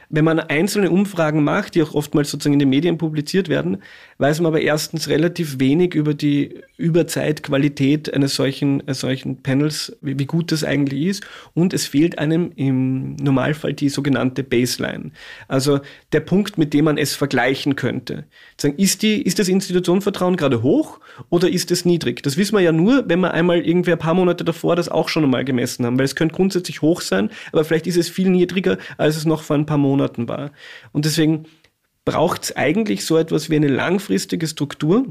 Wenn 0.10 0.26
man 0.26 0.40
einzelne 0.40 0.92
Umfragen 0.92 1.44
macht, 1.44 1.76
die 1.76 1.84
auch 1.84 1.94
oftmals 1.94 2.30
sozusagen 2.30 2.54
in 2.54 2.60
den 2.60 2.70
Medien 2.70 2.98
publiziert 2.98 3.50
werden, 3.50 3.82
weiß 4.18 4.40
man 4.40 4.48
aber 4.48 4.62
erstens 4.62 5.10
relativ 5.10 5.60
wenig 5.60 5.94
über 5.94 6.14
die 6.14 6.62
Überzeitqualität 6.78 8.14
eines 8.14 8.36
solchen, 8.36 8.82
solchen 8.88 9.44
Panels, 9.44 9.98
wie, 10.02 10.18
wie 10.18 10.26
gut 10.26 10.52
das 10.52 10.64
eigentlich 10.64 11.06
ist. 11.06 11.28
Und 11.54 11.74
es 11.74 11.86
fehlt 11.86 12.18
einem 12.18 12.52
im 12.56 13.16
Normalfall 13.16 13.74
die 13.74 13.90
sogenannte 13.90 14.44
Baseline. 14.44 15.12
Also 15.48 15.80
der 16.14 16.22
Punkt, 16.22 16.58
mit 16.58 16.74
dem 16.74 16.86
man 16.86 16.98
es 16.98 17.14
vergleichen 17.14 17.76
könnte. 17.76 18.26
Ist, 18.78 19.02
die, 19.02 19.22
ist 19.22 19.40
das 19.40 19.50
Institutionenvertrauen 19.50 20.38
gerade 20.38 20.64
hoch 20.64 21.00
oder 21.30 21.50
ist 21.50 21.72
es 21.72 21.84
niedrig? 21.84 22.24
Das 22.24 22.38
wissen 22.38 22.56
wir 22.56 22.62
ja 22.62 22.72
nur, 22.72 23.04
wenn 23.10 23.20
wir 23.20 23.34
einmal 23.34 23.66
irgendwie 23.66 23.92
ein 23.92 24.00
paar 24.00 24.14
Monate 24.14 24.46
davor 24.46 24.78
das 24.78 24.88
auch 24.88 25.10
schon 25.10 25.26
einmal 25.26 25.44
gemessen 25.44 25.86
haben, 25.86 25.98
weil 25.98 26.06
es 26.06 26.16
könnte 26.16 26.36
grundsätzlich 26.36 26.82
hoch 26.82 27.02
sein, 27.02 27.30
aber 27.52 27.66
vielleicht 27.66 27.88
ist 27.88 27.98
es 27.98 28.10
viel 28.10 28.30
niedriger, 28.30 28.78
als 28.98 29.18
es 29.18 29.26
noch 29.26 29.44
vor 29.44 29.58
ein 29.58 29.66
paar 29.66 29.78
Monaten 29.78 30.28
war. 30.28 30.52
Und 30.94 31.06
deswegen 31.06 31.46
braucht 32.06 32.44
es 32.44 32.56
eigentlich 32.56 33.06
so 33.06 33.18
etwas 33.18 33.50
wie 33.50 33.56
eine 33.56 33.68
langfristige 33.68 34.48
Struktur, 34.48 35.06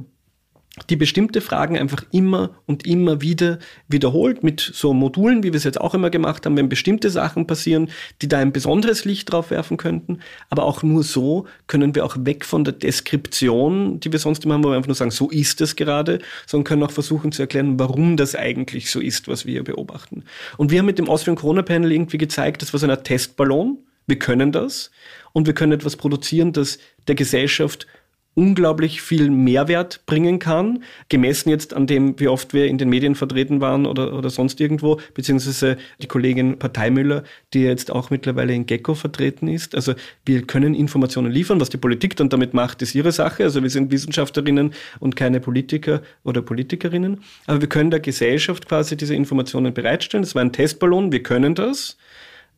die 0.91 0.97
bestimmte 0.97 1.41
Fragen 1.41 1.79
einfach 1.79 2.05
immer 2.11 2.51
und 2.67 2.85
immer 2.85 3.21
wieder 3.21 3.61
wiederholt 3.87 4.43
mit 4.43 4.61
so 4.61 4.93
Modulen, 4.93 5.45
wie 5.45 5.53
wir 5.53 5.57
es 5.57 5.65
jetzt 5.65 5.81
auch 5.81 5.95
immer 5.95 6.11
gemacht 6.11 6.45
haben, 6.45 6.57
wenn 6.57 6.69
bestimmte 6.69 7.11
Sachen 7.11 7.47
passieren, 7.47 7.91
die 8.23 8.29
da 8.29 8.39
ein 8.39 8.53
besonderes 8.53 9.05
Licht 9.05 9.33
drauf 9.33 9.51
werfen 9.51 9.77
könnten. 9.77 10.19
Aber 10.51 10.65
auch 10.65 10.83
nur 10.83 11.05
so 11.05 11.47
können 11.69 11.95
wir 11.95 12.05
auch 12.05 12.17
weg 12.19 12.45
von 12.45 12.65
der 12.65 12.75
Deskription, 12.75 14.01
die 14.01 14.11
wir 14.11 14.19
sonst 14.19 14.45
immer 14.45 14.55
haben, 14.55 14.65
wo 14.65 14.71
wir 14.71 14.77
einfach 14.77 14.89
nur 14.89 14.97
sagen, 14.97 15.13
so 15.13 15.31
ist 15.31 15.61
es 15.61 15.77
gerade, 15.77 16.19
sondern 16.47 16.65
können 16.65 16.83
auch 16.83 16.91
versuchen 16.91 17.31
zu 17.31 17.43
erklären, 17.43 17.79
warum 17.79 18.17
das 18.17 18.35
eigentlich 18.35 18.91
so 18.91 19.01
ist, 19.01 19.29
was 19.29 19.47
wir 19.47 19.53
hier 19.53 19.65
beobachten. 19.65 20.25
Und 20.57 20.73
wir 20.73 20.81
haben 20.81 20.87
mit 20.87 20.99
dem 20.99 21.09
Austrian 21.09 21.37
Corona 21.37 21.63
Panel 21.63 21.93
irgendwie 21.93 22.19
gezeigt, 22.19 22.63
das 22.63 22.73
war 22.73 22.81
so 22.81 22.89
ein 22.89 23.05
Testballon. 23.05 23.79
Wir 24.07 24.19
können 24.19 24.53
das 24.53 24.91
und 25.35 25.47
wir 25.47 25.53
können 25.53 25.73
etwas 25.73 25.97
produzieren, 25.97 26.55
das 26.55 26.79
der 27.07 27.17
Gesellschaft 27.17 27.87
unglaublich 28.35 29.01
viel 29.01 29.31
Mehrwert 29.31 30.05
bringen 30.07 30.39
kann, 30.39 30.83
gemessen 31.09 31.51
jetzt 31.51 31.73
an 31.75 31.87
dem, 31.87 32.19
wie 32.19 32.29
oft 32.29 32.53
wir 32.53 32.67
in 32.67 32.79
den 32.79 32.89
Medien 32.89 33.15
vertreten 33.15 33.61
waren 33.61 33.87
oder, 33.87 34.13
oder 34.13 34.31
sonst 34.31 34.61
irgendwo, 34.61 35.01
beziehungsweise 35.15 35.77
die 36.03 36.09
Kollegin 36.09 36.59
Parteimüller, 36.59 37.23
die 37.53 37.63
jetzt 37.63 37.93
auch 37.93 38.11
mittlerweile 38.11 38.53
in 38.53 38.67
Gecko 38.67 38.95
vertreten 38.95 39.49
ist. 39.49 39.75
Also 39.75 39.95
wir 40.27 40.43
können 40.43 40.75
Informationen 40.75 41.31
liefern, 41.31 41.61
was 41.61 41.71
die 41.71 41.77
Politik 41.77 42.17
dann 42.17 42.29
damit 42.29 42.55
macht, 42.55 42.83
ist 42.83 42.95
ihre 42.95 43.13
Sache. 43.13 43.45
Also 43.45 43.63
wir 43.63 43.71
sind 43.71 43.93
Wissenschaftlerinnen 43.93 44.75
und 44.99 45.15
keine 45.15 45.41
Politiker 45.41 46.03
oder 46.25 46.43
Politikerinnen. 46.43 47.23
Aber 47.47 47.61
wir 47.61 47.69
können 47.69 47.91
der 47.91 48.01
Gesellschaft 48.01 48.69
quasi 48.69 48.97
diese 48.97 49.15
Informationen 49.15 49.73
bereitstellen. 49.73 50.25
Das 50.25 50.35
war 50.35 50.43
ein 50.43 50.53
Testballon, 50.53 51.13
wir 51.13 51.23
können 51.23 51.55
das. 51.55 51.97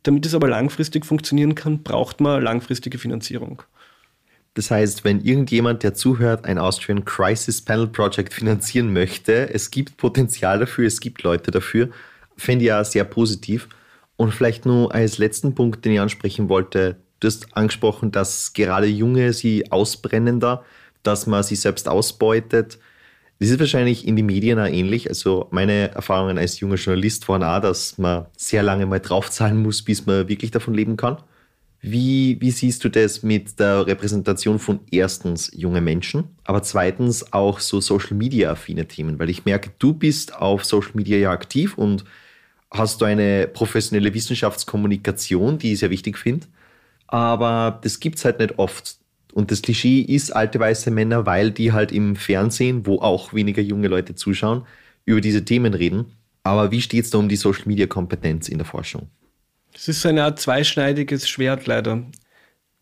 Damit 0.06 0.24
es 0.24 0.34
aber 0.34 0.46
langfristig 0.46 1.04
funktionieren 1.04 1.56
kann, 1.56 1.82
braucht 1.82 2.20
man 2.20 2.40
langfristige 2.40 2.96
Finanzierung. 2.96 3.64
Das 4.54 4.70
heißt, 4.70 5.02
wenn 5.02 5.20
irgendjemand, 5.20 5.82
der 5.82 5.94
zuhört, 5.94 6.44
ein 6.44 6.58
Austrian 6.58 7.04
Crisis 7.04 7.60
Panel 7.60 7.88
Project 7.88 8.32
finanzieren 8.32 8.92
möchte, 8.92 9.52
es 9.52 9.72
gibt 9.72 9.96
Potenzial 9.96 10.60
dafür, 10.60 10.86
es 10.86 11.00
gibt 11.00 11.24
Leute 11.24 11.50
dafür, 11.50 11.88
fände 12.36 12.64
ich 12.64 12.68
ja 12.68 12.84
sehr 12.84 13.02
positiv. 13.02 13.68
Und 14.14 14.32
vielleicht 14.32 14.64
nur 14.64 14.94
als 14.94 15.18
letzten 15.18 15.56
Punkt, 15.56 15.84
den 15.84 15.94
ich 15.94 16.00
ansprechen 16.00 16.48
wollte, 16.48 16.98
du 17.18 17.26
hast 17.26 17.56
angesprochen, 17.56 18.12
dass 18.12 18.52
gerade 18.52 18.86
Junge 18.86 19.32
sie 19.32 19.72
ausbrennen 19.72 20.38
da, 20.38 20.64
dass 21.02 21.26
man 21.26 21.42
sie 21.42 21.56
selbst 21.56 21.88
ausbeutet. 21.88 22.78
Das 23.38 23.50
ist 23.50 23.60
wahrscheinlich 23.60 24.06
in 24.06 24.16
den 24.16 24.26
Medien 24.26 24.58
auch 24.58 24.66
ähnlich. 24.66 25.08
Also 25.08 25.48
meine 25.50 25.90
Erfahrungen 25.94 26.38
als 26.38 26.60
junger 26.60 26.76
Journalist 26.76 27.28
waren 27.28 27.42
auch, 27.42 27.60
dass 27.60 27.98
man 27.98 28.26
sehr 28.36 28.62
lange 28.62 28.86
mal 28.86 29.00
draufzahlen 29.00 29.58
muss, 29.58 29.82
bis 29.82 30.06
man 30.06 30.28
wirklich 30.28 30.50
davon 30.50 30.72
leben 30.74 30.96
kann. 30.96 31.18
Wie, 31.82 32.40
wie 32.40 32.50
siehst 32.50 32.82
du 32.82 32.88
das 32.88 33.22
mit 33.22 33.60
der 33.60 33.86
Repräsentation 33.86 34.58
von 34.58 34.80
erstens 34.90 35.50
junge 35.54 35.80
Menschen, 35.80 36.24
aber 36.44 36.62
zweitens 36.62 37.32
auch 37.32 37.60
so 37.60 37.80
Social 37.80 38.16
Media 38.16 38.50
affine 38.50 38.88
Themen? 38.88 39.18
Weil 39.18 39.30
ich 39.30 39.44
merke, 39.44 39.70
du 39.78 39.92
bist 39.92 40.34
auf 40.34 40.64
Social 40.64 40.92
Media 40.94 41.18
ja 41.18 41.30
aktiv 41.30 41.76
und 41.76 42.04
hast 42.70 43.00
du 43.00 43.04
eine 43.04 43.46
professionelle 43.46 44.14
Wissenschaftskommunikation, 44.14 45.58
die 45.58 45.74
ich 45.74 45.80
sehr 45.80 45.90
wichtig 45.90 46.18
finde. 46.18 46.46
Aber 47.06 47.78
das 47.82 48.00
gibt 48.00 48.18
es 48.18 48.24
halt 48.24 48.40
nicht 48.40 48.58
oft. 48.58 48.96
Und 49.36 49.50
das 49.50 49.60
Klischee 49.60 50.00
ist 50.00 50.30
alte 50.30 50.58
weiße 50.58 50.90
Männer, 50.90 51.26
weil 51.26 51.50
die 51.50 51.74
halt 51.74 51.92
im 51.92 52.16
Fernsehen, 52.16 52.86
wo 52.86 53.00
auch 53.00 53.34
weniger 53.34 53.60
junge 53.60 53.86
Leute 53.86 54.14
zuschauen, 54.14 54.64
über 55.04 55.20
diese 55.20 55.44
Themen 55.44 55.74
reden. 55.74 56.06
Aber 56.42 56.70
wie 56.70 56.80
steht 56.80 57.04
es 57.04 57.10
da 57.10 57.18
um 57.18 57.28
die 57.28 57.36
Social 57.36 57.64
Media 57.66 57.86
Kompetenz 57.86 58.48
in 58.48 58.56
der 58.56 58.66
Forschung? 58.66 59.10
Es 59.74 59.88
ist 59.88 60.06
eine 60.06 60.24
Art 60.24 60.40
zweischneidiges 60.40 61.28
Schwert 61.28 61.66
leider. 61.66 62.02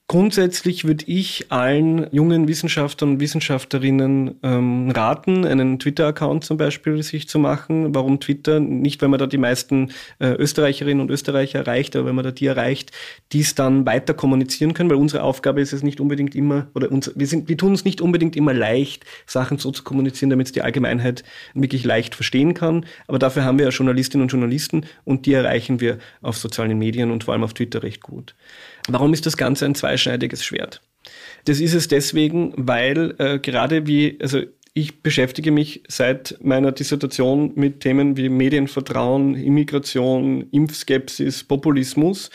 Grundsätzlich 0.06 0.84
würde 0.84 1.06
ich 1.06 1.46
allen 1.50 2.08
jungen 2.12 2.46
Wissenschaftlern 2.46 3.12
und 3.12 3.20
Wissenschaftlerinnen 3.20 4.34
ähm, 4.42 4.90
raten, 4.90 5.46
einen 5.46 5.78
Twitter-Account 5.78 6.44
zum 6.44 6.58
Beispiel 6.58 7.02
sich 7.02 7.26
zu 7.26 7.38
machen. 7.38 7.94
Warum 7.94 8.20
Twitter? 8.20 8.60
Nicht, 8.60 9.00
weil 9.00 9.08
man 9.08 9.18
da 9.18 9.26
die 9.26 9.38
meisten 9.38 9.92
äh, 10.18 10.32
Österreicherinnen 10.34 11.00
und 11.00 11.10
Österreicher 11.10 11.60
erreicht, 11.60 11.96
aber 11.96 12.06
wenn 12.06 12.16
man 12.16 12.24
da 12.24 12.32
die 12.32 12.44
erreicht, 12.44 12.92
die 13.32 13.40
es 13.40 13.54
dann 13.54 13.86
weiter 13.86 14.12
kommunizieren 14.12 14.74
können, 14.74 14.90
weil 14.90 14.98
unsere 14.98 15.22
Aufgabe 15.22 15.62
ist 15.62 15.72
es 15.72 15.82
nicht 15.82 16.00
unbedingt 16.00 16.34
immer, 16.34 16.66
oder 16.74 16.92
uns, 16.92 17.10
wir, 17.14 17.26
sind, 17.26 17.48
wir 17.48 17.56
tun 17.56 17.70
uns 17.70 17.86
nicht 17.86 18.02
unbedingt 18.02 18.36
immer 18.36 18.52
leicht, 18.52 19.06
Sachen 19.24 19.56
so 19.56 19.70
zu 19.70 19.84
kommunizieren, 19.84 20.28
damit 20.28 20.48
es 20.48 20.52
die 20.52 20.60
Allgemeinheit 20.60 21.24
wirklich 21.54 21.82
leicht 21.86 22.14
verstehen 22.14 22.52
kann. 22.52 22.84
Aber 23.06 23.18
dafür 23.18 23.44
haben 23.44 23.56
wir 23.56 23.64
ja 23.64 23.70
Journalistinnen 23.70 24.24
und 24.24 24.28
Journalisten 24.28 24.84
und 25.04 25.24
die 25.24 25.32
erreichen 25.32 25.80
wir 25.80 25.96
auf 26.20 26.36
sozialen 26.36 26.78
Medien 26.78 27.10
und 27.10 27.24
vor 27.24 27.32
allem 27.32 27.42
auf 27.42 27.54
Twitter 27.54 27.82
recht 27.82 28.02
gut. 28.02 28.34
Warum 28.88 29.12
ist 29.12 29.26
das 29.26 29.36
Ganze 29.36 29.64
ein 29.64 29.74
zweischneidiges 29.74 30.44
Schwert? 30.44 30.82
Das 31.44 31.60
ist 31.60 31.74
es 31.74 31.88
deswegen, 31.88 32.52
weil 32.56 33.14
äh, 33.18 33.38
gerade 33.38 33.86
wie, 33.86 34.18
also 34.20 34.42
ich 34.76 35.02
beschäftige 35.02 35.52
mich 35.52 35.84
seit 35.86 36.36
meiner 36.42 36.72
Dissertation 36.72 37.52
mit 37.54 37.80
Themen 37.80 38.16
wie 38.16 38.28
Medienvertrauen, 38.28 39.36
Immigration, 39.36 40.48
Impfskepsis, 40.50 41.44
Populismus. 41.44 42.30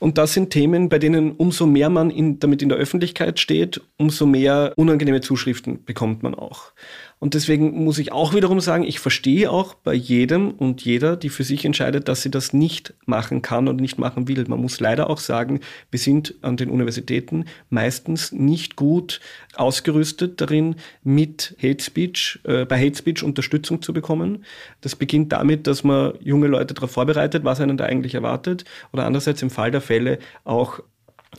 Und 0.00 0.18
das 0.18 0.34
sind 0.34 0.50
Themen, 0.50 0.88
bei 0.88 0.98
denen 0.98 1.32
umso 1.32 1.64
mehr 1.64 1.88
man 1.88 2.10
in, 2.10 2.40
damit 2.40 2.60
in 2.60 2.70
der 2.70 2.78
Öffentlichkeit 2.78 3.38
steht, 3.38 3.80
umso 3.98 4.26
mehr 4.26 4.72
unangenehme 4.76 5.20
Zuschriften 5.20 5.84
bekommt 5.84 6.24
man 6.24 6.34
auch. 6.34 6.72
Und 7.18 7.32
deswegen 7.32 7.82
muss 7.82 7.98
ich 7.98 8.12
auch 8.12 8.34
wiederum 8.34 8.60
sagen, 8.60 8.84
ich 8.84 9.00
verstehe 9.00 9.50
auch 9.50 9.72
bei 9.72 9.94
jedem 9.94 10.50
und 10.50 10.84
jeder, 10.84 11.16
die 11.16 11.30
für 11.30 11.44
sich 11.44 11.64
entscheidet, 11.64 12.08
dass 12.08 12.20
sie 12.20 12.30
das 12.30 12.52
nicht 12.52 12.92
machen 13.06 13.40
kann 13.40 13.68
und 13.68 13.80
nicht 13.80 13.98
machen 13.98 14.28
will. 14.28 14.44
Man 14.48 14.60
muss 14.60 14.80
leider 14.80 15.08
auch 15.08 15.16
sagen, 15.16 15.60
wir 15.90 15.98
sind 15.98 16.34
an 16.42 16.58
den 16.58 16.68
Universitäten 16.68 17.46
meistens 17.70 18.32
nicht 18.32 18.76
gut 18.76 19.20
ausgerüstet 19.54 20.42
darin, 20.42 20.76
mit 21.04 21.56
Hate 21.62 21.82
Speech, 21.82 22.40
äh, 22.44 22.66
bei 22.66 22.78
Hate 22.78 22.98
Speech 22.98 23.22
Unterstützung 23.22 23.80
zu 23.80 23.94
bekommen. 23.94 24.44
Das 24.82 24.94
beginnt 24.94 25.32
damit, 25.32 25.66
dass 25.66 25.84
man 25.84 26.12
junge 26.20 26.48
Leute 26.48 26.74
darauf 26.74 26.90
vorbereitet, 26.90 27.44
was 27.44 27.60
einen 27.60 27.78
da 27.78 27.84
eigentlich 27.84 28.14
erwartet, 28.14 28.66
oder 28.92 29.06
andererseits 29.06 29.40
im 29.40 29.48
Fall 29.48 29.70
der 29.70 29.80
Fälle 29.80 30.18
auch 30.44 30.80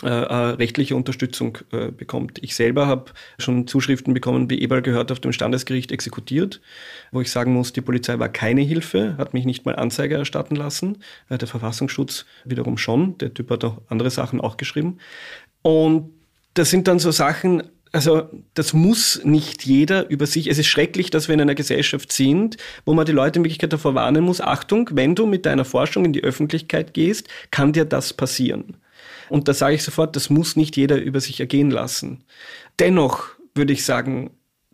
äh, 0.04 0.10
äh, 0.10 0.34
rechtliche 0.56 0.96
Unterstützung 0.96 1.58
äh, 1.72 1.88
bekommt. 1.92 2.38
Ich 2.44 2.56
selber 2.56 2.86
habe 2.86 3.14
schon 3.40 3.66
Zuschriften 3.66 4.14
bekommen, 4.14 4.48
wie 4.48 4.62
Eberl 4.62 4.84
gehört 4.84 5.12
auf 5.12 5.20
dem 5.20 5.32
Standesgericht 5.32 5.92
exekutiert, 5.92 6.62
wo 7.12 7.20
ich 7.22 7.32
sagen 7.32 7.54
muss, 7.54 7.74
die 7.74 7.82
Polizei 7.82 8.20
war 8.20 8.30
keine 8.30 8.62
Hilfe, 8.62 9.16
hat 9.18 9.34
mich 9.34 9.46
nicht 9.46 9.66
mal 9.66 9.76
Anzeige 9.76 10.16
erstatten 10.16 10.56
lassen, 10.56 10.98
äh, 11.30 11.40
der 11.40 11.48
Verfassungsschutz 11.48 12.26
wiederum 12.46 12.78
schon, 12.78 13.18
der 13.18 13.34
Typ 13.34 13.50
hat 13.50 13.64
auch 13.64 13.82
andere 13.90 14.12
Sachen 14.12 14.40
auch 14.40 14.58
geschrieben. 14.58 15.00
Und 15.64 16.12
das 16.54 16.70
sind 16.70 16.88
dann 16.88 17.00
so 17.00 17.10
Sachen, 17.10 17.64
also 17.92 18.30
das 18.54 18.74
muss 18.74 19.22
nicht 19.24 19.66
jeder 19.66 20.10
über 20.10 20.28
sich. 20.28 20.48
Es 20.48 20.60
ist 20.60 20.68
schrecklich, 20.68 21.10
dass 21.10 21.28
wir 21.28 21.34
in 21.34 21.42
einer 21.42 21.56
Gesellschaft 21.56 22.12
sind, 22.12 22.58
wo 22.86 22.94
man 22.94 23.08
die 23.08 23.14
Leute 23.14 23.40
in 23.40 23.46
Wirklichkeit 23.46 23.74
davor 23.74 23.96
warnen 23.96 24.24
muss, 24.24 24.42
Achtung, 24.42 24.90
wenn 24.94 25.16
du 25.16 25.26
mit 25.26 25.48
deiner 25.48 25.66
Forschung 25.66 26.06
in 26.06 26.14
die 26.14 26.24
Öffentlichkeit 26.24 26.94
gehst, 26.94 27.28
kann 27.50 27.74
dir 27.74 27.86
das 27.86 28.14
passieren. 28.14 28.78
Und 29.30 29.48
da 29.48 29.54
sage 29.54 29.76
ich 29.76 29.84
sofort, 29.84 30.16
das 30.16 30.30
muss 30.30 30.56
nicht 30.56 30.78
jeder 30.78 31.02
über 31.02 31.20
sich 31.20 31.40
ergehen 31.40 31.72
lassen. 31.72 32.24
Dennoch 32.80 33.30
würde 33.56 33.74
ich 33.74 33.84
sagen, 33.84 34.32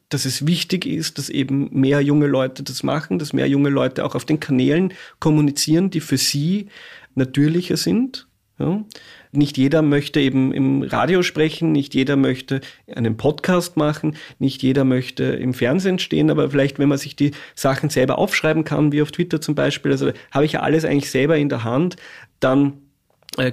dass 0.09 0.25
es 0.25 0.45
wichtig 0.45 0.85
ist, 0.85 1.17
dass 1.17 1.29
eben 1.29 1.69
mehr 1.71 2.01
junge 2.01 2.27
Leute 2.27 2.63
das 2.63 2.83
machen, 2.83 3.17
dass 3.19 3.33
mehr 3.33 3.47
junge 3.47 3.69
Leute 3.69 4.05
auch 4.05 4.15
auf 4.15 4.25
den 4.25 4.39
Kanälen 4.39 4.93
kommunizieren, 5.19 5.89
die 5.89 6.01
für 6.01 6.17
sie 6.17 6.67
natürlicher 7.15 7.77
sind. 7.77 8.27
Ja. 8.59 8.85
Nicht 9.31 9.57
jeder 9.57 9.81
möchte 9.81 10.19
eben 10.19 10.53
im 10.53 10.83
Radio 10.83 11.23
sprechen, 11.23 11.71
nicht 11.71 11.95
jeder 11.95 12.15
möchte 12.15 12.61
einen 12.87 13.17
Podcast 13.17 13.77
machen, 13.77 14.15
nicht 14.37 14.61
jeder 14.61 14.83
möchte 14.83 15.23
im 15.23 15.55
Fernsehen 15.55 15.97
stehen, 15.97 16.29
aber 16.29 16.51
vielleicht, 16.51 16.77
wenn 16.77 16.89
man 16.89 16.99
sich 16.99 17.15
die 17.15 17.31
Sachen 17.55 17.89
selber 17.89 18.19
aufschreiben 18.19 18.63
kann, 18.63 18.91
wie 18.91 19.01
auf 19.01 19.11
Twitter 19.11 19.41
zum 19.41 19.55
Beispiel, 19.55 19.91
also 19.91 20.11
habe 20.31 20.45
ich 20.45 20.51
ja 20.51 20.59
alles 20.59 20.85
eigentlich 20.85 21.09
selber 21.09 21.37
in 21.37 21.49
der 21.49 21.63
Hand, 21.63 21.95
dann 22.39 22.82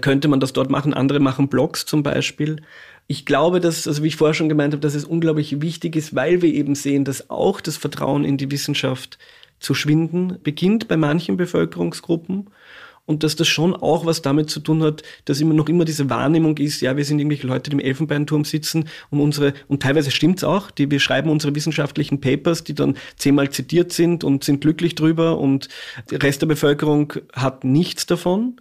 könnte 0.01 0.29
man 0.29 0.41
das 0.41 0.53
dort 0.53 0.71
machen. 0.71 0.95
Andere 0.95 1.21
machen 1.21 1.49
Blogs 1.49 1.87
zum 1.87 2.03
Beispiel. 2.03 2.63
Ich 3.07 3.27
glaube, 3.27 3.61
dass, 3.61 3.89
also 3.89 4.03
wie 4.03 4.09
ich 4.09 4.17
vorher 4.17 4.35
schon 4.35 4.49
gemeint 4.49 4.73
habe, 4.73 4.81
dass 4.81 4.95
es 4.95 5.05
unglaublich 5.05 5.61
wichtig 5.61 5.97
ist, 5.97 6.15
weil 6.15 6.43
wir 6.43 6.53
eben 6.53 6.75
sehen, 6.75 7.05
dass 7.05 7.31
auch 7.31 7.61
das 7.61 7.77
Vertrauen 7.77 8.25
in 8.25 8.37
die 8.37 8.51
Wissenschaft 8.51 9.19
zu 9.59 9.75
schwinden 9.75 10.39
beginnt 10.43 10.89
bei 10.89 10.97
manchen 10.97 11.37
Bevölkerungsgruppen 11.37 12.49
und 13.11 13.25
dass 13.25 13.35
das 13.35 13.49
schon 13.49 13.75
auch 13.75 14.07
was 14.07 14.23
damit 14.23 14.51
zu 14.51 14.61
tun 14.61 14.85
hat, 14.85 15.03
dass 15.25 15.41
immer 15.41 15.55
noch 15.55 15.69
immer 15.69 15.85
diese 15.85 16.09
Wahrnehmung 16.09 16.57
ist, 16.59 16.81
ja, 16.81 16.97
wir 16.97 17.05
sind 17.05 17.19
irgendwelche 17.19 17.49
Leute, 17.49 17.69
die 17.69 17.75
im 17.75 17.81
Elfenbeinturm 17.81 18.45
sitzen 18.45 18.89
und 19.11 19.21
unsere, 19.21 19.53
und 19.67 19.83
teilweise 19.83 20.13
stimmt's 20.13 20.45
auch, 20.45 20.71
die, 20.71 20.91
wir 20.93 21.01
schreiben 21.01 21.29
unsere 21.29 21.55
wissenschaftlichen 21.55 22.21
Papers, 22.21 22.63
die 22.63 22.75
dann 22.75 22.97
zehnmal 23.17 23.51
zitiert 23.51 23.93
sind 23.93 24.23
und 24.23 24.45
sind 24.45 24.61
glücklich 24.61 24.95
drüber 24.95 25.39
und 25.39 25.69
der 26.13 26.23
Rest 26.23 26.43
der 26.43 26.47
Bevölkerung 26.47 27.13
hat 27.33 27.65
nichts 27.65 28.07
davon. 28.07 28.61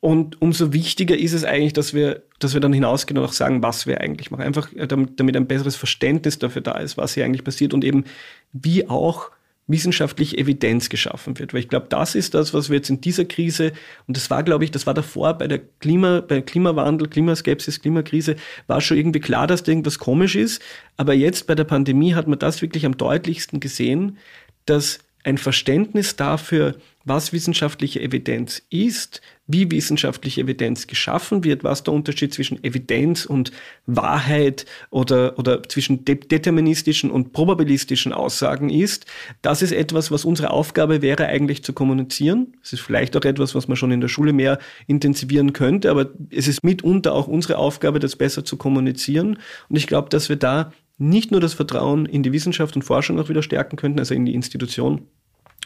Und 0.00 0.40
umso 0.40 0.72
wichtiger 0.72 1.16
ist 1.16 1.32
es 1.32 1.44
eigentlich, 1.44 1.72
dass 1.72 1.94
wir, 1.94 2.22
dass 2.38 2.54
wir 2.54 2.60
dann 2.60 2.72
hinausgehen 2.72 3.18
und 3.18 3.24
auch 3.24 3.32
sagen, 3.32 3.62
was 3.62 3.86
wir 3.86 4.00
eigentlich 4.00 4.30
machen. 4.30 4.42
Einfach 4.42 4.68
damit, 4.88 5.18
damit 5.18 5.36
ein 5.36 5.46
besseres 5.46 5.76
Verständnis 5.76 6.38
dafür 6.38 6.62
da 6.62 6.78
ist, 6.78 6.96
was 6.96 7.14
hier 7.14 7.24
eigentlich 7.24 7.44
passiert 7.44 7.74
und 7.74 7.84
eben 7.84 8.04
wie 8.52 8.88
auch 8.88 9.30
wissenschaftliche 9.68 10.38
Evidenz 10.38 10.88
geschaffen 10.88 11.38
wird. 11.38 11.52
Weil 11.52 11.60
ich 11.60 11.68
glaube, 11.68 11.86
das 11.88 12.14
ist 12.14 12.34
das, 12.34 12.54
was 12.54 12.68
wir 12.68 12.76
jetzt 12.76 12.90
in 12.90 13.00
dieser 13.00 13.24
Krise, 13.24 13.72
und 14.06 14.16
das 14.16 14.30
war, 14.30 14.42
glaube 14.42 14.64
ich, 14.64 14.70
das 14.70 14.86
war 14.86 14.94
davor 14.94 15.34
bei 15.34 15.48
der 15.48 15.60
Klima, 15.80 16.20
bei 16.20 16.40
Klimawandel, 16.40 17.08
Klimaskepsis, 17.08 17.80
Klimakrise, 17.80 18.36
war 18.66 18.80
schon 18.80 18.96
irgendwie 18.96 19.20
klar, 19.20 19.46
dass 19.46 19.64
da 19.64 19.72
irgendwas 19.72 19.98
komisch 19.98 20.36
ist. 20.36 20.62
Aber 20.96 21.14
jetzt 21.14 21.46
bei 21.46 21.54
der 21.54 21.64
Pandemie 21.64 22.14
hat 22.14 22.28
man 22.28 22.38
das 22.38 22.62
wirklich 22.62 22.86
am 22.86 22.96
deutlichsten 22.96 23.58
gesehen, 23.58 24.18
dass 24.66 25.00
ein 25.24 25.38
Verständnis 25.38 26.14
dafür, 26.14 26.76
was 27.06 27.32
wissenschaftliche 27.32 28.00
Evidenz 28.02 28.62
ist, 28.68 29.22
wie 29.46 29.70
wissenschaftliche 29.70 30.40
Evidenz 30.40 30.88
geschaffen 30.88 31.44
wird, 31.44 31.62
was 31.62 31.84
der 31.84 31.94
Unterschied 31.94 32.34
zwischen 32.34 32.62
Evidenz 32.64 33.26
und 33.26 33.52
Wahrheit 33.86 34.66
oder, 34.90 35.38
oder 35.38 35.62
zwischen 35.62 36.04
de 36.04 36.16
deterministischen 36.16 37.12
und 37.12 37.32
probabilistischen 37.32 38.12
Aussagen 38.12 38.70
ist. 38.70 39.06
Das 39.40 39.62
ist 39.62 39.70
etwas, 39.70 40.10
was 40.10 40.24
unsere 40.24 40.50
Aufgabe 40.50 41.00
wäre, 41.00 41.26
eigentlich 41.26 41.62
zu 41.62 41.72
kommunizieren. 41.72 42.56
Es 42.60 42.72
ist 42.72 42.80
vielleicht 42.80 43.16
auch 43.16 43.24
etwas, 43.24 43.54
was 43.54 43.68
man 43.68 43.76
schon 43.76 43.92
in 43.92 44.00
der 44.00 44.08
Schule 44.08 44.32
mehr 44.32 44.58
intensivieren 44.88 45.52
könnte, 45.52 45.92
aber 45.92 46.10
es 46.30 46.48
ist 46.48 46.64
mitunter 46.64 47.14
auch 47.14 47.28
unsere 47.28 47.58
Aufgabe, 47.58 48.00
das 48.00 48.16
besser 48.16 48.44
zu 48.44 48.56
kommunizieren. 48.56 49.38
Und 49.68 49.76
ich 49.76 49.86
glaube, 49.86 50.08
dass 50.08 50.28
wir 50.28 50.36
da 50.36 50.72
nicht 50.98 51.30
nur 51.30 51.40
das 51.40 51.54
Vertrauen 51.54 52.04
in 52.06 52.24
die 52.24 52.32
Wissenschaft 52.32 52.74
und 52.74 52.82
Forschung 52.82 53.20
auch 53.20 53.28
wieder 53.28 53.44
stärken 53.44 53.76
könnten, 53.76 54.00
also 54.00 54.12
in 54.12 54.24
die 54.24 54.34
Institution, 54.34 55.06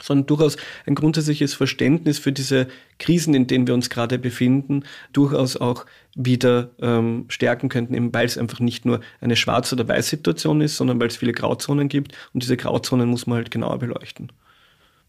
sondern 0.03 0.27
durchaus 0.27 0.57
ein 0.87 0.95
grundsätzliches 0.95 1.55
Verständnis 1.55 2.19
für 2.19 2.33
diese 2.33 2.69
Krisen, 2.99 3.35
in 3.35 3.47
denen 3.47 3.67
wir 3.67 3.75
uns 3.75 3.91
gerade 3.91 4.19
befinden, 4.19 4.85
durchaus 5.13 5.57
auch 5.57 5.87
wieder 6.15 6.71
ähm, 6.81 7.27
stärken 7.29 7.69
könnten, 7.69 7.95
eben 7.95 8.13
weil 8.13 8.27
es 8.27 8.39
einfach 8.39 8.61
nicht 8.61 8.85
nur 8.85 9.01
eine 9.21 9.37
Schwarz- 9.37 9.73
oder 9.73 9.87
Weiß-Situation 9.87 10.61
ist, 10.61 10.77
sondern 10.77 11.01
weil 11.01 11.09
es 11.09 11.17
viele 11.17 11.33
Grauzonen 11.33 11.89
gibt 11.89 12.17
und 12.33 12.43
diese 12.43 12.57
Grauzonen 12.57 13.09
muss 13.09 13.27
man 13.27 13.37
halt 13.37 13.51
genauer 13.51 13.79
beleuchten. 13.79 14.33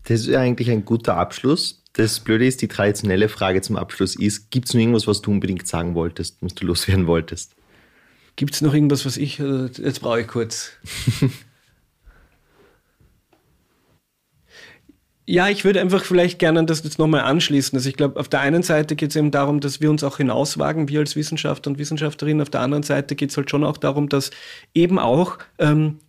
Das 0.05 0.21
ist 0.21 0.35
eigentlich 0.35 0.69
ein 0.69 0.85
guter 0.85 1.17
Abschluss. 1.17 1.83
Das 1.93 2.19
Blöde 2.19 2.45
ist, 2.45 2.61
die 2.61 2.67
traditionelle 2.67 3.29
Frage 3.29 3.61
zum 3.61 3.75
Abschluss 3.75 4.15
ist, 4.15 4.49
gibt 4.49 4.67
es 4.67 4.73
noch 4.73 4.81
irgendwas, 4.81 5.07
was 5.07 5.21
du 5.21 5.31
unbedingt 5.31 5.67
sagen 5.67 5.93
wolltest, 5.93 6.37
was 6.41 6.55
du 6.55 6.65
loswerden 6.65 7.05
wolltest? 7.05 7.55
Gibt 8.35 8.53
es 8.53 8.61
noch 8.61 8.73
irgendwas, 8.73 9.05
was 9.05 9.17
ich, 9.17 9.39
äh, 9.39 9.65
jetzt 9.65 9.99
brauche 9.99 10.21
ich 10.21 10.27
kurz. 10.27 10.71
Ja, 15.27 15.49
ich 15.49 15.63
würde 15.63 15.79
einfach 15.81 16.03
vielleicht 16.03 16.39
gerne 16.39 16.65
das 16.65 16.83
jetzt 16.83 16.99
nochmal 16.99 17.21
anschließen. 17.21 17.77
Also 17.77 17.87
ich 17.87 17.95
glaube, 17.95 18.19
auf 18.19 18.27
der 18.27 18.41
einen 18.41 18.63
Seite 18.63 18.95
geht 18.95 19.11
es 19.11 19.15
eben 19.15 19.31
darum, 19.31 19.59
dass 19.59 19.79
wir 19.79 19.89
uns 19.89 20.03
auch 20.03 20.17
hinauswagen, 20.17 20.89
wir 20.89 20.99
als 20.99 21.15
Wissenschaftler 21.15 21.71
und 21.71 21.77
Wissenschaftlerinnen. 21.77 22.41
Auf 22.41 22.49
der 22.49 22.61
anderen 22.61 22.83
Seite 22.83 23.15
geht 23.15 23.29
es 23.29 23.37
halt 23.37 23.49
schon 23.49 23.63
auch 23.63 23.77
darum, 23.77 24.09
dass 24.09 24.31
eben 24.73 24.97
auch 24.97 25.37
ähm, 25.59 25.99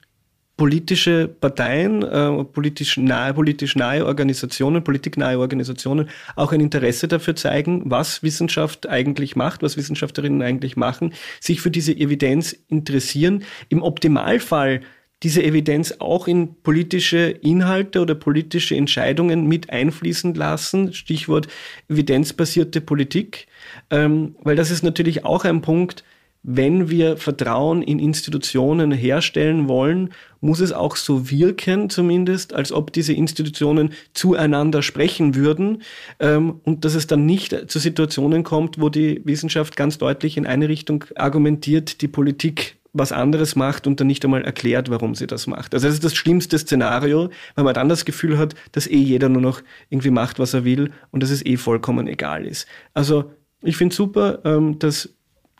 politische 0.56 1.28
Parteien, 1.28 2.02
äh, 2.02 2.44
politisch 2.44 2.96
nahe, 2.96 3.34
politisch 3.34 3.76
nahe 3.76 4.06
Organisationen, 4.06 4.84
politiknahe 4.84 5.38
Organisationen 5.38 6.08
auch 6.36 6.52
ein 6.52 6.60
Interesse 6.60 7.08
dafür 7.08 7.36
zeigen, 7.36 7.82
was 7.86 8.22
Wissenschaft 8.22 8.88
eigentlich 8.88 9.34
macht, 9.36 9.62
was 9.62 9.76
Wissenschaftlerinnen 9.76 10.42
eigentlich 10.42 10.76
machen, 10.76 11.14
sich 11.40 11.60
für 11.60 11.70
diese 11.70 11.92
Evidenz 11.92 12.56
interessieren. 12.68 13.44
Im 13.68 13.82
Optimalfall 13.82 14.82
diese 15.22 15.42
Evidenz 15.42 15.94
auch 15.98 16.26
in 16.26 16.54
politische 16.62 17.18
Inhalte 17.28 18.00
oder 18.00 18.14
politische 18.14 18.76
Entscheidungen 18.76 19.46
mit 19.46 19.70
einfließen 19.70 20.34
lassen. 20.34 20.92
Stichwort 20.92 21.48
evidenzbasierte 21.88 22.80
Politik. 22.80 23.46
Ähm, 23.90 24.34
weil 24.42 24.56
das 24.56 24.70
ist 24.70 24.82
natürlich 24.82 25.24
auch 25.24 25.44
ein 25.44 25.60
Punkt, 25.60 26.04
wenn 26.42 26.90
wir 26.90 27.16
Vertrauen 27.16 27.82
in 27.82 28.00
Institutionen 28.00 28.90
herstellen 28.90 29.68
wollen, 29.68 30.10
muss 30.40 30.58
es 30.58 30.72
auch 30.72 30.96
so 30.96 31.30
wirken, 31.30 31.88
zumindest, 31.88 32.52
als 32.52 32.72
ob 32.72 32.92
diese 32.92 33.12
Institutionen 33.12 33.92
zueinander 34.12 34.82
sprechen 34.82 35.36
würden 35.36 35.82
ähm, 36.18 36.60
und 36.64 36.84
dass 36.84 36.94
es 36.94 37.06
dann 37.06 37.26
nicht 37.26 37.70
zu 37.70 37.78
Situationen 37.78 38.42
kommt, 38.42 38.80
wo 38.80 38.88
die 38.88 39.20
Wissenschaft 39.24 39.76
ganz 39.76 39.98
deutlich 39.98 40.36
in 40.36 40.46
eine 40.46 40.68
Richtung 40.68 41.04
argumentiert, 41.14 42.00
die 42.02 42.08
Politik 42.08 42.76
was 42.92 43.12
anderes 43.12 43.56
macht 43.56 43.86
und 43.86 44.00
dann 44.00 44.06
nicht 44.06 44.24
einmal 44.24 44.42
erklärt, 44.42 44.90
warum 44.90 45.14
sie 45.14 45.26
das 45.26 45.46
macht. 45.46 45.74
Also 45.74 45.86
das 45.86 45.94
ist 45.94 46.04
das 46.04 46.14
schlimmste 46.14 46.58
Szenario, 46.58 47.30
weil 47.54 47.64
man 47.64 47.74
dann 47.74 47.88
das 47.88 48.04
Gefühl 48.04 48.36
hat, 48.36 48.54
dass 48.72 48.86
eh 48.86 48.98
jeder 48.98 49.28
nur 49.28 49.42
noch 49.42 49.62
irgendwie 49.88 50.10
macht, 50.10 50.38
was 50.38 50.52
er 50.52 50.64
will 50.64 50.92
und 51.10 51.22
dass 51.22 51.30
es 51.30 51.44
eh 51.44 51.56
vollkommen 51.56 52.06
egal 52.06 52.46
ist. 52.46 52.66
Also 52.92 53.32
ich 53.62 53.76
finde 53.76 53.94
super, 53.94 54.40
ähm, 54.44 54.78
dass 54.78 55.08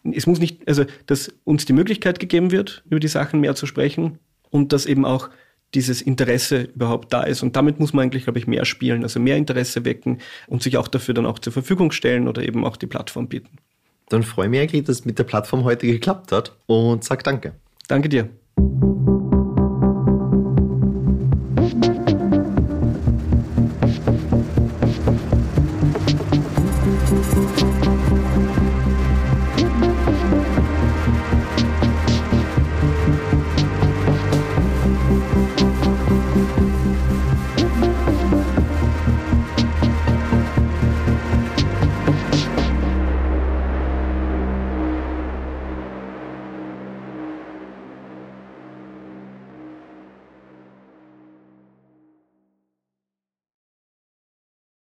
es 0.04 0.26
muss 0.26 0.40
nicht, 0.40 0.66
also 0.66 0.84
dass 1.06 1.32
uns 1.44 1.64
die 1.64 1.72
Möglichkeit 1.72 2.18
gegeben 2.18 2.50
wird, 2.50 2.82
über 2.90 3.00
die 3.00 3.08
Sachen 3.08 3.40
mehr 3.40 3.54
zu 3.54 3.66
sprechen 3.66 4.18
und 4.50 4.72
dass 4.72 4.84
eben 4.86 5.04
auch 5.04 5.30
dieses 5.74 6.02
Interesse 6.02 6.68
überhaupt 6.74 7.12
da 7.12 7.22
ist. 7.22 7.42
Und 7.42 7.56
damit 7.56 7.80
muss 7.80 7.92
man 7.92 8.04
eigentlich, 8.04 8.24
glaube 8.24 8.38
ich, 8.38 8.46
mehr 8.46 8.64
spielen, 8.64 9.04
also 9.04 9.20
mehr 9.20 9.36
Interesse 9.36 9.84
wecken 9.84 10.18
und 10.46 10.62
sich 10.62 10.76
auch 10.76 10.88
dafür 10.88 11.14
dann 11.14 11.24
auch 11.24 11.38
zur 11.38 11.52
Verfügung 11.52 11.92
stellen 11.92 12.28
oder 12.28 12.42
eben 12.42 12.66
auch 12.66 12.76
die 12.76 12.86
Plattform 12.86 13.28
bieten. 13.28 13.58
Dann 14.12 14.22
freue 14.22 14.46
ich 14.46 14.50
mich 14.50 14.60
eigentlich, 14.60 14.84
dass 14.84 15.00
es 15.00 15.04
mit 15.06 15.18
der 15.18 15.24
Plattform 15.24 15.64
heute 15.64 15.86
geklappt 15.86 16.32
hat 16.32 16.54
und 16.66 17.02
sag 17.02 17.24
danke. 17.24 17.54
Danke 17.88 18.10
dir. 18.10 18.28